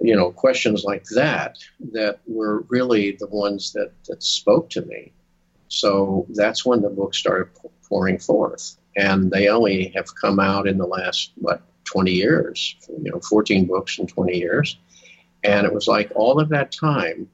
you 0.03 0.15
know 0.15 0.31
questions 0.33 0.85
like 0.85 1.05
that 1.15 1.57
that 1.93 2.21
were 2.27 2.61
really 2.69 3.17
the 3.19 3.29
ones 3.29 3.73
that, 3.73 3.93
that 4.09 4.23
spoke 4.23 4.71
to 4.71 4.83
me. 4.83 5.13
So 5.69 6.27
that's 6.31 6.65
when 6.65 6.83
the 6.83 6.91
book 6.91 7.15
started 7.15 7.49
pouring 7.89 8.19
forth, 8.19 8.77
and 8.97 9.31
they 9.31 9.49
only 9.49 9.93
have 9.97 10.15
come 10.15 10.41
out 10.41 10.67
in 10.67 10.79
the 10.79 10.87
last 10.87 11.33
what 11.37 11.63
20 11.85 12.11
years, 12.11 12.77
you 12.89 13.11
know, 13.11 13.21
14 13.21 13.67
books 13.67 13.99
in 13.99 14.07
20 14.07 14.37
years, 14.37 14.77
and 15.45 15.67
it 15.67 15.73
was 15.73 15.87
like 15.87 16.11
all 16.15 16.41
of 16.41 16.49
that 16.49 16.73
time, 16.73 17.29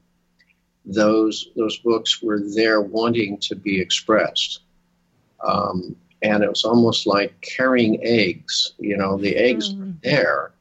those 0.85 1.49
those 1.57 1.79
books 1.79 2.23
were 2.23 2.41
there 2.55 2.81
wanting 2.81 3.39
to 3.39 3.55
be 3.55 3.81
expressed. 3.81 4.61
Um, 5.45 5.97
and 6.23 6.45
it 6.45 6.49
was 6.49 6.65
almost 6.65 7.07
like 7.07 7.41
carrying 7.41 7.99
eggs. 8.05 8.75
You 8.79 8.97
know, 8.97 9.17
the 9.17 9.37
eggs 9.37 9.75
mm. 9.75 9.83
are 9.83 9.95
there, 10.03 10.53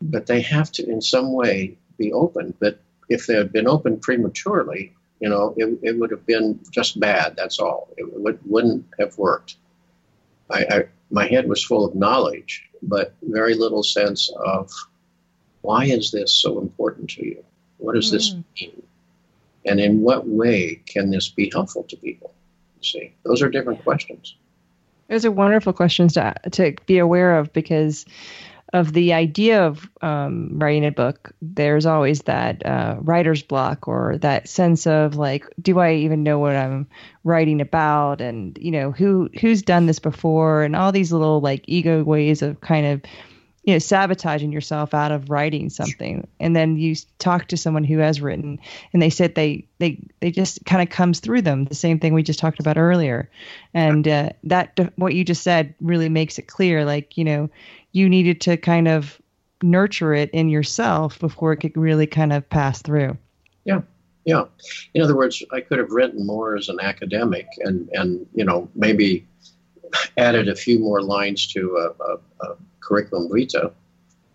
but 0.00 0.26
they 0.26 0.40
have 0.40 0.72
to, 0.72 0.88
in 0.88 1.00
some 1.00 1.32
way, 1.32 1.76
be 1.98 2.12
opened. 2.12 2.54
But 2.58 2.80
if 3.08 3.26
they 3.26 3.34
had 3.34 3.52
been 3.52 3.68
opened 3.68 4.02
prematurely, 4.02 4.92
you 5.24 5.30
know, 5.30 5.54
it, 5.56 5.78
it 5.82 5.98
would 5.98 6.10
have 6.10 6.26
been 6.26 6.60
just 6.70 7.00
bad. 7.00 7.34
That's 7.34 7.58
all. 7.58 7.88
It 7.96 8.04
would, 8.12 8.38
wouldn't 8.44 8.84
have 9.00 9.16
worked. 9.16 9.56
I, 10.50 10.66
I, 10.70 10.84
my 11.10 11.26
head 11.26 11.48
was 11.48 11.64
full 11.64 11.86
of 11.86 11.94
knowledge, 11.94 12.68
but 12.82 13.14
very 13.22 13.54
little 13.54 13.82
sense 13.82 14.30
of 14.44 14.70
why 15.62 15.86
is 15.86 16.10
this 16.10 16.30
so 16.30 16.60
important 16.60 17.08
to 17.12 17.24
you? 17.24 17.42
What 17.78 17.94
does 17.94 18.08
mm. 18.08 18.12
this 18.12 18.34
mean? 18.60 18.82
And 19.64 19.80
in 19.80 20.02
what 20.02 20.28
way 20.28 20.82
can 20.84 21.08
this 21.08 21.30
be 21.30 21.48
helpful 21.50 21.84
to 21.84 21.96
people? 21.96 22.34
You 22.82 22.84
see, 22.86 23.14
those 23.22 23.40
are 23.40 23.48
different 23.48 23.82
questions. 23.82 24.36
Those 25.08 25.24
are 25.24 25.30
wonderful 25.30 25.72
questions 25.72 26.12
to 26.14 26.34
to 26.50 26.74
be 26.84 26.98
aware 26.98 27.38
of 27.38 27.50
because 27.54 28.04
of 28.72 28.92
the 28.92 29.12
idea 29.12 29.64
of 29.66 29.88
um, 30.02 30.58
writing 30.58 30.84
a 30.84 30.90
book. 30.90 31.32
There's 31.40 31.86
always 31.86 32.22
that 32.22 32.64
uh, 32.66 32.96
writer's 33.00 33.42
block 33.42 33.86
or 33.86 34.18
that 34.18 34.48
sense 34.48 34.86
of 34.86 35.16
like, 35.16 35.46
do 35.60 35.78
I 35.78 35.94
even 35.94 36.22
know 36.22 36.38
what 36.38 36.56
I'm 36.56 36.88
writing 37.22 37.60
about? 37.60 38.20
And 38.20 38.58
you 38.60 38.70
know, 38.70 38.90
who 38.90 39.28
who's 39.40 39.62
done 39.62 39.86
this 39.86 39.98
before? 39.98 40.62
And 40.62 40.74
all 40.74 40.92
these 40.92 41.12
little 41.12 41.40
like 41.40 41.64
ego 41.68 42.02
ways 42.02 42.42
of 42.42 42.60
kind 42.60 42.86
of 42.86 43.02
you 43.64 43.72
know 43.72 43.78
sabotaging 43.78 44.52
yourself 44.52 44.92
out 44.92 45.10
of 45.10 45.30
writing 45.30 45.70
something. 45.70 46.26
And 46.38 46.54
then 46.54 46.76
you 46.76 46.94
talk 47.18 47.48
to 47.48 47.56
someone 47.56 47.84
who 47.84 47.98
has 47.98 48.20
written 48.20 48.58
and 48.92 49.02
they 49.02 49.10
said 49.10 49.34
they 49.34 49.66
they 49.78 49.98
they 50.20 50.30
just 50.30 50.64
kind 50.66 50.82
of 50.82 50.90
comes 50.90 51.20
through 51.20 51.42
them 51.42 51.64
the 51.64 51.74
same 51.74 51.98
thing 51.98 52.12
we 52.12 52.22
just 52.22 52.38
talked 52.38 52.60
about 52.60 52.76
earlier. 52.76 53.30
And 53.72 54.06
uh, 54.06 54.30
that 54.44 54.78
what 54.96 55.14
you 55.14 55.24
just 55.24 55.42
said 55.42 55.74
really 55.80 56.08
makes 56.08 56.38
it 56.38 56.46
clear 56.46 56.84
like 56.84 57.16
you 57.16 57.24
know 57.24 57.48
you 57.92 58.08
needed 58.08 58.40
to 58.42 58.56
kind 58.56 58.86
of 58.86 59.20
nurture 59.62 60.12
it 60.12 60.30
in 60.30 60.50
yourself 60.50 61.18
before 61.18 61.52
it 61.52 61.58
could 61.58 61.76
really 61.76 62.06
kind 62.06 62.32
of 62.32 62.48
pass 62.48 62.82
through. 62.82 63.16
Yeah. 63.64 63.80
Yeah. 64.26 64.44
In 64.94 65.02
other 65.02 65.16
words 65.16 65.42
i 65.52 65.60
could 65.60 65.78
have 65.78 65.90
written 65.90 66.26
more 66.26 66.56
as 66.56 66.68
an 66.68 66.80
academic 66.80 67.46
and 67.60 67.88
and 67.92 68.26
you 68.34 68.44
know 68.44 68.68
maybe 68.74 69.26
added 70.16 70.48
a 70.48 70.56
few 70.56 70.78
more 70.78 71.02
lines 71.02 71.46
to 71.48 71.76
a, 71.76 72.02
a, 72.02 72.18
a 72.46 72.56
curriculum 72.80 73.30
vitae. 73.32 73.70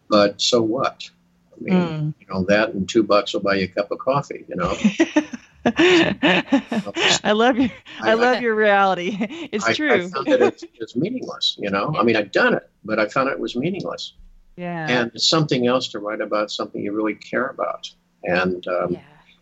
But 0.09 0.41
so 0.41 0.61
what? 0.61 1.09
I 1.53 1.63
mean, 1.63 1.73
mm. 1.73 2.13
you 2.19 2.27
know, 2.29 2.43
that 2.45 2.69
and 2.69 2.87
two 2.87 3.03
bucks 3.03 3.33
will 3.33 3.41
buy 3.41 3.55
you 3.55 3.65
a 3.65 3.67
cup 3.67 3.91
of 3.91 3.99
coffee, 3.99 4.45
you 4.47 4.55
know. 4.55 4.75
I 5.65 7.33
love 7.33 7.57
your 7.57 7.69
I, 8.01 8.11
I 8.11 8.13
love 8.13 8.41
your 8.41 8.55
reality. 8.55 9.17
It's 9.51 9.65
I, 9.65 9.73
true. 9.73 9.93
I 9.93 10.07
found 10.07 10.27
that 10.27 10.41
it's, 10.41 10.63
it's 10.75 10.95
meaningless, 10.95 11.57
you 11.59 11.69
know. 11.69 11.93
I 11.97 12.03
mean, 12.03 12.15
I've 12.15 12.31
done 12.31 12.53
it, 12.53 12.69
but 12.83 12.97
I 12.97 13.07
found 13.07 13.29
it 13.29 13.39
was 13.39 13.55
meaningless. 13.55 14.13
Yeah. 14.55 14.87
And 14.89 15.11
it's 15.13 15.27
something 15.27 15.67
else 15.67 15.89
to 15.89 15.99
write 15.99 16.21
about, 16.21 16.51
something 16.51 16.81
you 16.81 16.93
really 16.93 17.15
care 17.15 17.47
about. 17.47 17.89
And 18.23 18.65
um, 18.67 18.93
yeah 18.93 19.01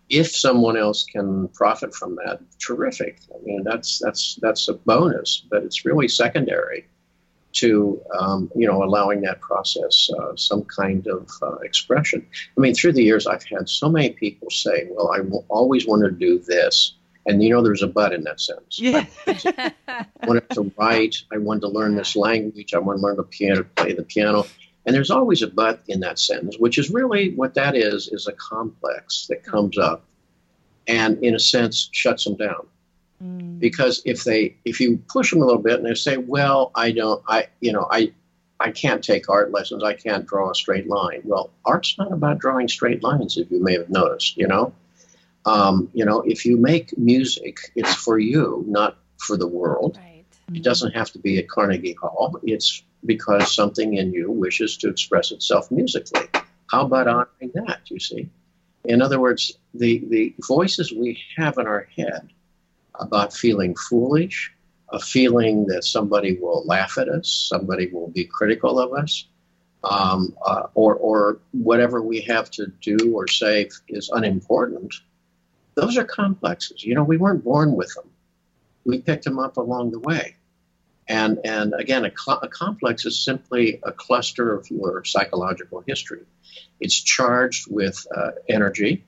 if 0.09 0.35
someone 0.35 0.77
else 0.77 1.05
can 1.05 1.49
profit 1.49 1.93
from 1.93 2.15
that, 2.15 2.39
terrific. 2.59 3.19
I 3.33 3.43
mean, 3.43 3.63
that's 3.63 3.99
that's 3.99 4.37
that's 4.41 4.67
a 4.67 4.73
bonus, 4.73 5.45
but 5.49 5.63
it's 5.63 5.85
really 5.85 6.07
secondary 6.07 6.87
to 7.53 8.01
um, 8.17 8.51
you 8.55 8.67
know 8.67 8.83
allowing 8.83 9.21
that 9.21 9.41
process 9.41 10.09
uh, 10.17 10.35
some 10.35 10.63
kind 10.63 11.07
of 11.07 11.29
uh, 11.41 11.55
expression. 11.57 12.25
I 12.57 12.61
mean, 12.61 12.73
through 12.73 12.93
the 12.93 13.03
years, 13.03 13.27
I've 13.27 13.43
had 13.43 13.67
so 13.67 13.89
many 13.89 14.11
people 14.11 14.49
say, 14.49 14.87
"Well, 14.91 15.11
I 15.11 15.17
w- 15.17 15.43
always 15.49 15.87
wanted 15.87 16.09
to 16.09 16.15
do 16.15 16.39
this." 16.39 16.93
And 17.25 17.43
you 17.43 17.49
know, 17.49 17.61
there's 17.61 17.83
a 17.83 17.87
but 17.87 18.13
in 18.13 18.23
that 18.23 18.39
sentence. 18.39 18.79
Yeah. 18.79 19.05
I 19.27 20.05
wanted 20.23 20.49
to 20.51 20.71
write. 20.77 21.17
I 21.33 21.37
wanted 21.37 21.61
to 21.61 21.67
learn 21.67 21.95
this 21.95 22.15
language. 22.27 22.73
I 22.73 22.79
wanted 22.79 22.99
to 22.99 23.05
learn 23.05 23.17
the 23.17 23.23
piano, 23.23 23.65
play 23.75 23.93
the 23.93 24.03
piano. 24.03 24.45
And 24.87 24.95
there's 24.95 25.11
always 25.11 25.41
a 25.41 25.47
but 25.47 25.81
in 25.89 25.99
that 25.99 26.17
sentence, 26.17 26.57
which 26.57 26.77
is 26.77 26.89
really 26.89 27.33
what 27.35 27.53
that 27.55 27.75
is, 27.75 28.07
is 28.07 28.25
a 28.25 28.31
complex 28.31 29.27
that 29.27 29.43
comes 29.43 29.77
up 29.77 30.05
and 30.87 31.21
in 31.21 31.35
a 31.35 31.39
sense 31.39 31.89
shuts 31.91 32.23
them 32.23 32.37
down. 32.37 32.65
Mm. 33.21 33.59
Because 33.59 34.01
if 34.05 34.23
they 34.23 34.55
if 34.63 34.79
you 34.79 34.97
push 35.09 35.31
them 35.31 35.41
a 35.41 35.45
little 35.45 35.61
bit 35.61 35.75
and 35.75 35.85
they 35.85 35.93
say, 35.93 36.15
Well, 36.15 36.71
I 36.73 36.93
don't 36.93 37.21
I 37.27 37.47
you 37.59 37.73
know, 37.73 37.85
I 37.91 38.13
I 38.61 38.71
can't 38.71 39.03
take 39.03 39.29
art 39.29 39.51
lessons, 39.51 39.83
I 39.83 39.93
can't 39.93 40.25
draw 40.25 40.51
a 40.51 40.55
straight 40.55 40.87
line. 40.87 41.21
Well, 41.25 41.51
art's 41.65 41.97
not 41.97 42.13
about 42.13 42.39
drawing 42.39 42.69
straight 42.69 43.03
lines, 43.03 43.35
if 43.37 43.51
you 43.51 43.61
may 43.61 43.73
have 43.73 43.89
noticed, 43.89 44.37
you 44.37 44.47
know. 44.47 44.73
Um, 45.45 45.89
you 45.93 46.05
know, 46.05 46.21
if 46.21 46.45
you 46.45 46.57
make 46.57 46.97
music, 46.97 47.57
it's 47.75 47.93
for 47.93 48.19
you, 48.19 48.63
not 48.67 48.97
for 49.17 49.37
the 49.37 49.47
world. 49.47 49.97
Right. 50.01 50.25
It 50.53 50.63
doesn't 50.63 50.93
have 50.93 51.11
to 51.11 51.19
be 51.19 51.37
at 51.39 51.49
Carnegie 51.49 51.93
Hall. 52.01 52.39
It's 52.43 52.83
because 53.05 53.53
something 53.53 53.95
in 53.95 54.11
you 54.11 54.31
wishes 54.31 54.77
to 54.77 54.89
express 54.89 55.31
itself 55.31 55.71
musically. 55.71 56.27
How 56.71 56.85
about 56.85 57.07
honoring 57.07 57.51
that, 57.53 57.81
you 57.85 57.99
see? 57.99 58.29
In 58.85 59.01
other 59.01 59.19
words, 59.19 59.57
the, 59.73 60.03
the 60.09 60.35
voices 60.47 60.91
we 60.91 61.19
have 61.37 61.57
in 61.57 61.67
our 61.67 61.87
head 61.95 62.29
about 62.95 63.33
feeling 63.33 63.75
foolish, 63.75 64.53
a 64.89 64.99
feeling 64.99 65.65
that 65.67 65.83
somebody 65.83 66.37
will 66.39 66.63
laugh 66.65 66.97
at 66.97 67.09
us, 67.09 67.49
somebody 67.49 67.87
will 67.87 68.07
be 68.07 68.23
critical 68.25 68.79
of 68.79 68.93
us, 68.93 69.27
um, 69.83 70.35
uh, 70.45 70.63
or, 70.73 70.95
or 70.95 71.39
whatever 71.51 72.01
we 72.01 72.21
have 72.21 72.49
to 72.51 72.67
do 72.81 73.13
or 73.13 73.27
say 73.27 73.69
is 73.89 74.09
unimportant, 74.13 74.93
those 75.75 75.97
are 75.97 76.03
complexes. 76.03 76.83
You 76.83 76.95
know, 76.95 77.03
we 77.03 77.17
weren't 77.17 77.43
born 77.43 77.75
with 77.75 77.93
them. 77.93 78.09
We 78.83 78.99
picked 78.99 79.25
them 79.25 79.37
up 79.37 79.57
along 79.57 79.91
the 79.91 79.99
way. 79.99 80.36
And, 81.09 81.39
and 81.45 81.73
again, 81.73 82.05
a, 82.05 82.11
cl- 82.15 82.39
a 82.41 82.47
complex 82.49 83.05
is 83.05 83.23
simply 83.23 83.79
a 83.83 83.91
cluster 83.91 84.53
of 84.53 84.69
your 84.69 85.03
psychological 85.05 85.83
history. 85.87 86.21
It's 86.79 87.01
charged 87.01 87.71
with 87.71 88.05
uh, 88.15 88.31
energy. 88.49 89.05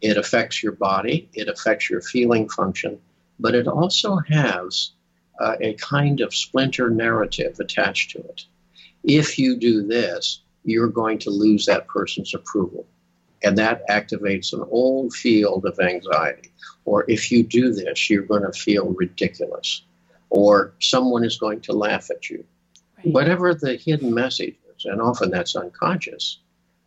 It 0.00 0.16
affects 0.16 0.62
your 0.62 0.72
body. 0.72 1.28
It 1.32 1.48
affects 1.48 1.88
your 1.90 2.00
feeling 2.00 2.48
function. 2.48 3.00
But 3.38 3.54
it 3.54 3.68
also 3.68 4.16
has 4.28 4.90
uh, 5.40 5.56
a 5.60 5.74
kind 5.74 6.20
of 6.20 6.34
splinter 6.34 6.90
narrative 6.90 7.58
attached 7.60 8.10
to 8.12 8.18
it. 8.18 8.44
If 9.04 9.38
you 9.38 9.56
do 9.56 9.86
this, 9.86 10.40
you're 10.64 10.88
going 10.88 11.18
to 11.20 11.30
lose 11.30 11.66
that 11.66 11.86
person's 11.86 12.34
approval. 12.34 12.86
And 13.44 13.56
that 13.58 13.88
activates 13.88 14.52
an 14.52 14.64
old 14.68 15.14
field 15.14 15.64
of 15.64 15.78
anxiety. 15.78 16.50
Or 16.84 17.04
if 17.08 17.30
you 17.30 17.44
do 17.44 17.72
this, 17.72 18.10
you're 18.10 18.22
going 18.22 18.42
to 18.42 18.52
feel 18.52 18.86
ridiculous 18.86 19.82
or 20.30 20.74
someone 20.80 21.24
is 21.24 21.38
going 21.38 21.60
to 21.62 21.72
laugh 21.72 22.10
at 22.10 22.28
you. 22.30 22.44
Right. 22.98 23.12
Whatever 23.12 23.54
the 23.54 23.76
hidden 23.76 24.12
message 24.12 24.56
is, 24.76 24.84
and 24.84 25.00
often 25.00 25.30
that's 25.30 25.56
unconscious, 25.56 26.38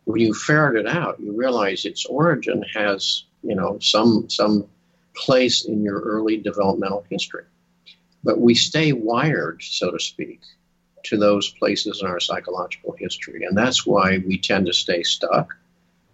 when 0.05 0.21
you 0.21 0.33
ferret 0.33 0.75
it 0.75 0.87
out, 0.87 1.19
you 1.19 1.33
realize 1.33 1.85
its 1.85 2.05
origin 2.05 2.63
has, 2.73 3.23
you 3.43 3.55
know, 3.55 3.77
some 3.79 4.29
some 4.29 4.65
place 5.15 5.65
in 5.65 5.83
your 5.83 5.99
early 5.99 6.37
developmental 6.37 7.05
history. 7.09 7.43
But 8.23 8.39
we 8.39 8.55
stay 8.55 8.93
wired, 8.93 9.61
so 9.61 9.91
to 9.91 9.99
speak, 9.99 10.41
to 11.05 11.17
those 11.17 11.49
places 11.49 12.01
in 12.01 12.07
our 12.07 12.19
psychological 12.19 12.95
history. 12.97 13.43
And 13.45 13.57
that's 13.57 13.85
why 13.85 14.19
we 14.19 14.37
tend 14.37 14.67
to 14.67 14.73
stay 14.73 15.03
stuck. 15.03 15.55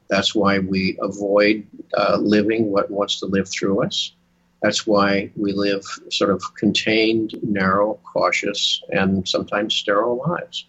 That's 0.10 0.34
why 0.34 0.60
we 0.60 0.98
avoid 1.02 1.68
uh, 1.96 2.18
living 2.18 2.72
what 2.72 2.90
wants 2.90 3.20
to 3.20 3.26
live 3.26 3.50
through 3.50 3.84
us. 3.84 4.14
That's 4.62 4.88
why 4.88 5.32
we 5.36 5.54
live 5.54 5.84
sort 6.10 6.32
of 6.32 6.42
contained, 6.56 7.36
narrow, 7.44 8.00
cautious, 8.12 8.82
and 8.90 9.28
sometimes 9.28 9.76
sterile 9.76 10.24
lives. 10.28 10.66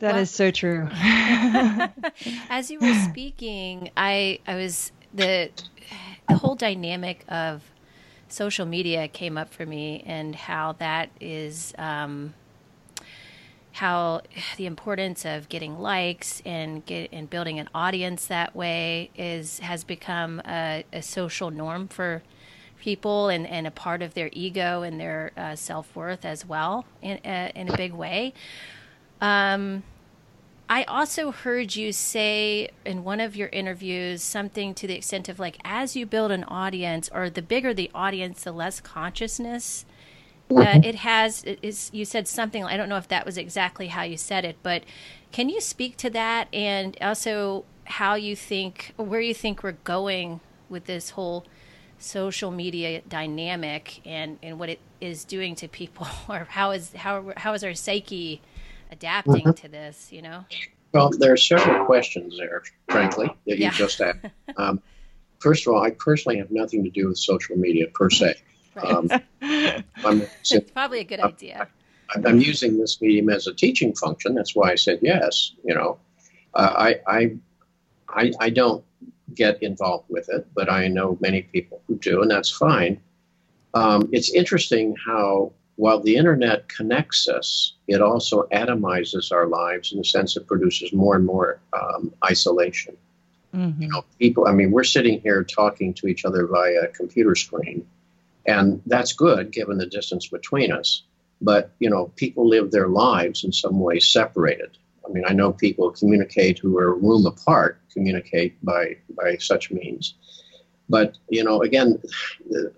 That 0.00 0.14
well, 0.14 0.22
is 0.22 0.30
so 0.30 0.50
true. 0.50 0.88
as 2.50 2.70
you 2.70 2.78
were 2.80 2.94
speaking, 3.10 3.90
I 3.96 4.40
I 4.46 4.56
was 4.56 4.92
the 5.14 5.50
the 6.28 6.36
whole 6.36 6.56
dynamic 6.56 7.24
of 7.28 7.62
social 8.28 8.66
media 8.66 9.08
came 9.08 9.38
up 9.38 9.52
for 9.54 9.64
me 9.64 10.02
and 10.06 10.34
how 10.34 10.72
that 10.72 11.10
is 11.20 11.72
um, 11.78 12.34
how 13.74 14.22
the 14.56 14.66
importance 14.66 15.24
of 15.24 15.48
getting 15.48 15.78
likes 15.78 16.42
and 16.44 16.84
get 16.86 17.10
and 17.12 17.28
building 17.28 17.58
an 17.58 17.68
audience 17.74 18.26
that 18.26 18.56
way 18.56 19.10
is 19.16 19.58
has 19.60 19.84
become 19.84 20.40
a, 20.46 20.84
a 20.92 21.02
social 21.02 21.50
norm 21.50 21.88
for 21.88 22.22
people 22.80 23.28
and, 23.28 23.46
and 23.46 23.66
a 23.66 23.70
part 23.70 24.02
of 24.02 24.12
their 24.14 24.28
ego 24.32 24.82
and 24.82 25.00
their 25.00 25.32
uh, 25.36 25.56
self 25.56 25.94
worth 25.96 26.24
as 26.24 26.46
well 26.46 26.84
in 27.02 27.18
uh, 27.24 27.50
in 27.54 27.68
a 27.68 27.76
big 27.76 27.92
way. 27.92 28.32
Um, 29.20 29.82
I 30.68 30.84
also 30.84 31.30
heard 31.30 31.76
you 31.76 31.92
say 31.92 32.70
in 32.86 33.04
one 33.04 33.20
of 33.20 33.36
your 33.36 33.48
interviews 33.48 34.22
something 34.22 34.74
to 34.74 34.86
the 34.86 34.94
extent 34.94 35.28
of 35.28 35.38
like, 35.38 35.58
as 35.62 35.94
you 35.94 36.06
build 36.06 36.30
an 36.30 36.44
audience, 36.44 37.10
or 37.12 37.28
the 37.28 37.42
bigger 37.42 37.74
the 37.74 37.90
audience, 37.94 38.44
the 38.44 38.52
less 38.52 38.80
consciousness 38.80 39.84
uh, 40.50 40.54
mm-hmm. 40.54 40.84
it 40.84 40.94
has. 40.96 41.42
It 41.44 41.58
is 41.62 41.90
you 41.92 42.04
said 42.04 42.28
something? 42.28 42.64
I 42.64 42.76
don't 42.76 42.88
know 42.88 42.96
if 42.96 43.08
that 43.08 43.24
was 43.24 43.38
exactly 43.38 43.88
how 43.88 44.02
you 44.02 44.16
said 44.16 44.44
it, 44.44 44.56
but 44.62 44.84
can 45.32 45.48
you 45.48 45.60
speak 45.60 45.96
to 45.98 46.10
that 46.10 46.48
and 46.52 46.96
also 47.00 47.64
how 47.84 48.14
you 48.14 48.36
think, 48.36 48.92
where 48.96 49.20
you 49.20 49.34
think 49.34 49.62
we're 49.62 49.72
going 49.72 50.40
with 50.68 50.84
this 50.84 51.10
whole 51.10 51.44
social 51.98 52.50
media 52.50 53.00
dynamic 53.08 54.00
and 54.04 54.38
and 54.42 54.58
what 54.58 54.68
it 54.68 54.80
is 55.00 55.24
doing 55.24 55.54
to 55.56 55.68
people, 55.68 56.06
or 56.28 56.46
how 56.50 56.72
is 56.72 56.92
how 56.92 57.32
how 57.36 57.54
is 57.54 57.64
our 57.64 57.74
psyche 57.74 58.40
adapting 58.90 59.44
mm-hmm. 59.44 59.52
to 59.52 59.68
this, 59.68 60.12
you 60.12 60.22
know? 60.22 60.44
Well, 60.92 61.10
there 61.10 61.32
are 61.32 61.36
several 61.36 61.84
questions 61.86 62.38
there, 62.38 62.62
frankly, 62.88 63.28
that 63.46 63.58
you 63.58 63.70
just 63.70 64.00
asked. 64.00 64.18
Um, 64.56 64.80
first 65.40 65.66
of 65.66 65.74
all, 65.74 65.82
I 65.82 65.90
personally 65.90 66.38
have 66.38 66.52
nothing 66.52 66.84
to 66.84 66.90
do 66.90 67.08
with 67.08 67.18
social 67.18 67.56
media 67.56 67.88
per 67.88 68.08
se. 68.08 68.36
Right. 68.74 68.84
Um, 68.84 69.10
I'm, 70.04 70.22
it's 70.50 70.70
probably 70.72 71.00
a 71.00 71.04
good 71.04 71.20
I'm, 71.20 71.28
idea. 71.28 71.68
I, 72.14 72.28
am 72.28 72.40
using 72.40 72.78
this 72.78 73.00
medium 73.00 73.30
as 73.30 73.46
a 73.46 73.54
teaching 73.54 73.94
function. 73.94 74.34
That's 74.34 74.54
why 74.54 74.72
I 74.72 74.74
said 74.74 75.00
yes. 75.02 75.52
You 75.64 75.74
know, 75.74 75.98
uh, 76.54 76.72
I, 76.76 77.00
I, 77.06 77.36
I, 78.08 78.32
I 78.40 78.50
don't 78.50 78.84
get 79.34 79.62
involved 79.62 80.06
with 80.08 80.28
it, 80.28 80.46
but 80.54 80.70
I 80.70 80.88
know 80.88 81.18
many 81.20 81.42
people 81.42 81.80
who 81.86 81.96
do, 81.96 82.22
and 82.22 82.30
that's 82.30 82.50
fine. 82.50 83.00
Um, 83.74 84.08
it's 84.12 84.32
interesting 84.32 84.94
how 85.04 85.52
while 85.76 86.00
the 86.00 86.16
internet 86.16 86.68
connects 86.68 87.28
us, 87.28 87.74
it 87.88 88.00
also 88.00 88.46
atomizes 88.52 89.32
our 89.32 89.46
lives 89.46 89.92
in 89.92 89.98
the 89.98 90.04
sense 90.04 90.36
it 90.36 90.46
produces 90.46 90.92
more 90.92 91.16
and 91.16 91.26
more 91.26 91.60
um, 91.72 92.14
isolation. 92.24 92.96
Mm-hmm. 93.54 93.82
You 93.82 93.88
know, 93.88 94.04
people. 94.18 94.46
I 94.46 94.52
mean, 94.52 94.70
we're 94.70 94.84
sitting 94.84 95.20
here 95.20 95.44
talking 95.44 95.94
to 95.94 96.06
each 96.06 96.24
other 96.24 96.46
via 96.46 96.82
a 96.82 96.88
computer 96.88 97.34
screen, 97.34 97.86
and 98.46 98.80
that's 98.86 99.12
good 99.12 99.52
given 99.52 99.78
the 99.78 99.86
distance 99.86 100.28
between 100.28 100.72
us. 100.72 101.02
But 101.40 101.72
you 101.78 101.90
know, 101.90 102.12
people 102.16 102.48
live 102.48 102.70
their 102.70 102.88
lives 102.88 103.44
in 103.44 103.52
some 103.52 103.80
way 103.80 103.98
separated. 103.98 104.78
I 105.06 105.12
mean, 105.12 105.24
I 105.26 105.32
know 105.32 105.52
people 105.52 105.90
communicate 105.90 106.58
who 106.58 106.78
are 106.78 106.94
room 106.94 107.26
apart, 107.26 107.80
communicate 107.92 108.62
by 108.64 108.96
by 109.10 109.36
such 109.36 109.70
means. 109.70 110.14
But 110.88 111.16
you 111.28 111.44
know, 111.44 111.62
again, 111.62 112.00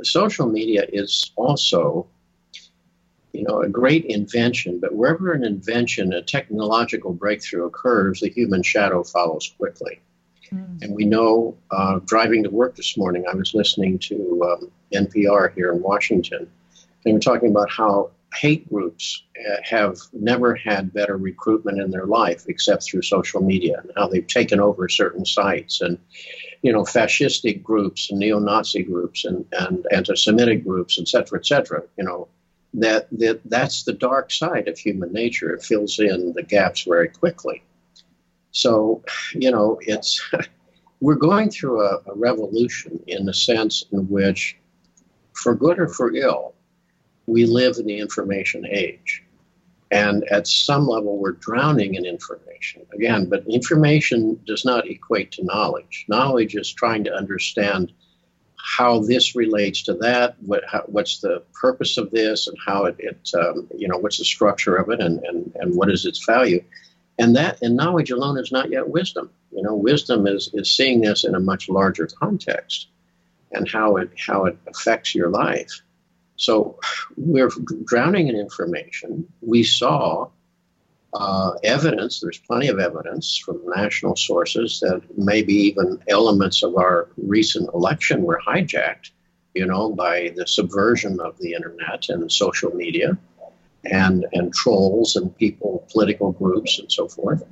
social 0.02 0.46
media 0.46 0.86
is 0.92 1.32
also 1.36 2.08
you 3.36 3.44
know, 3.44 3.60
a 3.60 3.68
great 3.68 4.06
invention, 4.06 4.80
but 4.80 4.94
wherever 4.94 5.32
an 5.32 5.44
invention, 5.44 6.12
a 6.14 6.22
technological 6.22 7.12
breakthrough 7.12 7.66
occurs, 7.66 8.20
the 8.20 8.30
human 8.30 8.62
shadow 8.62 9.04
follows 9.04 9.52
quickly. 9.58 10.00
Mm. 10.52 10.82
And 10.82 10.94
we 10.94 11.04
know, 11.04 11.56
uh, 11.70 12.00
driving 12.04 12.42
to 12.44 12.50
work 12.50 12.76
this 12.76 12.96
morning, 12.96 13.24
I 13.30 13.34
was 13.34 13.54
listening 13.54 13.98
to 14.00 14.42
um, 14.44 14.70
NPR 14.92 15.54
here 15.54 15.72
in 15.72 15.82
Washington. 15.82 16.50
They 17.04 17.12
were 17.12 17.20
talking 17.20 17.50
about 17.50 17.70
how 17.70 18.10
hate 18.34 18.68
groups 18.68 19.22
uh, 19.48 19.56
have 19.62 19.98
never 20.12 20.54
had 20.54 20.92
better 20.92 21.16
recruitment 21.16 21.80
in 21.80 21.90
their 21.90 22.06
life 22.06 22.44
except 22.48 22.84
through 22.84 23.02
social 23.02 23.40
media 23.40 23.78
and 23.80 23.92
how 23.96 24.08
they've 24.08 24.26
taken 24.26 24.60
over 24.60 24.88
certain 24.88 25.24
sites 25.24 25.80
and 25.80 25.96
you 26.60 26.72
know 26.72 26.82
fascistic 26.82 27.62
groups 27.62 28.10
and 28.10 28.18
neo-nazi 28.18 28.82
groups 28.82 29.24
and, 29.24 29.46
and 29.52 29.86
anti-semitic 29.92 30.64
groups 30.64 30.98
et 31.00 31.06
cetera 31.08 31.38
et 31.38 31.46
cetera 31.46 31.82
you 31.96 32.04
know 32.04 32.28
that, 32.76 33.08
that 33.12 33.40
that's 33.46 33.84
the 33.84 33.92
dark 33.92 34.30
side 34.30 34.68
of 34.68 34.78
human 34.78 35.12
nature. 35.12 35.54
It 35.54 35.62
fills 35.62 35.98
in 35.98 36.32
the 36.34 36.42
gaps 36.42 36.82
very 36.82 37.08
quickly. 37.08 37.62
So, 38.52 39.02
you 39.34 39.50
know, 39.50 39.78
it's 39.82 40.20
we're 41.00 41.14
going 41.14 41.50
through 41.50 41.82
a, 41.82 42.00
a 42.06 42.14
revolution 42.14 43.02
in 43.06 43.26
the 43.26 43.34
sense 43.34 43.84
in 43.92 44.08
which, 44.08 44.56
for 45.32 45.54
good 45.54 45.78
or 45.78 45.88
for 45.88 46.14
ill, 46.14 46.54
we 47.26 47.44
live 47.44 47.76
in 47.78 47.86
the 47.86 47.98
information 47.98 48.66
age. 48.66 49.22
And 49.90 50.24
at 50.24 50.48
some 50.48 50.86
level, 50.88 51.18
we're 51.18 51.32
drowning 51.32 51.94
in 51.94 52.04
information. 52.04 52.82
Again, 52.92 53.28
but 53.28 53.44
information 53.46 54.40
does 54.44 54.64
not 54.64 54.88
equate 54.88 55.30
to 55.32 55.44
knowledge. 55.44 56.06
Knowledge 56.08 56.56
is 56.56 56.72
trying 56.72 57.04
to 57.04 57.14
understand 57.14 57.92
how 58.56 58.98
this 59.00 59.36
relates 59.36 59.82
to 59.82 59.94
that, 59.94 60.34
what, 60.40 60.64
how, 60.66 60.82
what's 60.86 61.20
the 61.20 61.42
purpose 61.54 61.98
of 61.98 62.10
this, 62.10 62.48
and 62.48 62.56
how 62.66 62.84
it, 62.86 62.96
it 62.98 63.30
um, 63.38 63.68
you 63.76 63.86
know, 63.86 63.96
what's 63.96 64.18
the 64.18 64.24
structure 64.24 64.74
of 64.74 64.90
it, 64.90 65.00
and, 65.00 65.22
and, 65.24 65.52
and 65.60 65.76
what 65.76 65.88
is 65.88 66.04
its 66.04 66.24
value. 66.24 66.62
And 67.18 67.34
that, 67.36 67.62
and 67.62 67.76
knowledge 67.76 68.10
alone 68.10 68.38
is 68.38 68.52
not 68.52 68.70
yet 68.70 68.88
wisdom. 68.88 69.30
You 69.50 69.62
know, 69.62 69.74
wisdom 69.74 70.26
is, 70.26 70.50
is 70.52 70.70
seeing 70.70 71.00
this 71.00 71.24
in 71.24 71.34
a 71.34 71.40
much 71.40 71.68
larger 71.68 72.06
context 72.06 72.88
and 73.52 73.68
how 73.68 73.96
it, 73.96 74.10
how 74.18 74.44
it 74.44 74.58
affects 74.66 75.14
your 75.14 75.30
life. 75.30 75.80
So 76.36 76.78
we're 77.16 77.50
drowning 77.84 78.28
in 78.28 78.36
information. 78.36 79.26
We 79.40 79.62
saw 79.62 80.28
uh, 81.14 81.52
evidence, 81.64 82.20
there's 82.20 82.38
plenty 82.38 82.68
of 82.68 82.78
evidence 82.78 83.38
from 83.38 83.62
national 83.74 84.16
sources 84.16 84.80
that 84.80 85.00
maybe 85.16 85.54
even 85.54 86.02
elements 86.08 86.62
of 86.62 86.76
our 86.76 87.08
recent 87.16 87.72
election 87.72 88.22
were 88.22 88.40
hijacked, 88.46 89.10
you 89.54 89.64
know, 89.64 89.92
by 89.92 90.34
the 90.36 90.46
subversion 90.46 91.18
of 91.20 91.38
the 91.38 91.54
internet 91.54 92.10
and 92.10 92.30
social 92.30 92.70
media 92.74 93.16
and, 93.84 94.26
and 94.32 94.52
trolls 94.52 95.16
and 95.16 95.36
people, 95.36 95.86
political 95.92 96.32
groups 96.32 96.78
and 96.78 96.90
so 96.90 97.08
forth. 97.08 97.42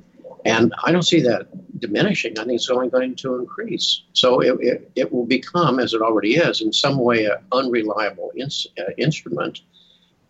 And 0.43 0.73
I 0.83 0.91
don't 0.91 1.03
see 1.03 1.21
that 1.21 1.47
diminishing. 1.79 2.37
I 2.37 2.43
think 2.43 2.57
it's 2.57 2.69
only 2.69 2.89
going 2.89 3.15
to 3.15 3.39
increase. 3.39 4.03
So 4.13 4.41
it, 4.41 4.57
it, 4.59 4.91
it 4.95 5.11
will 5.11 5.25
become, 5.25 5.79
as 5.79 5.93
it 5.93 6.01
already 6.01 6.35
is, 6.35 6.61
in 6.61 6.71
some 6.71 6.99
way 6.99 7.25
an 7.25 7.37
unreliable 7.51 8.31
ins- 8.35 8.67
uh, 8.77 8.91
instrument 8.97 9.61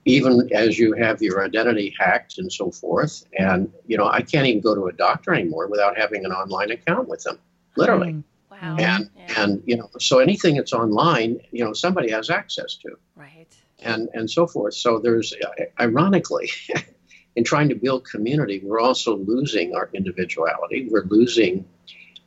even 0.06 0.50
as 0.54 0.78
you 0.78 0.94
have 0.94 1.22
your 1.22 1.44
identity 1.44 1.94
hacked 2.00 2.38
and 2.38 2.52
so 2.54 2.72
forth. 2.72 3.26
And, 3.38 3.72
you 3.88 3.98
know, 3.98 4.08
I 4.08 4.22
can't 4.22 4.46
even 4.46 4.62
go 4.62 4.76
to 4.76 4.86
a 4.86 4.94
doctor 4.94 5.34
anymore 5.34 5.68
without 5.68 5.98
having 5.98 6.26
an 6.26 6.32
online 6.32 6.72
account 6.72 7.10
with 7.10 7.24
them, 7.24 7.40
literally. 7.76 8.14
Mm, 8.14 8.24
wow. 8.52 8.76
And, 8.78 9.10
yeah. 9.18 9.44
and, 9.44 9.64
you 9.66 9.78
know, 9.78 9.90
so 10.00 10.20
anything 10.20 10.58
that's 10.58 10.74
online, 10.74 11.40
you 11.52 11.66
know, 11.66 11.74
somebody 11.74 12.12
has 12.12 12.30
access 12.30 12.76
to. 12.78 12.98
Right. 13.16 13.48
And, 13.86 14.10
and 14.14 14.30
so 14.30 14.48
forth. 14.48 14.74
So 14.74 15.00
there's, 15.00 15.34
ironically, 15.80 16.50
in 17.36 17.44
trying 17.44 17.70
to 17.70 17.76
build 17.76 18.06
community, 18.06 18.62
we're 18.64 18.80
also 18.80 19.18
losing 19.18 19.76
our 19.76 19.90
individuality. 19.94 20.88
We're 20.90 21.06
losing 21.06 21.66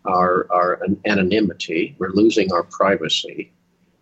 our, 0.04 0.46
our 0.50 0.80
anonymity. 1.04 1.96
We're 1.98 2.12
losing 2.12 2.52
our 2.52 2.62
privacy 2.62 3.52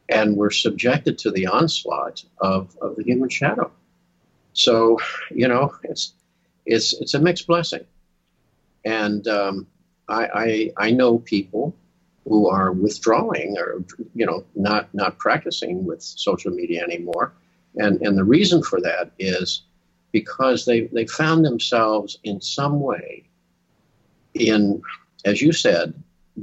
and 0.08 0.36
we're 0.36 0.50
subjected 0.50 1.18
to 1.18 1.30
the 1.30 1.46
onslaught 1.46 2.24
of, 2.38 2.76
of 2.80 2.96
the 2.96 3.02
human 3.02 3.28
shadow. 3.28 3.70
So, 4.52 4.98
you 5.30 5.48
know, 5.48 5.74
it's 5.82 6.14
it's 6.64 6.94
it's 6.94 7.14
a 7.14 7.20
mixed 7.20 7.46
blessing, 7.46 7.84
and 8.84 9.26
um, 9.28 9.66
I, 10.08 10.28
I 10.34 10.86
I 10.86 10.90
know 10.90 11.18
people 11.18 11.74
who 12.24 12.48
are 12.48 12.72
withdrawing 12.72 13.56
or 13.58 13.84
you 14.14 14.26
know 14.26 14.44
not 14.54 14.92
not 14.94 15.18
practicing 15.18 15.84
with 15.84 16.02
social 16.02 16.50
media 16.52 16.82
anymore, 16.82 17.34
and 17.76 18.00
and 18.02 18.16
the 18.16 18.24
reason 18.24 18.62
for 18.62 18.80
that 18.80 19.12
is 19.18 19.62
because 20.12 20.64
they 20.64 20.82
they 20.92 21.06
found 21.06 21.44
themselves 21.44 22.18
in 22.24 22.40
some 22.40 22.80
way 22.80 23.26
in, 24.38 24.82
as 25.24 25.40
you 25.40 25.52
said, 25.52 25.94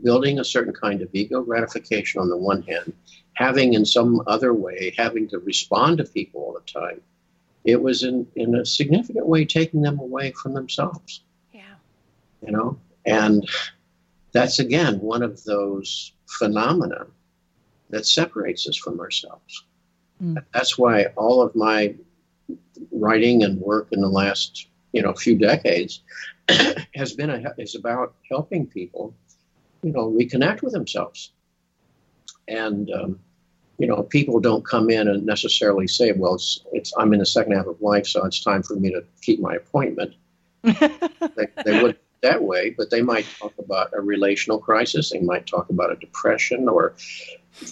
building 0.04 0.40
a 0.40 0.44
certain 0.44 0.74
kind 0.74 1.02
of 1.02 1.10
ego 1.14 1.42
gratification 1.44 2.20
on 2.22 2.30
the 2.30 2.38
one 2.38 2.64
hand, 2.64 2.94
having 3.34 3.74
in 3.74 3.86
some 3.86 4.22
other 4.28 4.54
way, 4.54 4.94
having 4.98 5.28
to 5.30 5.40
respond 5.40 5.98
to 5.98 6.04
people 6.04 6.42
all 6.42 6.54
the 6.54 6.72
time, 6.72 7.02
it 7.64 7.82
was 7.82 8.04
in, 8.04 8.28
in 8.36 8.56
a 8.56 8.66
significant 8.66 9.28
way 9.28 9.46
taking 9.46 9.82
them 9.82 10.00
away 10.00 10.32
from 10.32 10.54
themselves. 10.54 11.22
Yeah. 11.54 11.76
You 12.46 12.52
know? 12.52 12.80
And 13.06 13.48
that's 14.32 14.60
again 14.60 15.00
one 15.00 15.22
of 15.22 15.44
those 15.44 16.14
phenomena 16.28 17.06
that 17.90 18.08
separates 18.08 18.68
us 18.68 18.76
from 18.76 19.00
ourselves. 19.00 19.66
Mm. 20.24 20.44
That's 20.54 20.78
why 20.78 21.06
all 21.16 21.42
of 21.42 21.56
my 21.56 21.96
writing 22.92 23.44
and 23.44 23.60
work 23.60 23.90
in 23.92 24.02
the 24.02 24.10
last 24.10 24.68
you 24.92 25.02
know 25.02 25.14
few 25.14 25.38
decades 25.38 26.02
has 26.96 27.14
been 27.14 27.30
a, 27.30 27.54
is 27.58 27.76
about 27.76 28.16
helping 28.30 28.66
people 28.66 29.14
you 29.82 29.92
know 29.92 30.10
reconnect 30.12 30.62
with 30.62 30.74
themselves 30.74 31.32
and 32.48 32.92
um, 32.92 33.20
you 33.78 33.88
know 33.88 34.04
people 34.04 34.40
don't 34.40 34.66
come 34.66 34.90
in 34.90 35.08
and 35.08 35.26
necessarily 35.26 35.88
say 35.88 36.12
well 36.12 36.36
it's, 36.36 36.60
it's 36.72 36.94
i'm 36.98 37.14
in 37.14 37.20
the 37.20 37.26
second 37.26 37.54
half 37.54 37.66
of 37.66 37.82
life 37.82 38.08
so 38.08 38.26
it's 38.26 38.44
time 38.44 38.64
for 38.64 38.76
me 38.76 38.92
to 38.92 39.04
keep 39.22 39.40
my 39.40 39.56
appointment 39.56 40.14
they, 40.64 41.48
they 41.66 41.82
would 41.82 41.98
that 42.22 42.42
way 42.42 42.70
but 42.70 42.90
they 42.90 43.02
might 43.02 43.26
talk 43.40 43.54
about 43.60 43.92
a 43.94 44.02
relational 44.02 44.58
crisis 44.58 45.12
they 45.12 45.20
might 45.20 45.46
talk 45.46 45.70
about 45.70 45.92
a 45.92 45.96
depression 45.96 46.70
or 46.70 46.96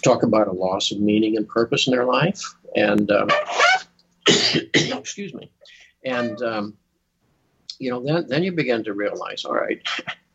talk 0.02 0.22
about 0.22 0.48
a 0.48 0.52
loss 0.52 0.92
of 0.92 1.00
meaning 1.00 1.36
and 1.36 1.48
purpose 1.48 1.86
in 1.86 1.92
their 1.92 2.04
life 2.04 2.40
and 2.74 3.10
um, 3.10 3.28
excuse 4.74 5.34
me. 5.34 5.50
And 6.04 6.40
um, 6.42 6.76
you 7.78 7.90
know 7.90 8.02
then, 8.02 8.26
then 8.28 8.42
you 8.42 8.52
begin 8.52 8.84
to 8.84 8.94
realize 8.94 9.44
all 9.44 9.54
right 9.54 9.82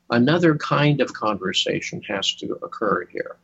another 0.09 0.55
kind 0.55 1.01
of 1.01 1.13
conversation 1.13 2.01
has 2.03 2.33
to 2.35 2.53
occur 2.61 3.05
here. 3.05 3.37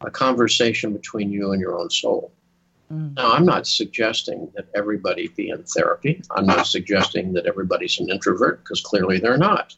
A 0.00 0.10
conversation 0.10 0.92
between 0.92 1.30
you 1.30 1.52
and 1.52 1.60
your 1.60 1.78
own 1.78 1.90
soul. 1.90 2.32
Mm. 2.92 3.14
now 3.16 3.32
i'm 3.32 3.46
not 3.46 3.66
suggesting 3.66 4.50
that 4.54 4.66
everybody 4.74 5.28
be 5.28 5.48
in 5.50 5.62
therapy. 5.62 6.22
I'm 6.30 6.46
not 6.46 6.66
suggesting 6.66 7.32
that 7.34 7.46
everybody's 7.46 7.98
an 8.00 8.10
introvert 8.10 8.62
because 8.62 8.80
clearly 8.80 9.18
they're 9.18 9.38
not. 9.38 9.74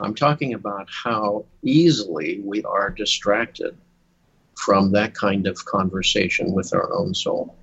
I'm 0.00 0.14
talking 0.14 0.52
about 0.52 0.88
how 0.90 1.46
easily 1.62 2.40
we 2.44 2.62
are 2.64 2.90
distracted 2.90 3.78
from 4.56 4.92
that 4.92 5.14
kind 5.14 5.46
of 5.46 5.64
conversation 5.64 6.52
with 6.52 6.72
our 6.74 6.92
own 6.92 7.14
soul 7.14 7.56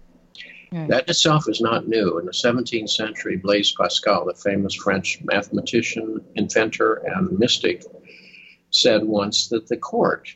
that 0.73 1.07
itself 1.07 1.47
is 1.47 1.61
not 1.61 1.87
new. 1.87 2.17
In 2.17 2.25
the 2.25 2.31
17th 2.31 2.89
century, 2.89 3.37
Blaise 3.37 3.73
Pascal, 3.79 4.25
the 4.25 4.33
famous 4.33 4.73
French 4.73 5.19
mathematician, 5.23 6.19
inventor, 6.35 6.95
and 7.05 7.37
mystic, 7.37 7.83
said 8.71 9.03
once 9.03 9.49
that 9.49 9.67
the 9.67 9.77
court, 9.77 10.29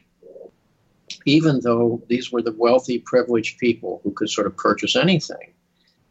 even 1.26 1.60
though 1.62 2.03
these 2.08 2.32
were 2.32 2.43
the 2.43 2.55
wealthy, 2.55 2.99
privileged 2.99 3.58
people 3.58 3.99
who 4.03 4.12
could 4.12 4.30
sort 4.30 4.45
of 4.45 4.55
purchase 4.55 4.95
anything, 4.95 5.53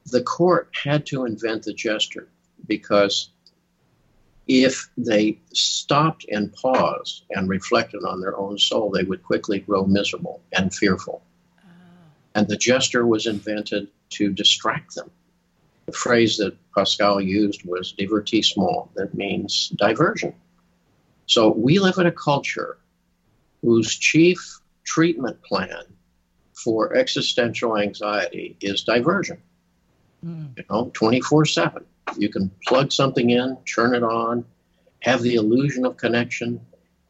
the 0.06 0.22
court 0.22 0.70
had 0.74 1.06
to 1.06 1.24
invent 1.24 1.62
the 1.62 1.72
jester 1.72 2.28
because 2.66 3.30
if 4.46 4.88
they 4.96 5.38
stopped 5.52 6.24
and 6.30 6.52
paused 6.52 7.24
and 7.30 7.48
reflected 7.48 8.04
on 8.04 8.20
their 8.20 8.36
own 8.36 8.58
soul, 8.58 8.90
they 8.90 9.02
would 9.02 9.22
quickly 9.22 9.58
grow 9.58 9.84
miserable 9.84 10.40
and 10.52 10.72
fearful. 10.72 11.22
Oh. 11.58 11.68
And 12.34 12.48
the 12.48 12.56
jester 12.56 13.06
was 13.06 13.26
invented 13.26 13.88
to 14.10 14.32
distract 14.32 14.94
them. 14.94 15.10
The 15.86 15.92
phrase 15.92 16.36
that 16.38 16.56
Pascal 16.74 17.20
used 17.20 17.64
was 17.64 17.92
divertissement, 17.92 18.88
that 18.94 19.14
means 19.14 19.68
diversion. 19.76 20.34
So 21.26 21.50
we 21.50 21.78
live 21.78 21.98
in 21.98 22.06
a 22.06 22.12
culture 22.12 22.78
whose 23.62 23.96
chief 23.96 24.60
treatment 24.84 25.42
plan 25.42 25.82
for 26.54 26.94
existential 26.94 27.76
anxiety 27.76 28.56
is 28.60 28.82
diversion. 28.82 29.38
Mm. 30.24 30.56
You 30.56 30.64
know, 30.70 30.90
24 30.94 31.44
7. 31.46 31.84
You 32.16 32.28
can 32.28 32.50
plug 32.66 32.92
something 32.92 33.30
in, 33.30 33.56
turn 33.64 33.94
it 33.94 34.02
on, 34.02 34.44
have 35.00 35.22
the 35.22 35.34
illusion 35.34 35.84
of 35.84 35.96
connection, 35.96 36.60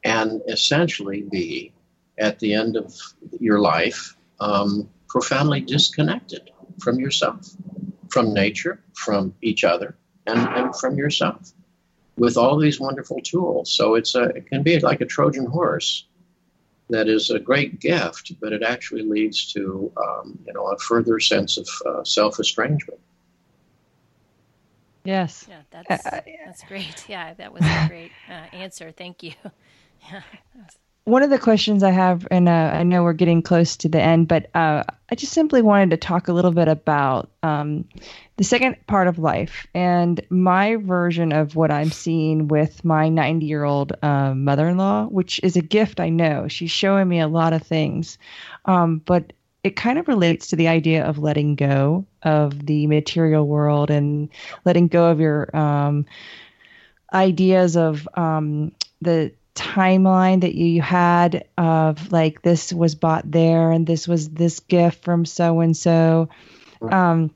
and 0.04 0.42
essentially 0.48 1.22
be, 1.22 1.72
at 2.18 2.38
the 2.38 2.54
end 2.54 2.76
of 2.76 2.94
your 3.40 3.60
life, 3.60 4.16
um, 4.40 4.88
profoundly 5.08 5.60
disconnected 5.60 6.50
from 6.80 6.98
yourself, 6.98 7.50
from 8.08 8.32
nature, 8.32 8.82
from 8.94 9.34
each 9.42 9.64
other, 9.64 9.96
and, 10.26 10.40
and 10.40 10.76
from 10.76 10.96
yourself 10.96 11.52
with 12.16 12.36
all 12.36 12.58
these 12.58 12.80
wonderful 12.80 13.20
tools. 13.20 13.70
So 13.70 13.94
it's 13.94 14.14
a, 14.14 14.24
it 14.24 14.46
can 14.46 14.62
be 14.62 14.78
like 14.80 15.00
a 15.00 15.06
Trojan 15.06 15.46
horse 15.46 16.06
that 16.88 17.08
is 17.08 17.30
a 17.30 17.38
great 17.38 17.80
gift, 17.80 18.32
but 18.40 18.52
it 18.52 18.62
actually 18.62 19.02
leads 19.02 19.52
to 19.52 19.92
um, 19.96 20.38
you 20.46 20.52
know 20.52 20.66
a 20.68 20.78
further 20.78 21.20
sense 21.20 21.56
of 21.56 21.68
uh, 21.86 22.04
self 22.04 22.38
estrangement. 22.38 23.00
Yes. 25.06 25.46
Yeah, 25.48 25.62
that's 25.70 26.06
uh, 26.06 26.20
that's 26.44 26.64
great. 26.64 27.04
Yeah, 27.08 27.34
that 27.34 27.52
was 27.52 27.62
a 27.62 27.86
great 27.88 28.12
uh, 28.28 28.56
answer. 28.56 28.92
Thank 28.92 29.22
you. 29.22 29.32
Yeah 30.10 30.20
one 31.06 31.22
of 31.22 31.30
the 31.30 31.38
questions 31.38 31.84
I 31.84 31.92
have, 31.92 32.26
and 32.32 32.48
uh, 32.48 32.70
I 32.74 32.82
know 32.82 33.04
we're 33.04 33.12
getting 33.12 33.40
close 33.40 33.76
to 33.78 33.88
the 33.88 34.00
end, 34.00 34.26
but 34.26 34.50
uh, 34.56 34.82
I 35.08 35.14
just 35.14 35.32
simply 35.32 35.62
wanted 35.62 35.90
to 35.90 35.96
talk 35.98 36.26
a 36.26 36.32
little 36.32 36.50
bit 36.50 36.66
about 36.66 37.30
um, 37.44 37.84
the 38.36 38.42
second 38.42 38.76
part 38.88 39.06
of 39.06 39.16
life 39.16 39.68
and 39.72 40.20
my 40.30 40.74
version 40.74 41.32
of 41.32 41.54
what 41.54 41.70
I'm 41.70 41.92
seeing 41.92 42.48
with 42.48 42.84
my 42.84 43.08
90 43.08 43.46
year 43.46 43.62
old 43.62 43.92
uh, 44.02 44.34
mother 44.34 44.66
in 44.66 44.78
law, 44.78 45.04
which 45.04 45.38
is 45.44 45.54
a 45.54 45.62
gift, 45.62 46.00
I 46.00 46.08
know. 46.08 46.48
She's 46.48 46.72
showing 46.72 47.08
me 47.08 47.20
a 47.20 47.28
lot 47.28 47.52
of 47.52 47.62
things, 47.62 48.18
um, 48.64 48.98
but 48.98 49.32
it 49.66 49.74
kind 49.74 49.98
of 49.98 50.06
relates 50.06 50.46
to 50.46 50.56
the 50.56 50.68
idea 50.68 51.04
of 51.04 51.18
letting 51.18 51.56
go 51.56 52.06
of 52.22 52.64
the 52.64 52.86
material 52.86 53.44
world 53.44 53.90
and 53.90 54.28
letting 54.64 54.86
go 54.86 55.06
of 55.10 55.18
your 55.18 55.54
um, 55.56 56.06
ideas 57.12 57.76
of 57.76 58.08
um, 58.14 58.70
the 59.02 59.32
timeline 59.56 60.42
that 60.42 60.54
you 60.54 60.80
had 60.80 61.48
of 61.58 62.12
like 62.12 62.42
this 62.42 62.72
was 62.72 62.94
bought 62.94 63.28
there 63.28 63.72
and 63.72 63.88
this 63.88 64.06
was 64.06 64.28
this 64.28 64.60
gift 64.60 65.02
from 65.02 65.24
so 65.24 65.60
and 65.60 65.74
so 65.74 66.28
um 66.92 67.34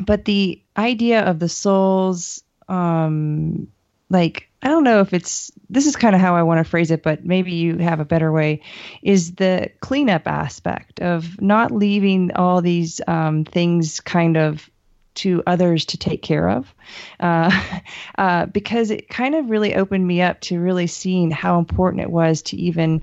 but 0.00 0.24
the 0.24 0.62
idea 0.76 1.24
of 1.24 1.40
the 1.40 1.48
souls 1.48 2.44
um 2.68 3.66
like 4.08 4.48
i 4.66 4.68
don't 4.68 4.84
know 4.84 5.00
if 5.00 5.14
it's 5.14 5.52
this 5.70 5.86
is 5.86 5.94
kind 5.94 6.14
of 6.14 6.20
how 6.20 6.34
i 6.34 6.42
want 6.42 6.58
to 6.58 6.68
phrase 6.68 6.90
it 6.90 7.02
but 7.02 7.24
maybe 7.24 7.52
you 7.52 7.78
have 7.78 8.00
a 8.00 8.04
better 8.04 8.32
way 8.32 8.60
is 9.02 9.36
the 9.36 9.70
cleanup 9.80 10.26
aspect 10.26 11.00
of 11.00 11.40
not 11.40 11.70
leaving 11.70 12.32
all 12.32 12.60
these 12.60 13.00
um, 13.06 13.44
things 13.44 14.00
kind 14.00 14.36
of 14.36 14.68
to 15.16 15.42
others 15.46 15.86
to 15.86 15.96
take 15.96 16.20
care 16.20 16.48
of. 16.48 16.74
Uh, 17.18 17.50
uh, 18.18 18.46
because 18.46 18.90
it 18.90 19.08
kind 19.08 19.34
of 19.34 19.48
really 19.50 19.74
opened 19.74 20.06
me 20.06 20.20
up 20.22 20.40
to 20.42 20.60
really 20.60 20.86
seeing 20.86 21.30
how 21.30 21.58
important 21.58 22.02
it 22.02 22.10
was 22.10 22.42
to 22.42 22.56
even 22.56 23.02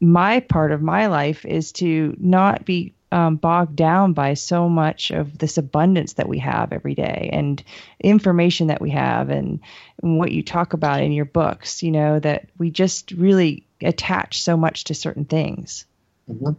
my 0.00 0.40
part 0.40 0.72
of 0.72 0.82
my 0.82 1.06
life 1.06 1.44
is 1.44 1.72
to 1.72 2.14
not 2.18 2.64
be 2.64 2.92
um, 3.14 3.36
bogged 3.36 3.76
down 3.76 4.12
by 4.12 4.34
so 4.34 4.68
much 4.68 5.10
of 5.10 5.38
this 5.38 5.56
abundance 5.56 6.14
that 6.14 6.28
we 6.28 6.38
have 6.38 6.72
every 6.72 6.94
day 6.94 7.30
and 7.32 7.62
information 8.00 8.66
that 8.66 8.80
we 8.80 8.90
have 8.90 9.30
and, 9.30 9.60
and 10.02 10.18
what 10.18 10.32
you 10.32 10.42
talk 10.42 10.72
about 10.72 11.00
in 11.00 11.12
your 11.12 11.24
books 11.24 11.82
you 11.82 11.92
know 11.92 12.18
that 12.18 12.48
we 12.58 12.70
just 12.70 13.12
really 13.12 13.64
attach 13.82 14.42
so 14.42 14.56
much 14.56 14.84
to 14.84 14.94
certain 14.94 15.24
things 15.24 15.86
Mm-hmm. 16.30 16.52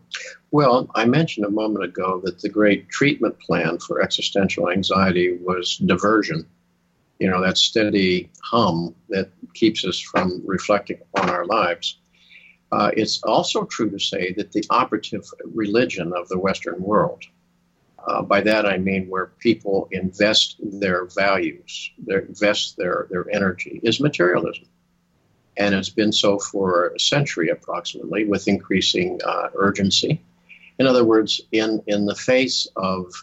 Well, 0.52 0.90
I 0.96 1.06
mentioned 1.06 1.46
a 1.46 1.50
moment 1.50 1.86
ago 1.86 2.22
that 2.24 2.40
the 2.40 2.50
great 2.50 2.90
treatment 2.90 3.40
plan 3.40 3.80
for 3.80 4.02
existential 4.02 4.70
anxiety 4.70 5.38
was 5.42 5.78
diversion. 5.78 6.46
You 7.20 7.30
know, 7.30 7.42
that 7.42 7.58
steady 7.58 8.30
hum 8.44 8.94
that 9.10 9.30
keeps 9.54 9.86
us 9.86 10.00
from 10.00 10.42
reflecting 10.46 11.00
upon 11.02 11.30
our 11.30 11.46
lives. 11.46 11.98
Uh, 12.72 12.92
it's 12.96 13.22
also 13.24 13.66
true 13.66 13.90
to 13.90 14.00
say 14.00 14.34
that 14.34 14.52
the 14.52 14.66
operative 14.70 15.26
religion 15.54 16.14
of 16.14 16.28
the 16.28 16.40
Western 16.40 16.82
world, 16.82 17.24
uh, 18.08 18.22
by 18.22 18.42
that 18.42 18.66
I 18.66 18.78
mean 18.78 19.08
where 19.08 19.28
people 19.40 19.88
invest 19.92 20.58
their 20.60 21.06
values, 21.06 21.92
their, 21.98 22.20
invest 22.20 22.76
their, 22.78 23.08
their 23.10 23.30
energy, 23.30 23.80
is 23.84 24.00
materialism 24.00 24.66
and 25.58 25.74
it's 25.74 25.90
been 25.90 26.12
so 26.12 26.38
for 26.38 26.90
a 26.90 27.00
century 27.00 27.50
approximately 27.50 28.26
with 28.26 28.48
increasing 28.48 29.20
uh, 29.26 29.50
urgency. 29.56 30.22
In 30.78 30.88
other 30.88 31.06
words, 31.06 31.42
in, 31.52 31.82
in 31.88 32.06
the 32.06 32.16
face 32.16 32.68
of 32.76 33.14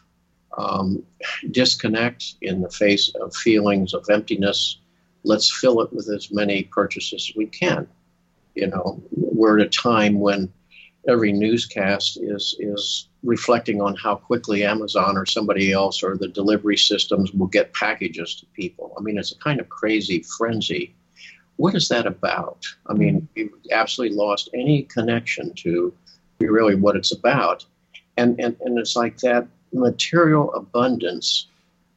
um, 0.56 1.02
disconnect, 1.50 2.34
in 2.40 2.62
the 2.62 2.70
face 2.70 3.12
of 3.20 3.34
feelings 3.34 3.92
of 3.94 4.08
emptiness, 4.10 4.78
let's 5.24 5.50
fill 5.50 5.80
it 5.82 5.92
with 5.92 6.08
as 6.08 6.32
many 6.32 6.64
purchases 6.64 7.30
as 7.30 7.36
we 7.36 7.46
can. 7.46 7.86
You 8.54 8.68
know, 8.68 9.02
we're 9.42 9.58
at 9.58 9.66
a 9.66 9.70
time 9.70 10.20
when 10.20 10.52
every 11.08 11.32
newscast 11.32 12.18
is 12.22 12.56
is 12.58 13.08
reflecting 13.22 13.80
on 13.80 13.94
how 13.96 14.14
quickly 14.16 14.64
Amazon 14.64 15.16
or 15.16 15.26
somebody 15.26 15.72
else 15.72 16.02
or 16.02 16.16
the 16.16 16.28
delivery 16.28 16.76
systems 16.76 17.32
will 17.32 17.46
get 17.46 17.72
packages 17.72 18.34
to 18.36 18.46
people. 18.46 18.94
I 18.98 19.00
mean, 19.00 19.18
it's 19.18 19.32
a 19.32 19.38
kind 19.38 19.60
of 19.60 19.68
crazy 19.68 20.24
frenzy 20.36 20.94
what 21.56 21.74
is 21.74 21.88
that 21.88 22.06
about? 22.06 22.64
I 22.88 22.94
mean, 22.94 23.28
we 23.36 23.50
absolutely 23.70 24.16
lost 24.16 24.50
any 24.54 24.82
connection 24.82 25.54
to 25.56 25.94
really 26.40 26.74
what 26.74 26.96
it's 26.96 27.12
about. 27.12 27.64
And, 28.16 28.38
and, 28.40 28.56
and 28.60 28.78
it's 28.78 28.96
like 28.96 29.18
that 29.18 29.46
material 29.72 30.52
abundance 30.54 31.46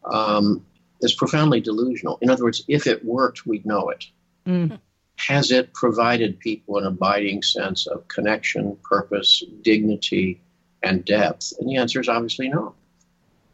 um, 0.06 0.64
is 1.02 1.14
profoundly 1.14 1.62
delusional. 1.62 2.18
In 2.22 2.30
other 2.30 2.44
words, 2.44 2.64
if 2.68 2.86
it 2.86 3.04
worked, 3.04 3.46
we'd 3.46 3.66
know 3.66 3.90
it. 3.90 4.06
Mm. 4.46 4.80
Has 5.18 5.52
it 5.52 5.74
provided 5.74 6.40
people 6.40 6.78
an 6.78 6.86
abiding 6.86 7.42
sense 7.42 7.88
of 7.88 8.08
connection, 8.08 8.78
purpose, 8.84 9.44
dignity, 9.62 10.42
and 10.84 11.06
depth? 11.06 11.54
And 11.60 11.70
the 11.70 11.78
answer 11.78 12.00
is 12.00 12.10
obviously 12.10 12.50
no 12.50 12.76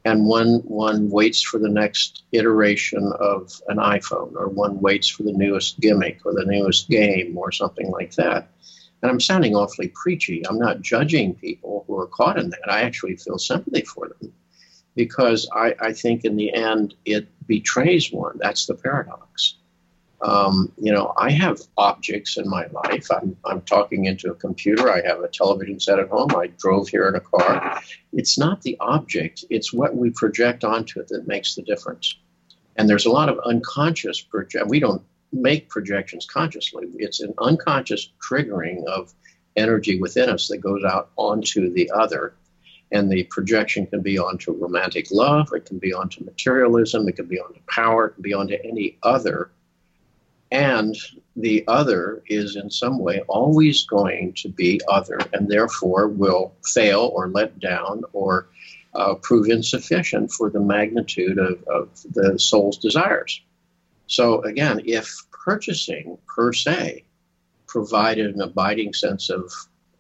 and 0.06 0.26
one 0.26 0.60
one 0.66 1.10
waits 1.10 1.42
for 1.42 1.60
the 1.60 1.70
next 1.70 2.24
iteration 2.32 3.12
of 3.20 3.62
an 3.68 3.78
iPhone, 3.78 4.34
or 4.36 4.48
one 4.48 4.80
waits 4.80 5.08
for 5.08 5.24
the 5.24 5.32
newest 5.32 5.80
gimmick 5.80 6.26
or 6.26 6.34
the 6.34 6.46
newest 6.46 6.90
game 6.90 7.38
or 7.38 7.52
something 7.52 7.90
like 7.92 8.16
that. 8.16 8.50
And 9.02 9.12
I'm 9.12 9.20
sounding 9.20 9.56
awfully 9.56 9.92
preachy. 9.94 10.46
I'm 10.48 10.60
not 10.60 10.82
judging 10.82 11.36
people 11.36 11.84
who 11.88 12.00
are 12.00 12.08
caught 12.08 12.38
in 12.38 12.50
that. 12.50 12.72
I 12.72 12.82
actually 12.82 13.16
feel 13.16 13.38
sympathy 13.38 13.82
for 13.82 14.10
them 14.10 14.34
because 14.96 15.48
I, 15.54 15.76
I 15.80 15.94
think 15.94 16.24
in 16.24 16.36
the 16.36 16.54
end 16.54 16.96
it 17.06 17.28
betrays 17.48 18.12
one. 18.12 18.38
That's 18.40 18.66
the 18.66 18.76
paradox. 18.76 19.56
Um, 20.22 20.72
you 20.78 20.92
know, 20.92 21.14
I 21.18 21.32
have 21.32 21.60
objects 21.78 22.38
in 22.38 22.48
my 22.48 22.68
life. 22.68 23.08
I'm, 23.12 23.36
I'm 23.44 23.62
talking 23.62 24.06
into 24.06 24.30
a 24.30 24.36
computer. 24.36 24.92
I 24.92 25.02
have 25.06 25.22
a 25.22 25.28
television 25.28 25.80
set 25.80 25.98
at 25.98 26.10
home. 26.10 26.30
I 26.36 26.48
drove 26.48 26.90
here 26.90 27.08
in 27.08 27.16
a 27.16 27.20
car. 27.20 27.82
It's 28.14 28.38
not 28.38 28.62
the 28.62 28.78
object, 28.80 29.46
it's 29.50 29.74
what 29.74 29.96
we 29.96 30.12
project 30.12 30.64
onto 30.64 31.00
it 31.00 31.08
that 31.08 31.28
makes 31.28 31.56
the 31.56 31.64
difference. 31.64 32.16
And 32.76 32.88
there's 32.90 33.06
a 33.06 33.12
lot 33.12 33.30
of 33.30 33.40
unconscious 33.40 34.22
project. 34.22 34.68
We 34.68 34.80
don't 34.80 35.02
make 35.34 35.70
projections 35.70 36.26
consciously. 36.26 36.88
It's 36.98 37.22
an 37.22 37.34
unconscious 37.40 38.12
triggering 38.22 38.86
of 38.86 39.14
energy 39.56 40.00
within 40.00 40.30
us 40.30 40.48
that 40.50 40.58
goes 40.58 40.84
out 40.84 41.10
onto 41.16 41.74
the 41.74 41.92
other. 41.92 42.34
And 42.92 43.10
the 43.10 43.24
projection 43.24 43.88
can 43.88 44.02
be 44.02 44.20
onto 44.20 44.52
romantic 44.52 45.08
love, 45.12 45.50
it 45.54 45.66
can 45.66 45.80
be 45.80 45.94
onto 45.94 46.26
materialism, 46.26 47.08
it 47.08 47.16
can 47.16 47.26
be 47.26 47.40
onto 47.40 47.62
power, 47.68 48.08
it 48.08 48.14
can 48.16 48.22
be 48.22 48.34
onto 48.34 48.56
any 48.64 48.98
other 49.02 49.50
and 50.52 50.96
the 51.36 51.64
other 51.68 52.24
is 52.28 52.56
in 52.56 52.70
some 52.70 53.00
way 53.00 53.22
always 53.28 53.86
going 53.86 54.34
to 54.34 54.50
be 54.50 54.82
other 54.88 55.20
and 55.34 55.50
therefore 55.50 56.08
will 56.08 56.54
fail 56.66 57.12
or 57.14 57.30
let 57.30 57.58
down 57.60 58.04
or 58.12 58.48
uh, 58.94 59.16
prove 59.16 59.48
insufficient 59.48 60.32
for 60.32 60.50
the 60.50 60.60
magnitude 60.60 61.40
of, 61.40 61.64
of 61.64 61.90
the 62.12 62.38
soul's 62.38 62.78
desires. 62.78 63.42
So, 64.08 64.42
again, 64.42 64.82
if 64.86 65.10
purchasing 65.32 66.18
per 66.28 66.52
se 66.52 67.06
provided 67.68 68.36
an 68.36 68.42
abiding 68.42 68.94
sense 68.94 69.30
of 69.30 69.50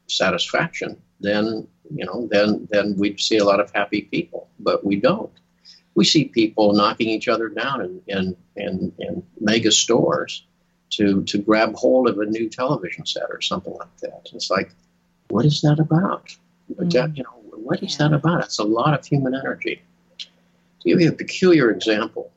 satisfaction, 0.08 1.02
then 1.22 1.66
you 1.93 2.06
know, 2.06 2.28
then 2.30 2.68
then 2.70 2.95
we'd 2.97 3.20
see 3.20 3.38
a 3.38 3.45
lot 3.45 3.62
of 3.62 3.72
happy 3.74 4.02
people, 4.04 4.49
but 4.60 4.86
we 4.86 4.97
don't 4.97 5.32
we 5.95 6.05
see 6.05 6.25
people 6.25 6.73
knocking 6.73 7.09
each 7.09 7.27
other 7.27 7.49
down 7.49 7.81
in, 7.81 8.01
in, 8.07 8.37
in, 8.55 8.93
in 8.99 9.23
mega 9.39 9.71
stores 9.71 10.45
to, 10.91 11.23
to 11.23 11.37
grab 11.37 11.75
hold 11.75 12.07
of 12.09 12.19
a 12.19 12.25
new 12.25 12.49
television 12.49 13.05
set 13.05 13.25
or 13.29 13.41
something 13.41 13.73
like 13.73 13.97
that. 14.01 14.29
It's 14.33 14.49
like, 14.49 14.71
what 15.29 15.45
is 15.45 15.61
that 15.61 15.79
about? 15.79 16.35
Mm. 16.79 17.17
You 17.17 17.23
know, 17.23 17.29
what 17.55 17.83
is 17.83 17.97
yeah. 17.99 18.09
that 18.09 18.15
about? 18.15 18.43
It's 18.43 18.59
a 18.59 18.63
lot 18.63 18.97
of 18.97 19.05
human 19.05 19.35
energy. 19.35 19.81
To 20.17 20.89
give 20.89 21.01
you 21.01 21.09
a 21.09 21.13
peculiar 21.13 21.69
example, 21.69 22.31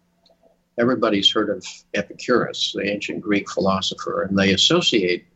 everybody's 0.78 1.30
heard 1.30 1.50
of 1.50 1.64
Epicurus, 1.94 2.72
the 2.74 2.88
ancient 2.88 3.20
Greek 3.20 3.50
philosopher, 3.50 4.22
and 4.22 4.38
they 4.38 4.52
associate 4.52 5.26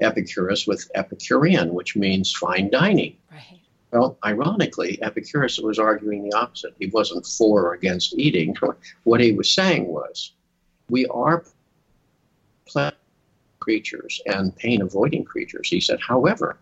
Epicurus 0.00 0.66
with 0.66 0.88
Epicurean, 0.94 1.72
which 1.72 1.96
means 1.96 2.32
fine 2.32 2.70
dining. 2.70 3.16
Right. 3.32 3.60
Well, 3.92 4.18
ironically, 4.24 4.98
Epicurus 5.02 5.58
was 5.58 5.78
arguing 5.78 6.28
the 6.28 6.36
opposite. 6.36 6.74
He 6.78 6.86
wasn't 6.86 7.26
for 7.26 7.66
or 7.66 7.74
against 7.74 8.18
eating. 8.18 8.54
What 9.04 9.20
he 9.20 9.32
was 9.32 9.50
saying 9.50 9.86
was, 9.86 10.32
we 10.88 11.06
are 11.06 11.44
plant 12.66 12.94
creatures 13.60 14.20
and 14.26 14.54
pain 14.56 14.82
avoiding 14.82 15.24
creatures. 15.24 15.68
He 15.68 15.80
said, 15.80 16.00
however, 16.00 16.58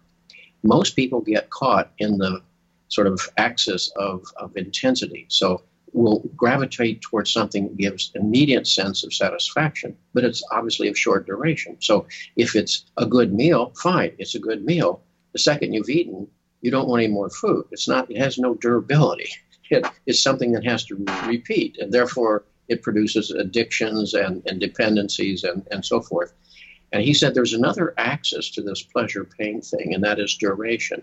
most 0.62 0.96
people 0.96 1.20
get 1.20 1.50
caught 1.50 1.90
in 1.98 2.18
the 2.18 2.40
sort 2.88 3.06
of 3.06 3.20
axis 3.36 3.90
of, 3.96 4.24
of 4.36 4.56
intensity. 4.56 5.26
So 5.28 5.62
we'll 5.92 6.20
gravitate 6.36 7.00
towards 7.00 7.32
something 7.32 7.64
that 7.64 7.76
gives 7.76 8.10
immediate 8.14 8.66
sense 8.66 9.04
of 9.04 9.12
satisfaction, 9.12 9.96
but 10.12 10.24
it's 10.24 10.42
obviously 10.50 10.88
of 10.88 10.98
short 10.98 11.26
duration. 11.26 11.76
So 11.80 12.06
if 12.36 12.54
it's 12.56 12.84
a 12.96 13.06
good 13.06 13.32
meal, 13.32 13.72
fine, 13.76 14.12
it's 14.18 14.34
a 14.34 14.40
good 14.40 14.64
meal. 14.64 15.02
The 15.32 15.38
second 15.38 15.72
you've 15.72 15.88
eaten, 15.88 16.26
you 16.64 16.70
don't 16.70 16.88
want 16.88 17.02
any 17.02 17.12
more 17.12 17.28
food. 17.28 17.66
It's 17.72 17.86
not, 17.86 18.10
it 18.10 18.16
has 18.16 18.38
no 18.38 18.54
durability. 18.54 19.28
It 19.68 19.86
is 20.06 20.22
something 20.22 20.52
that 20.52 20.64
has 20.64 20.82
to 20.86 20.96
repeat, 21.26 21.76
and 21.78 21.92
therefore 21.92 22.44
it 22.68 22.82
produces 22.82 23.30
addictions 23.30 24.14
and, 24.14 24.42
and 24.46 24.58
dependencies 24.58 25.44
and, 25.44 25.68
and 25.70 25.84
so 25.84 26.00
forth. 26.00 26.32
And 26.90 27.02
he 27.02 27.12
said 27.12 27.34
there's 27.34 27.52
another 27.52 27.92
axis 27.98 28.50
to 28.52 28.62
this 28.62 28.82
pleasure 28.82 29.24
pain 29.24 29.60
thing, 29.60 29.92
and 29.92 30.02
that 30.04 30.18
is 30.18 30.36
duration. 30.36 31.02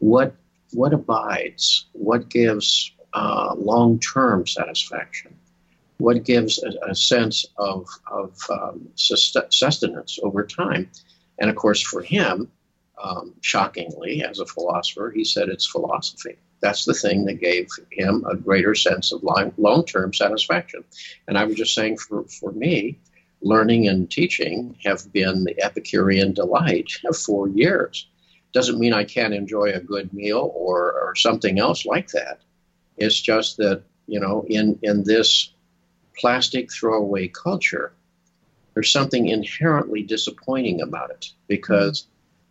What, 0.00 0.34
what 0.72 0.92
abides? 0.92 1.86
What 1.92 2.28
gives 2.28 2.90
uh, 3.12 3.54
long 3.56 4.00
term 4.00 4.44
satisfaction? 4.44 5.36
What 5.98 6.24
gives 6.24 6.60
a, 6.64 6.90
a 6.90 6.94
sense 6.96 7.46
of, 7.58 7.86
of 8.10 8.36
um, 8.50 8.88
sustenance 8.96 10.18
over 10.24 10.44
time? 10.44 10.90
And 11.38 11.48
of 11.48 11.54
course, 11.54 11.80
for 11.80 12.02
him, 12.02 12.50
um, 13.02 13.34
shockingly, 13.40 14.22
as 14.22 14.38
a 14.38 14.46
philosopher, 14.46 15.12
he 15.14 15.24
said 15.24 15.48
it's 15.48 15.66
philosophy. 15.66 16.36
That's 16.60 16.84
the 16.84 16.94
thing 16.94 17.26
that 17.26 17.40
gave 17.40 17.68
him 17.90 18.24
a 18.26 18.36
greater 18.36 18.74
sense 18.74 19.12
of 19.12 19.22
long 19.22 19.84
term 19.84 20.14
satisfaction. 20.14 20.84
And 21.28 21.36
I 21.36 21.44
was 21.44 21.56
just 21.56 21.74
saying 21.74 21.98
for, 21.98 22.24
for 22.24 22.52
me, 22.52 22.98
learning 23.42 23.88
and 23.88 24.10
teaching 24.10 24.76
have 24.84 25.12
been 25.12 25.44
the 25.44 25.62
Epicurean 25.62 26.32
delight 26.32 26.90
for 27.24 27.48
years. 27.48 28.08
Doesn't 28.52 28.78
mean 28.78 28.94
I 28.94 29.04
can't 29.04 29.34
enjoy 29.34 29.72
a 29.72 29.80
good 29.80 30.12
meal 30.14 30.50
or, 30.54 30.92
or 30.92 31.14
something 31.16 31.58
else 31.58 31.84
like 31.84 32.08
that. 32.08 32.40
It's 32.96 33.20
just 33.20 33.58
that, 33.58 33.82
you 34.06 34.20
know, 34.20 34.46
in, 34.48 34.78
in 34.82 35.04
this 35.04 35.52
plastic 36.16 36.72
throwaway 36.72 37.28
culture, 37.28 37.92
there's 38.72 38.90
something 38.90 39.28
inherently 39.28 40.02
disappointing 40.02 40.80
about 40.80 41.10
it 41.10 41.32
because 41.48 42.06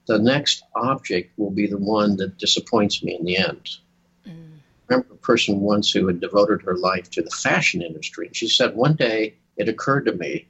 the 0.05 0.19
next 0.19 0.63
object 0.75 1.37
will 1.37 1.51
be 1.51 1.67
the 1.67 1.77
one 1.77 2.17
that 2.17 2.37
disappoints 2.37 3.03
me 3.03 3.15
in 3.15 3.25
the 3.25 3.37
end. 3.37 3.77
Mm. 4.27 4.57
I 4.89 4.93
remember 4.93 5.13
a 5.13 5.17
person 5.17 5.61
once 5.61 5.91
who 5.91 6.07
had 6.07 6.19
devoted 6.19 6.61
her 6.63 6.77
life 6.77 7.09
to 7.11 7.21
the 7.21 7.29
fashion 7.29 7.81
industry. 7.81 8.29
She 8.33 8.47
said, 8.47 8.75
One 8.75 8.95
day 8.95 9.35
it 9.57 9.69
occurred 9.69 10.05
to 10.05 10.13
me, 10.13 10.47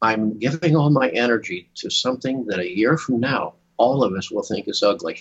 I'm 0.00 0.38
giving 0.38 0.76
all 0.76 0.90
my 0.90 1.08
energy 1.08 1.68
to 1.76 1.90
something 1.90 2.46
that 2.46 2.60
a 2.60 2.76
year 2.76 2.96
from 2.96 3.20
now, 3.20 3.54
all 3.76 4.04
of 4.04 4.12
us 4.14 4.30
will 4.30 4.42
think 4.42 4.68
is 4.68 4.82
ugly. 4.82 5.20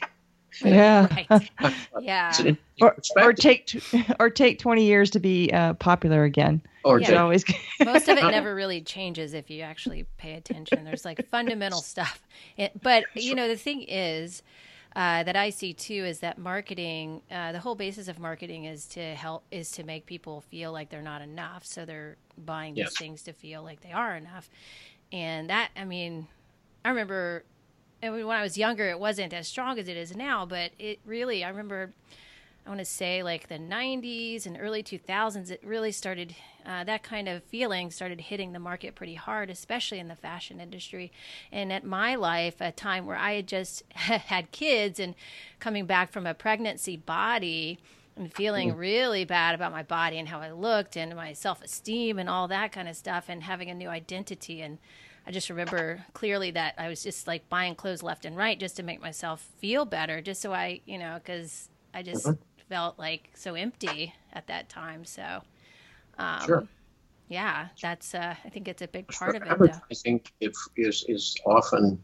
Yeah. 0.64 1.08
Right. 1.60 1.74
yeah. 2.02 2.34
Or, 2.82 2.96
or, 3.16 3.34
take 3.34 3.82
or 4.20 4.30
take 4.30 4.60
20 4.60 4.86
years 4.86 5.10
to 5.12 5.20
be 5.20 5.52
uh, 5.52 5.74
popular 5.74 6.24
again. 6.24 6.62
Or 6.84 7.00
yeah. 7.00 7.22
always 7.22 7.44
most 7.84 8.08
of 8.08 8.18
it 8.18 8.24
never 8.24 8.56
really 8.56 8.82
changes 8.82 9.34
if 9.34 9.50
you 9.50 9.62
actually 9.64 10.06
pay 10.18 10.34
attention. 10.34 10.84
There's 10.84 11.06
like 11.06 11.28
fundamental 11.28 11.82
stuff. 11.82 12.22
It, 12.56 12.82
but 12.82 13.06
you 13.16 13.36
know 13.36 13.48
the 13.48 13.58
thing 13.58 13.84
is 13.84 14.42
uh, 14.96 15.24
that 15.24 15.36
I 15.36 15.50
see 15.50 15.74
too 15.74 16.06
is 16.06 16.20
that 16.20 16.38
marketing, 16.38 17.22
uh, 17.30 17.52
the 17.52 17.60
whole 17.60 17.76
basis 17.76 18.08
of 18.08 18.20
marketing 18.20 18.66
is 18.66 18.86
to 18.88 19.16
help 19.16 19.44
is 19.52 19.72
to 19.74 19.84
make 19.84 20.06
people 20.06 20.42
feel 20.42 20.72
like 20.72 20.90
they're 20.90 21.02
not 21.02 21.22
enough, 21.22 21.66
so 21.66 21.86
they're 21.86 22.18
buying 22.38 22.76
yes. 22.76 22.90
these 22.90 22.98
things 22.98 23.24
to 23.24 23.34
feel 23.34 23.64
like 23.64 23.82
they 23.82 23.92
are 23.92 24.16
enough. 24.16 24.50
And 25.12 25.50
that, 25.50 25.70
I 25.78 25.86
mean, 25.86 26.28
I 26.84 26.90
remember 26.90 27.44
Mean, 28.02 28.28
when 28.28 28.38
I 28.38 28.44
was 28.44 28.58
younger, 28.58 28.90
it 28.90 29.00
wasn't 29.00 29.34
as 29.34 29.48
strong 29.48 29.80
as 29.80 29.88
it 29.88 29.98
is 29.98 30.16
now, 30.16 30.46
but 30.46 30.72
it 30.78 31.00
really, 31.06 31.44
I 31.44 31.50
remember, 31.50 31.94
I 32.66 32.70
want 32.70 32.80
to 32.80 32.86
say 32.86 33.24
like 33.24 33.48
the 33.48 33.58
90s 33.58 34.46
and 34.46 34.58
early 34.60 34.84
2000s, 34.84 35.50
it 35.50 35.62
really 35.64 35.92
started, 35.92 36.36
uh, 36.64 36.84
that 36.84 37.02
kind 37.02 37.28
of 37.28 37.44
feeling 37.44 37.90
started 37.90 38.22
hitting 38.22 38.54
the 38.54 38.60
market 38.60 38.94
pretty 38.94 39.16
hard, 39.16 39.50
especially 39.50 39.98
in 39.98 40.10
the 40.10 40.16
fashion 40.16 40.60
industry. 40.60 41.12
And 41.52 41.74
at 41.74 41.84
my 41.84 42.14
life, 42.16 42.56
a 42.60 42.72
time 42.72 43.08
where 43.08 43.18
I 43.18 43.34
had 43.34 43.48
just 43.48 43.84
had 43.94 44.52
kids 44.52 45.00
and 45.00 45.16
coming 45.60 45.88
back 45.88 46.12
from 46.12 46.28
a 46.28 46.36
pregnancy 46.36 46.98
body 46.98 47.80
and 48.16 48.32
feeling 48.32 48.70
mm-hmm. 48.70 48.80
really 48.80 49.26
bad 49.26 49.56
about 49.56 49.72
my 49.72 49.84
body 49.84 50.20
and 50.20 50.28
how 50.28 50.40
I 50.40 50.52
looked 50.52 50.96
and 50.96 51.16
my 51.16 51.34
self 51.34 51.64
esteem 51.64 52.20
and 52.20 52.30
all 52.30 52.48
that 52.48 52.72
kind 52.72 52.88
of 52.88 52.96
stuff 52.96 53.26
and 53.28 53.44
having 53.44 53.70
a 53.72 53.76
new 53.76 53.90
identity 53.90 54.62
and, 54.62 54.78
I 55.28 55.32
just 55.32 55.50
remember 55.50 56.06
clearly 56.14 56.52
that 56.52 56.76
I 56.78 56.88
was 56.88 57.04
just 57.04 57.28
like 57.28 57.50
buying 57.50 57.76
clothes 57.76 58.02
left 58.02 58.24
and 58.24 58.38
right 58.38 58.58
just 58.58 58.78
to 58.78 58.84
make 58.84 59.02
myself 59.02 59.42
feel 59.58 59.84
better, 59.84 60.22
just 60.22 60.42
so 60.42 60.54
I, 60.54 60.80
you 60.86 60.98
know, 60.98 61.20
because 61.22 61.68
I 61.94 62.02
just 62.02 62.26
mm-hmm. 62.26 62.42
felt 62.70 62.98
like 62.98 63.30
so 63.34 63.54
empty 63.54 64.14
at 64.32 64.48
that 64.48 64.70
time. 64.70 65.04
So, 65.04 65.42
um, 66.18 66.46
sure. 66.46 66.68
yeah, 67.28 67.68
that's 67.82 68.16
uh, 68.16 68.36
I 68.46 68.50
think 68.50 68.70
it's 68.70 68.82
a 68.82 68.88
big 68.88 69.10
part 69.10 69.36
of 69.36 69.42
it. 69.42 69.50
Advertising 69.50 70.22
is 70.40 71.04
is 71.10 71.36
often, 71.46 72.02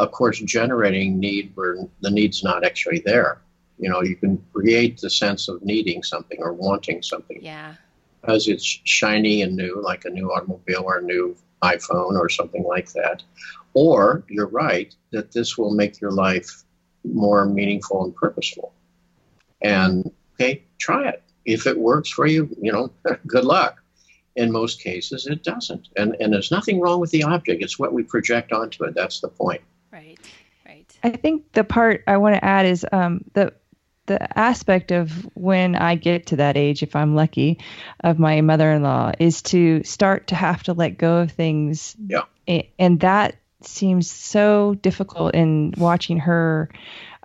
of 0.00 0.10
course, 0.10 0.40
generating 0.40 1.20
need 1.20 1.52
where 1.54 1.86
the 2.00 2.10
need's 2.10 2.42
not 2.42 2.64
actually 2.64 3.04
there. 3.06 3.40
You 3.78 3.88
know, 3.88 4.02
you 4.02 4.16
can 4.16 4.44
create 4.52 5.00
the 5.00 5.10
sense 5.10 5.46
of 5.46 5.62
needing 5.62 6.02
something 6.02 6.38
or 6.42 6.52
wanting 6.52 7.02
something. 7.02 7.38
Yeah. 7.40 7.74
Because 8.20 8.48
it's 8.48 8.64
shiny 8.64 9.42
and 9.42 9.56
new, 9.56 9.80
like 9.80 10.06
a 10.06 10.10
new 10.10 10.32
automobile 10.32 10.82
or 10.84 10.98
a 10.98 11.02
new 11.02 11.36
iPhone 11.62 12.18
or 12.18 12.28
something 12.28 12.64
like 12.64 12.92
that. 12.92 13.22
Or 13.74 14.24
you're 14.28 14.48
right 14.48 14.94
that 15.12 15.32
this 15.32 15.56
will 15.56 15.72
make 15.72 16.00
your 16.00 16.10
life 16.10 16.64
more 17.04 17.46
meaningful 17.46 18.04
and 18.04 18.14
purposeful. 18.14 18.72
And 19.62 20.10
okay, 20.34 20.62
try 20.78 21.08
it. 21.08 21.22
If 21.44 21.66
it 21.66 21.78
works 21.78 22.10
for 22.10 22.26
you, 22.26 22.48
you 22.60 22.72
know, 22.72 22.90
good 23.26 23.44
luck. 23.44 23.78
In 24.34 24.50
most 24.50 24.80
cases, 24.80 25.26
it 25.26 25.44
doesn't. 25.44 25.88
And, 25.96 26.16
and 26.18 26.32
there's 26.32 26.50
nothing 26.50 26.80
wrong 26.80 27.00
with 27.00 27.10
the 27.10 27.22
object. 27.22 27.62
It's 27.62 27.78
what 27.78 27.92
we 27.92 28.02
project 28.02 28.50
onto 28.50 28.84
it. 28.84 28.94
That's 28.94 29.20
the 29.20 29.28
point. 29.28 29.60
Right, 29.92 30.18
right. 30.66 30.98
I 31.02 31.10
think 31.10 31.52
the 31.52 31.64
part 31.64 32.02
I 32.06 32.16
want 32.16 32.36
to 32.36 32.44
add 32.44 32.64
is 32.64 32.86
um, 32.92 33.22
the 33.34 33.52
the 34.06 34.38
aspect 34.38 34.90
of 34.90 35.10
when 35.34 35.76
I 35.76 35.94
get 35.94 36.26
to 36.26 36.36
that 36.36 36.56
age, 36.56 36.82
if 36.82 36.96
I'm 36.96 37.14
lucky, 37.14 37.60
of 38.00 38.18
my 38.18 38.40
mother-in-law 38.40 39.12
is 39.18 39.42
to 39.42 39.82
start 39.84 40.28
to 40.28 40.34
have 40.34 40.62
to 40.64 40.72
let 40.72 40.98
go 40.98 41.18
of 41.18 41.32
things. 41.32 41.96
Yeah. 42.06 42.22
And 42.78 43.00
that 43.00 43.36
seems 43.62 44.10
so 44.10 44.74
difficult 44.74 45.34
in 45.34 45.72
watching 45.76 46.18
her. 46.18 46.68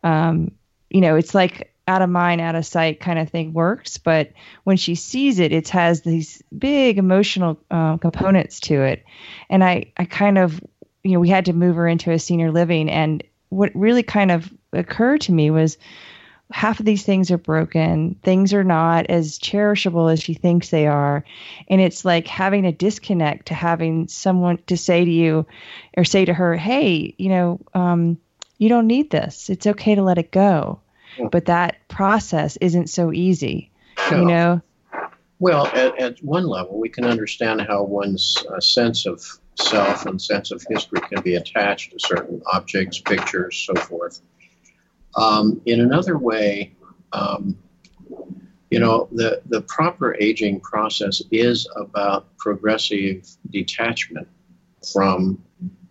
Um, 0.03 0.51
you 0.89 1.01
know, 1.01 1.15
it's 1.15 1.33
like 1.33 1.73
out 1.87 2.01
of 2.01 2.09
mind, 2.09 2.41
out 2.41 2.55
of 2.55 2.65
sight 2.65 2.99
kind 2.99 3.17
of 3.17 3.29
thing 3.29 3.53
works. 3.53 3.97
But 3.97 4.33
when 4.63 4.77
she 4.77 4.95
sees 4.95 5.39
it, 5.39 5.51
it 5.51 5.69
has 5.69 6.01
these 6.01 6.43
big 6.55 6.97
emotional 6.97 7.59
uh, 7.71 7.97
components 7.97 8.59
to 8.61 8.83
it. 8.83 9.03
And 9.49 9.63
I, 9.63 9.93
I 9.97 10.05
kind 10.05 10.37
of, 10.37 10.61
you 11.03 11.13
know, 11.13 11.19
we 11.19 11.29
had 11.29 11.45
to 11.45 11.53
move 11.53 11.77
her 11.77 11.87
into 11.87 12.11
a 12.11 12.19
senior 12.19 12.51
living. 12.51 12.89
And 12.89 13.23
what 13.49 13.71
really 13.73 14.03
kind 14.03 14.31
of 14.31 14.53
occurred 14.73 15.21
to 15.21 15.31
me 15.31 15.49
was 15.49 15.77
half 16.51 16.79
of 16.79 16.85
these 16.85 17.03
things 17.03 17.31
are 17.31 17.37
broken. 17.37 18.15
Things 18.23 18.53
are 18.53 18.63
not 18.63 19.07
as 19.07 19.37
cherishable 19.39 20.11
as 20.11 20.21
she 20.21 20.33
thinks 20.33 20.69
they 20.69 20.87
are. 20.87 21.23
And 21.67 21.81
it's 21.81 22.05
like 22.05 22.27
having 22.27 22.65
a 22.65 22.71
disconnect 22.71 23.47
to 23.47 23.53
having 23.53 24.07
someone 24.07 24.59
to 24.67 24.77
say 24.77 25.03
to 25.03 25.11
you 25.11 25.45
or 25.95 26.03
say 26.03 26.25
to 26.25 26.33
her, 26.33 26.55
hey, 26.55 27.13
you 27.17 27.29
know, 27.29 27.59
um, 27.73 28.17
you 28.57 28.69
don't 28.69 28.87
need 28.87 29.09
this. 29.09 29.49
It's 29.49 29.67
okay 29.67 29.95
to 29.95 30.03
let 30.03 30.17
it 30.17 30.31
go 30.31 30.79
but 31.31 31.45
that 31.45 31.87
process 31.87 32.57
isn't 32.57 32.87
so 32.87 33.11
easy, 33.11 33.71
no. 34.11 34.19
you 34.19 34.25
know? 34.25 34.61
Well, 35.39 35.67
at, 35.67 35.99
at, 35.99 36.23
one 36.23 36.47
level, 36.47 36.79
we 36.79 36.89
can 36.89 37.05
understand 37.05 37.61
how 37.61 37.83
one's 37.83 38.43
uh, 38.51 38.59
sense 38.59 39.05
of 39.05 39.23
self 39.55 40.05
and 40.05 40.21
sense 40.21 40.51
of 40.51 40.63
history 40.67 40.99
can 41.01 41.21
be 41.21 41.35
attached 41.35 41.91
to 41.91 41.99
certain 41.99 42.41
objects, 42.51 42.99
pictures, 42.99 43.55
so 43.55 43.79
forth. 43.79 44.21
Um, 45.15 45.61
in 45.65 45.81
another 45.81 46.17
way, 46.17 46.75
um, 47.13 47.57
you 48.69 48.79
know, 48.79 49.07
the, 49.11 49.41
the 49.45 49.61
proper 49.61 50.15
aging 50.19 50.59
process 50.59 51.21
is 51.31 51.67
about 51.75 52.35
progressive 52.37 53.27
detachment 53.49 54.27
from 54.91 55.41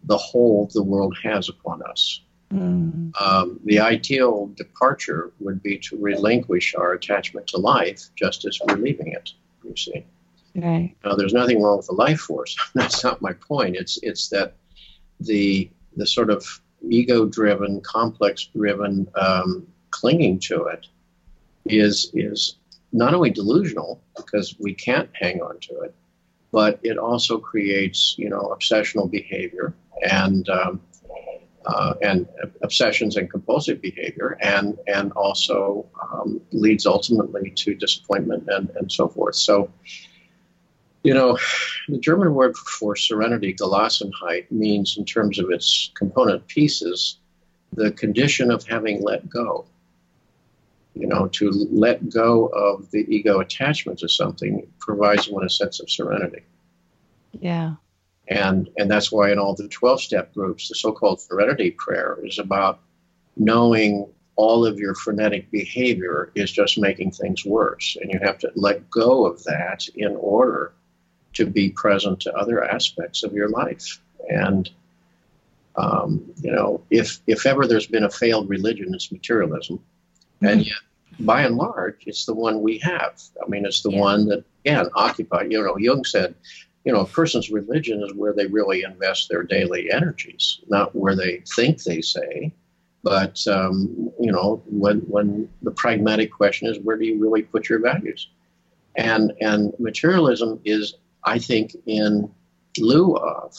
the 0.05 0.17
hold 0.17 0.73
the 0.73 0.83
world 0.83 1.17
has 1.23 1.49
upon 1.49 1.83
us. 1.83 2.21
Mm. 2.53 3.11
Um, 3.21 3.61
the 3.65 3.81
ideal 3.81 4.49
departure 4.57 5.33
would 5.41 5.63
be 5.63 5.79
to 5.79 5.97
relinquish 5.97 6.75
our 6.75 6.93
attachment 6.93 7.47
to 7.49 7.59
life 7.59 8.05
just 8.15 8.47
as 8.47 8.61
we're 8.67 8.77
leaving 8.77 9.09
it. 9.09 9.33
You 9.65 9.77
see. 9.77 10.05
Right. 10.55 10.95
Now, 11.05 11.17
there's 11.17 11.35
nothing 11.35 11.61
wrong 11.61 11.79
with 11.79 11.87
the 11.87 11.95
life 11.95 12.21
force. 12.21 12.57
That's 12.75 13.03
not 13.03 13.21
my 13.21 13.33
point. 13.33 13.77
It's 13.77 13.99
it's 14.03 14.29
that 14.29 14.55
the 15.21 15.71
the 15.97 16.07
sort 16.07 16.31
of 16.31 16.61
ego-driven, 16.91 17.81
complex-driven 17.81 19.09
um, 19.15 19.67
clinging 19.91 20.39
to 20.39 20.65
it 20.67 20.87
is 21.65 22.11
is 22.15 22.57
not 22.93 23.15
only 23.15 23.31
delusional 23.31 24.01
because 24.17 24.57
we 24.59 24.73
can't 24.73 25.11
hang 25.15 25.43
on 25.43 25.59
to 25.61 25.81
it, 25.81 25.95
but 26.53 26.79
it 26.83 26.99
also 26.99 27.39
creates 27.39 28.15
you 28.19 28.29
know 28.29 28.55
obsessional 28.57 29.11
behavior 29.11 29.75
and 30.09 30.49
um, 30.49 30.81
uh, 31.67 31.95
and 32.03 32.29
obsessions 32.63 33.17
and 33.17 33.31
compulsive 33.31 33.81
behavior, 33.81 34.39
and 34.41 34.79
and 34.87 35.13
also 35.13 35.87
um, 36.03 36.41
leads 36.53 36.87
ultimately 36.87 37.51
to 37.51 37.75
disappointment 37.75 38.45
and, 38.49 38.71
and 38.77 38.91
so 38.91 39.09
forth. 39.09 39.35
So, 39.35 39.71
you 41.03 41.15
know, 41.15 41.39
the 41.89 41.99
German 41.99 42.35
word 42.35 42.57
for 42.57 42.97
serenity, 42.97 43.55
Gelassenheit, 43.55 44.51
means 44.51 44.97
in 44.99 45.05
terms 45.05 45.39
of 45.39 45.51
its 45.51 45.91
component 45.95 46.47
pieces, 46.49 47.19
the 47.73 47.93
condition 47.93 48.51
of 48.51 48.67
having 48.67 49.03
let 49.03 49.29
go. 49.29 49.67
You 50.95 51.07
know, 51.07 51.29
to 51.29 51.51
let 51.71 52.09
go 52.09 52.47
of 52.47 52.91
the 52.91 53.07
ego 53.15 53.41
attachment 53.41 53.99
to 53.99 54.09
something 54.09 54.67
provides 54.79 55.29
one 55.29 55.45
a 55.45 55.51
sense 55.51 55.79
of 55.79 55.91
serenity. 55.91 56.43
Yeah. 57.39 57.75
And, 58.29 58.71
and 58.79 58.91
that's 58.91 59.13
why 59.13 59.31
in 59.31 59.39
all 59.39 59.55
the 59.55 59.69
12 59.69 60.01
step 60.01 60.33
groups, 60.35 60.69
the 60.69 60.75
so 60.75 60.93
called 60.93 61.21
serenity 61.21 61.73
prayer 61.73 62.19
is 62.25 62.39
about 62.39 62.81
knowing 63.37 64.09
all 64.37 64.67
of 64.67 64.79
your 64.79 64.95
frenetic 64.95 65.51
behavior 65.51 66.31
is 66.35 66.51
just 66.51 66.79
making 66.79 67.11
things 67.11 67.45
worse. 67.45 67.97
And 68.01 68.11
you 68.11 68.19
have 68.23 68.39
to 68.39 68.51
let 68.55 68.89
go 68.91 69.27
of 69.27 69.43
that 69.45 69.87
in 69.97 70.17
order 70.17 70.73
to 71.37 71.47
be 71.47 71.71
present 71.71 72.21
to 72.21 72.35
other 72.35 72.65
aspects 72.65 73.23
of 73.23 73.33
your 73.33 73.49
life. 73.49 74.01
And, 74.29 74.71
um, 75.77 76.09
you 76.43 76.53
know, 76.53 76.83
if, 76.91 77.21
if 77.27 77.47
ever 77.47 77.67
there's 77.67 77.87
been 77.87 78.05
a 78.05 78.11
failed 78.11 78.49
religion, 78.49 78.95
it's 78.95 79.13
materialism. 79.13 79.77
Mm-hmm. 79.77 80.47
And 80.47 80.67
yet, 80.67 80.83
by 81.21 81.43
and 81.43 81.57
large, 81.57 82.03
it's 82.07 82.27
the 82.27 82.35
one 82.35 82.61
we 82.61 82.79
have. 82.79 83.23
I 83.43 83.49
mean, 83.49 83.65
it's 83.65 83.83
the 83.83 83.93
yeah. 83.93 84.01
one 84.01 84.27
that, 84.29 84.45
again, 84.65 84.87
occupied, 84.95 85.53
you 85.53 85.63
know, 85.63 85.77
Jung 85.79 86.05
said, 86.05 86.35
you 86.85 86.93
know, 86.93 87.01
a 87.01 87.07
person's 87.07 87.51
religion 87.51 88.03
is 88.03 88.15
where 88.15 88.33
they 88.33 88.47
really 88.47 88.83
invest 88.83 89.29
their 89.29 89.43
daily 89.43 89.91
energies, 89.91 90.61
not 90.69 90.95
where 90.95 91.17
they 91.17 91.43
think 91.57 91.83
they 91.83 92.01
say. 92.01 92.53
But 93.03 93.47
um, 93.47 94.11
you 94.19 94.33
know, 94.33 94.63
when 94.67 94.99
when 95.01 95.49
the 95.63 95.71
pragmatic 95.71 96.33
question 96.33 96.69
is, 96.69 96.79
where 96.81 96.97
do 96.97 97.05
you 97.05 97.19
really 97.21 97.43
put 97.43 97.69
your 97.69 97.81
values? 97.81 98.29
And 98.97 99.33
and 99.41 99.73
materialism 99.79 100.61
is, 100.65 100.95
I 101.27 101.39
think, 101.39 101.77
in 101.87 102.31
lieu 102.79 103.17
of 103.17 103.57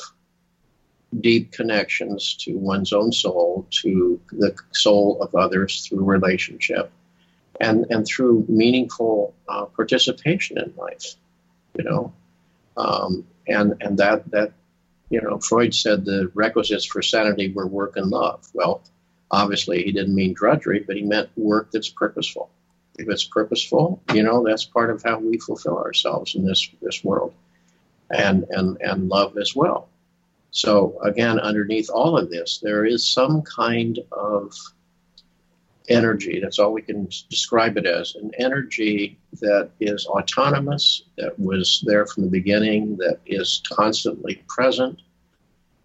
deep 1.20 1.52
connections 1.52 2.36
to 2.42 2.58
one's 2.58 2.94
own 2.94 3.12
soul, 3.12 3.68
to 3.82 4.20
the 4.32 4.56
soul 4.72 5.22
of 5.22 5.36
others 5.36 5.86
through 5.86 6.04
relationship, 6.04 6.92
and 7.60 7.86
and 7.90 8.06
through 8.08 8.46
meaningful 8.48 9.34
uh, 9.48 9.66
participation 9.66 10.58
in 10.58 10.74
life. 10.78 11.16
You 11.78 11.84
know, 11.84 12.14
um, 12.78 13.28
and 13.48 13.76
and 13.82 13.98
that 13.98 14.32
that 14.32 14.54
you 15.10 15.22
know 15.22 15.40
Freud 15.40 15.74
said 15.74 16.06
the 16.06 16.32
requisites 16.34 16.86
for 16.86 17.02
sanity 17.02 17.52
were 17.52 17.68
work 17.68 17.98
and 17.98 18.10
love. 18.10 18.48
Well, 18.54 18.82
obviously 19.30 19.84
he 19.84 19.92
didn't 19.92 20.16
mean 20.16 20.34
drudgery, 20.34 20.80
but 20.80 20.96
he 20.96 21.04
meant 21.04 21.30
work 21.36 21.72
that's 21.72 21.90
purposeful. 21.90 22.50
If 22.98 23.08
it's 23.10 23.26
purposeful, 23.26 24.02
you 24.14 24.24
know 24.24 24.44
that's 24.44 24.66
part 24.66 24.90
of 24.90 25.04
how 25.04 25.20
we 25.20 25.38
fulfill 25.38 25.78
ourselves 25.78 26.36
in 26.36 26.46
this 26.46 26.70
this 26.82 27.04
world, 27.04 27.34
and 28.12 28.46
and 28.50 28.78
and 28.82 29.10
love 29.10 29.38
as 29.38 29.56
well. 29.56 29.90
So 30.52 31.00
again, 31.04 31.40
underneath 31.40 31.90
all 31.90 32.18
of 32.18 32.30
this, 32.30 32.60
there 32.64 32.86
is 32.86 33.08
some 33.08 33.42
kind 33.44 34.00
of 34.12 34.54
energy. 35.90 36.40
That's 36.42 36.60
all 36.60 36.74
we 36.74 36.82
can 36.82 37.08
describe 37.30 37.78
it 37.78 37.86
as 37.86 38.16
an 38.16 38.32
energy 38.38 39.18
that 39.42 39.72
is 39.80 40.06
autonomous, 40.06 41.04
that 41.18 41.38
was 41.40 41.84
there 41.86 42.06
from 42.06 42.24
the 42.24 42.30
beginning, 42.30 42.98
that 42.98 43.20
is 43.26 43.62
constantly 43.70 44.44
present, 44.48 45.02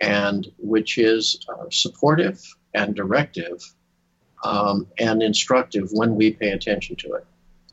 and 0.00 0.50
which 0.58 0.98
is 0.98 1.44
uh, 1.48 1.66
supportive 1.70 2.42
and 2.74 2.94
directive 2.94 3.62
um, 4.44 4.86
and 4.98 5.22
instructive 5.22 5.88
when 5.92 6.16
we 6.16 6.32
pay 6.32 6.50
attention 6.50 6.96
to 6.96 7.14
it. 7.14 7.26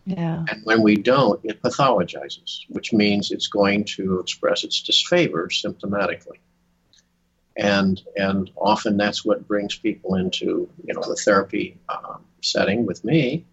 Yeah. 0.06 0.44
And 0.50 0.62
when 0.64 0.82
we 0.82 0.96
don't, 0.96 1.40
it 1.44 1.62
pathologizes, 1.62 2.62
which 2.70 2.94
means 2.94 3.32
it's 3.32 3.48
going 3.48 3.84
to 3.86 4.20
express 4.20 4.64
its 4.64 4.82
disfavor 4.82 5.50
symptomatically 5.50 6.38
and 7.60 8.02
and 8.16 8.50
often 8.56 8.98
that's 8.98 9.26
what 9.26 9.48
brings 9.48 9.76
people 9.76 10.16
into 10.16 10.70
you 10.86 10.94
know 10.94 11.02
the 11.02 11.16
therapy 11.16 11.78
um, 11.90 12.24
setting 12.42 12.86
with 12.86 13.04
me. 13.04 13.46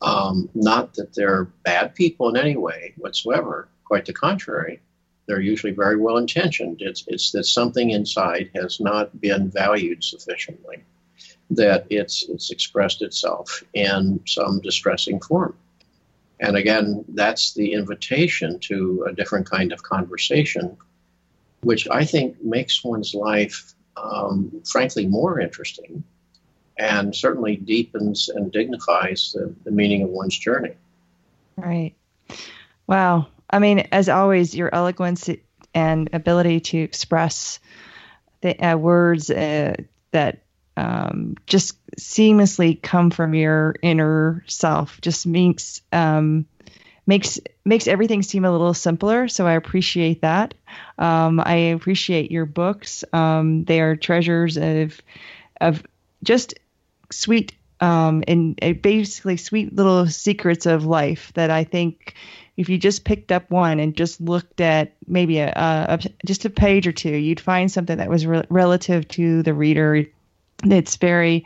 Um, 0.00 0.48
not 0.54 0.94
that 0.94 1.14
they're 1.14 1.44
bad 1.64 1.94
people 1.94 2.28
in 2.28 2.36
any 2.36 2.56
way 2.56 2.94
whatsoever. 2.96 3.68
Quite 3.84 4.06
the 4.06 4.12
contrary, 4.12 4.80
they're 5.26 5.40
usually 5.40 5.72
very 5.72 5.96
well 5.96 6.18
intentioned. 6.18 6.82
It's 6.82 7.04
it's 7.08 7.32
that 7.32 7.44
something 7.44 7.90
inside 7.90 8.50
has 8.54 8.80
not 8.80 9.20
been 9.20 9.50
valued 9.50 10.04
sufficiently, 10.04 10.84
that 11.50 11.86
it's 11.90 12.28
it's 12.28 12.50
expressed 12.52 13.02
itself 13.02 13.62
in 13.74 14.20
some 14.26 14.60
distressing 14.60 15.20
form, 15.20 15.56
And 16.42 16.56
again, 16.56 17.04
that's 17.08 17.54
the 17.54 17.72
invitation 17.72 18.58
to 18.60 19.06
a 19.08 19.12
different 19.12 19.48
kind 19.48 19.72
of 19.72 19.84
conversation, 19.84 20.76
which 21.60 21.88
I 21.88 22.04
think 22.04 22.42
makes 22.42 22.82
one's 22.82 23.14
life, 23.14 23.72
um, 23.96 24.60
frankly, 24.68 25.06
more 25.06 25.38
interesting 25.38 26.02
and 26.76 27.14
certainly 27.14 27.54
deepens 27.54 28.28
and 28.28 28.50
dignifies 28.50 29.32
the, 29.32 29.54
the 29.62 29.70
meaning 29.70 30.02
of 30.02 30.08
one's 30.08 30.36
journey. 30.36 30.74
Right. 31.56 31.94
Wow. 32.88 33.28
I 33.48 33.60
mean, 33.60 33.86
as 33.92 34.08
always, 34.08 34.52
your 34.52 34.74
eloquence 34.74 35.30
and 35.74 36.10
ability 36.12 36.60
to 36.60 36.78
express 36.78 37.60
the 38.40 38.58
uh, 38.58 38.76
words 38.76 39.30
uh, 39.30 39.76
that 40.10 40.42
um, 40.76 41.36
just 41.46 41.78
seamlessly 41.96 42.80
come 42.80 43.10
from 43.10 43.34
your 43.34 43.76
inner 43.82 44.44
self 44.46 45.00
just 45.00 45.26
makes 45.26 45.82
um, 45.92 46.46
makes 47.06 47.40
makes 47.64 47.86
everything 47.86 48.22
seem 48.22 48.44
a 48.44 48.52
little 48.52 48.74
simpler. 48.74 49.28
So 49.28 49.46
I 49.46 49.52
appreciate 49.52 50.22
that. 50.22 50.54
Um, 50.98 51.40
I 51.40 51.54
appreciate 51.54 52.30
your 52.30 52.46
books. 52.46 53.04
Um, 53.12 53.64
they 53.64 53.80
are 53.80 53.96
treasures 53.96 54.56
of 54.56 55.00
of 55.60 55.82
just 56.22 56.54
sweet 57.10 57.54
um, 57.80 58.22
and 58.28 58.56
basically 58.80 59.36
sweet 59.36 59.74
little 59.74 60.06
secrets 60.06 60.66
of 60.66 60.86
life 60.86 61.32
that 61.34 61.50
I 61.50 61.64
think 61.64 62.14
if 62.56 62.68
you 62.68 62.78
just 62.78 63.04
picked 63.04 63.32
up 63.32 63.50
one 63.50 63.80
and 63.80 63.96
just 63.96 64.20
looked 64.20 64.60
at 64.60 64.94
maybe 65.06 65.38
a, 65.38 65.52
a 65.56 65.98
just 66.24 66.44
a 66.44 66.50
page 66.50 66.86
or 66.86 66.92
two, 66.92 67.14
you'd 67.14 67.40
find 67.40 67.70
something 67.70 67.98
that 67.98 68.08
was 68.08 68.26
re- 68.26 68.44
relative 68.50 69.08
to 69.08 69.42
the 69.42 69.54
reader. 69.54 70.04
It's 70.64 70.96
very 70.96 71.44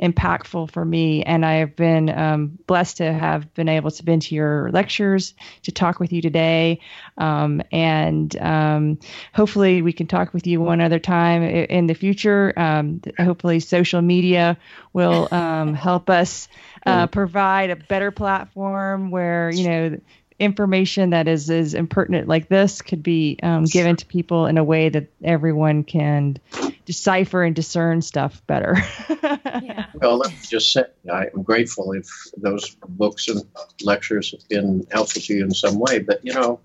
impactful 0.00 0.70
for 0.70 0.84
me, 0.84 1.22
and 1.24 1.44
I 1.44 1.54
have 1.54 1.74
been 1.74 2.08
um, 2.08 2.58
blessed 2.66 2.98
to 2.98 3.12
have 3.12 3.52
been 3.54 3.68
able 3.68 3.90
to 3.90 4.02
been 4.04 4.20
to 4.20 4.34
your 4.34 4.70
lectures 4.70 5.34
to 5.62 5.72
talk 5.72 5.98
with 5.98 6.12
you 6.12 6.22
today, 6.22 6.80
um, 7.16 7.62
and 7.72 8.36
um, 8.40 8.98
hopefully 9.34 9.82
we 9.82 9.92
can 9.92 10.06
talk 10.06 10.32
with 10.32 10.46
you 10.46 10.60
one 10.60 10.80
other 10.80 10.98
time 10.98 11.42
in 11.42 11.86
the 11.86 11.94
future. 11.94 12.52
Um, 12.56 13.00
hopefully, 13.18 13.60
social 13.60 14.02
media 14.02 14.56
will 14.92 15.28
um, 15.32 15.74
help 15.74 16.10
us 16.10 16.48
uh, 16.86 17.06
provide 17.08 17.70
a 17.70 17.76
better 17.76 18.10
platform 18.10 19.10
where 19.10 19.50
you 19.50 19.68
know 19.68 20.00
information 20.38 21.10
that 21.10 21.26
is 21.26 21.50
is 21.50 21.74
impertinent 21.74 22.28
like 22.28 22.48
this 22.48 22.80
could 22.80 23.02
be 23.02 23.38
um, 23.42 23.64
given 23.64 23.96
to 23.96 24.06
people 24.06 24.46
in 24.46 24.56
a 24.56 24.64
way 24.64 24.88
that 24.88 25.08
everyone 25.22 25.82
can 25.82 26.38
decipher 26.84 27.42
and 27.42 27.56
discern 27.56 28.00
stuff 28.00 28.40
better. 28.46 28.76
yeah. 29.22 29.86
Well, 29.94 30.18
let 30.18 30.30
me 30.30 30.38
just 30.48 30.72
say, 30.72 30.84
I'm 31.12 31.42
grateful 31.42 31.92
if 31.92 32.08
those 32.36 32.76
books 32.88 33.28
and 33.28 33.42
lectures 33.82 34.30
have 34.30 34.48
been 34.48 34.86
helpful 34.90 35.20
to 35.22 35.34
you 35.34 35.44
in 35.44 35.50
some 35.52 35.78
way. 35.78 35.98
But 35.98 36.24
you 36.24 36.34
know, 36.34 36.60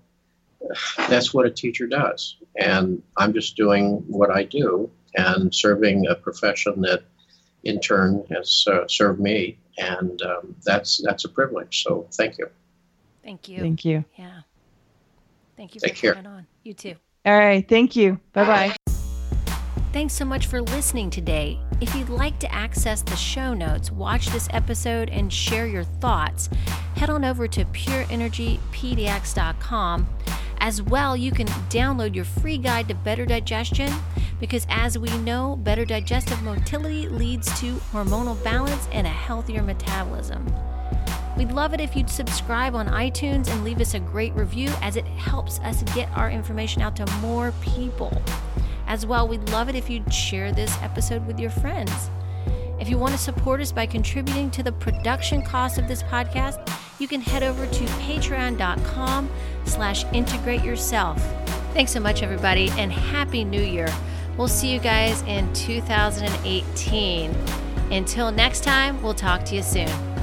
that's 1.08 1.34
what 1.34 1.46
a 1.46 1.50
teacher 1.50 1.86
does, 1.86 2.36
and 2.56 3.02
I'm 3.16 3.32
just 3.32 3.56
doing 3.56 4.04
what 4.06 4.30
I 4.30 4.44
do 4.44 4.90
and 5.16 5.54
serving 5.54 6.06
a 6.08 6.14
profession 6.14 6.80
that, 6.82 7.04
in 7.62 7.80
turn, 7.80 8.24
has 8.30 8.64
uh, 8.66 8.86
served 8.88 9.20
me, 9.20 9.58
and 9.78 10.20
um, 10.22 10.54
that's 10.64 11.00
that's 11.04 11.24
a 11.24 11.28
privilege. 11.28 11.82
So, 11.82 12.06
thank 12.12 12.38
you. 12.38 12.48
Thank 13.24 13.48
you. 13.48 13.60
Thank 13.60 13.84
you. 13.84 14.04
Yeah. 14.16 14.42
Thank 15.56 15.74
you 15.74 15.80
Take 15.80 15.96
for 15.96 16.00
care. 16.00 16.14
coming 16.14 16.30
on. 16.30 16.46
You 16.62 16.74
too. 16.74 16.94
All 17.24 17.36
right. 17.38 17.66
Thank 17.66 17.96
you. 17.96 18.20
Bye 18.32 18.44
bye. 18.44 18.76
Thanks 19.92 20.14
so 20.14 20.24
much 20.24 20.48
for 20.48 20.60
listening 20.60 21.08
today. 21.08 21.60
If 21.80 21.94
you'd 21.94 22.08
like 22.08 22.40
to 22.40 22.52
access 22.52 23.00
the 23.02 23.14
show 23.14 23.54
notes, 23.54 23.92
watch 23.92 24.26
this 24.26 24.48
episode, 24.50 25.08
and 25.08 25.32
share 25.32 25.68
your 25.68 25.84
thoughts, 25.84 26.48
head 26.96 27.10
on 27.10 27.24
over 27.24 27.46
to 27.46 27.64
pureenergypdx.com. 27.66 30.06
As 30.58 30.82
well, 30.82 31.16
you 31.16 31.30
can 31.30 31.46
download 31.70 32.12
your 32.14 32.24
free 32.24 32.58
guide 32.58 32.88
to 32.88 32.94
better 32.94 33.24
digestion 33.24 33.92
because, 34.40 34.66
as 34.68 34.98
we 34.98 35.16
know, 35.18 35.54
better 35.56 35.84
digestive 35.84 36.42
motility 36.42 37.08
leads 37.08 37.46
to 37.60 37.74
hormonal 37.92 38.42
balance 38.42 38.88
and 38.90 39.06
a 39.06 39.10
healthier 39.10 39.62
metabolism. 39.62 40.44
We'd 41.36 41.52
love 41.52 41.74
it 41.74 41.80
if 41.80 41.96
you'd 41.96 42.10
subscribe 42.10 42.74
on 42.74 42.86
iTunes 42.88 43.48
and 43.48 43.64
leave 43.64 43.80
us 43.80 43.94
a 43.94 44.00
great 44.00 44.32
review 44.34 44.70
as 44.80 44.96
it 44.96 45.06
helps 45.06 45.58
us 45.60 45.82
get 45.94 46.08
our 46.16 46.30
information 46.30 46.80
out 46.80 46.94
to 46.96 47.06
more 47.20 47.52
people. 47.60 48.12
As 48.86 49.04
well, 49.04 49.26
we'd 49.26 49.48
love 49.50 49.68
it 49.68 49.74
if 49.74 49.90
you'd 49.90 50.12
share 50.12 50.52
this 50.52 50.76
episode 50.82 51.26
with 51.26 51.40
your 51.40 51.50
friends. 51.50 52.10
If 52.78 52.88
you 52.88 52.98
want 52.98 53.12
to 53.12 53.18
support 53.18 53.60
us 53.60 53.72
by 53.72 53.86
contributing 53.86 54.50
to 54.52 54.62
the 54.62 54.72
production 54.72 55.42
cost 55.42 55.78
of 55.78 55.88
this 55.88 56.02
podcast, 56.02 56.70
you 56.98 57.08
can 57.08 57.20
head 57.20 57.42
over 57.42 57.66
to 57.66 57.84
patreon.com 57.84 59.30
slash 59.64 60.04
integrate 60.12 60.62
yourself. 60.62 61.20
Thanks 61.72 61.92
so 61.92 62.00
much, 62.00 62.22
everybody, 62.22 62.70
and 62.78 62.92
Happy 62.92 63.44
New 63.44 63.62
Year. 63.62 63.88
We'll 64.36 64.48
see 64.48 64.72
you 64.72 64.80
guys 64.80 65.22
in 65.22 65.52
2018. 65.54 67.34
Until 67.90 68.30
next 68.30 68.64
time, 68.64 69.02
we'll 69.02 69.14
talk 69.14 69.44
to 69.46 69.56
you 69.56 69.62
soon. 69.62 70.13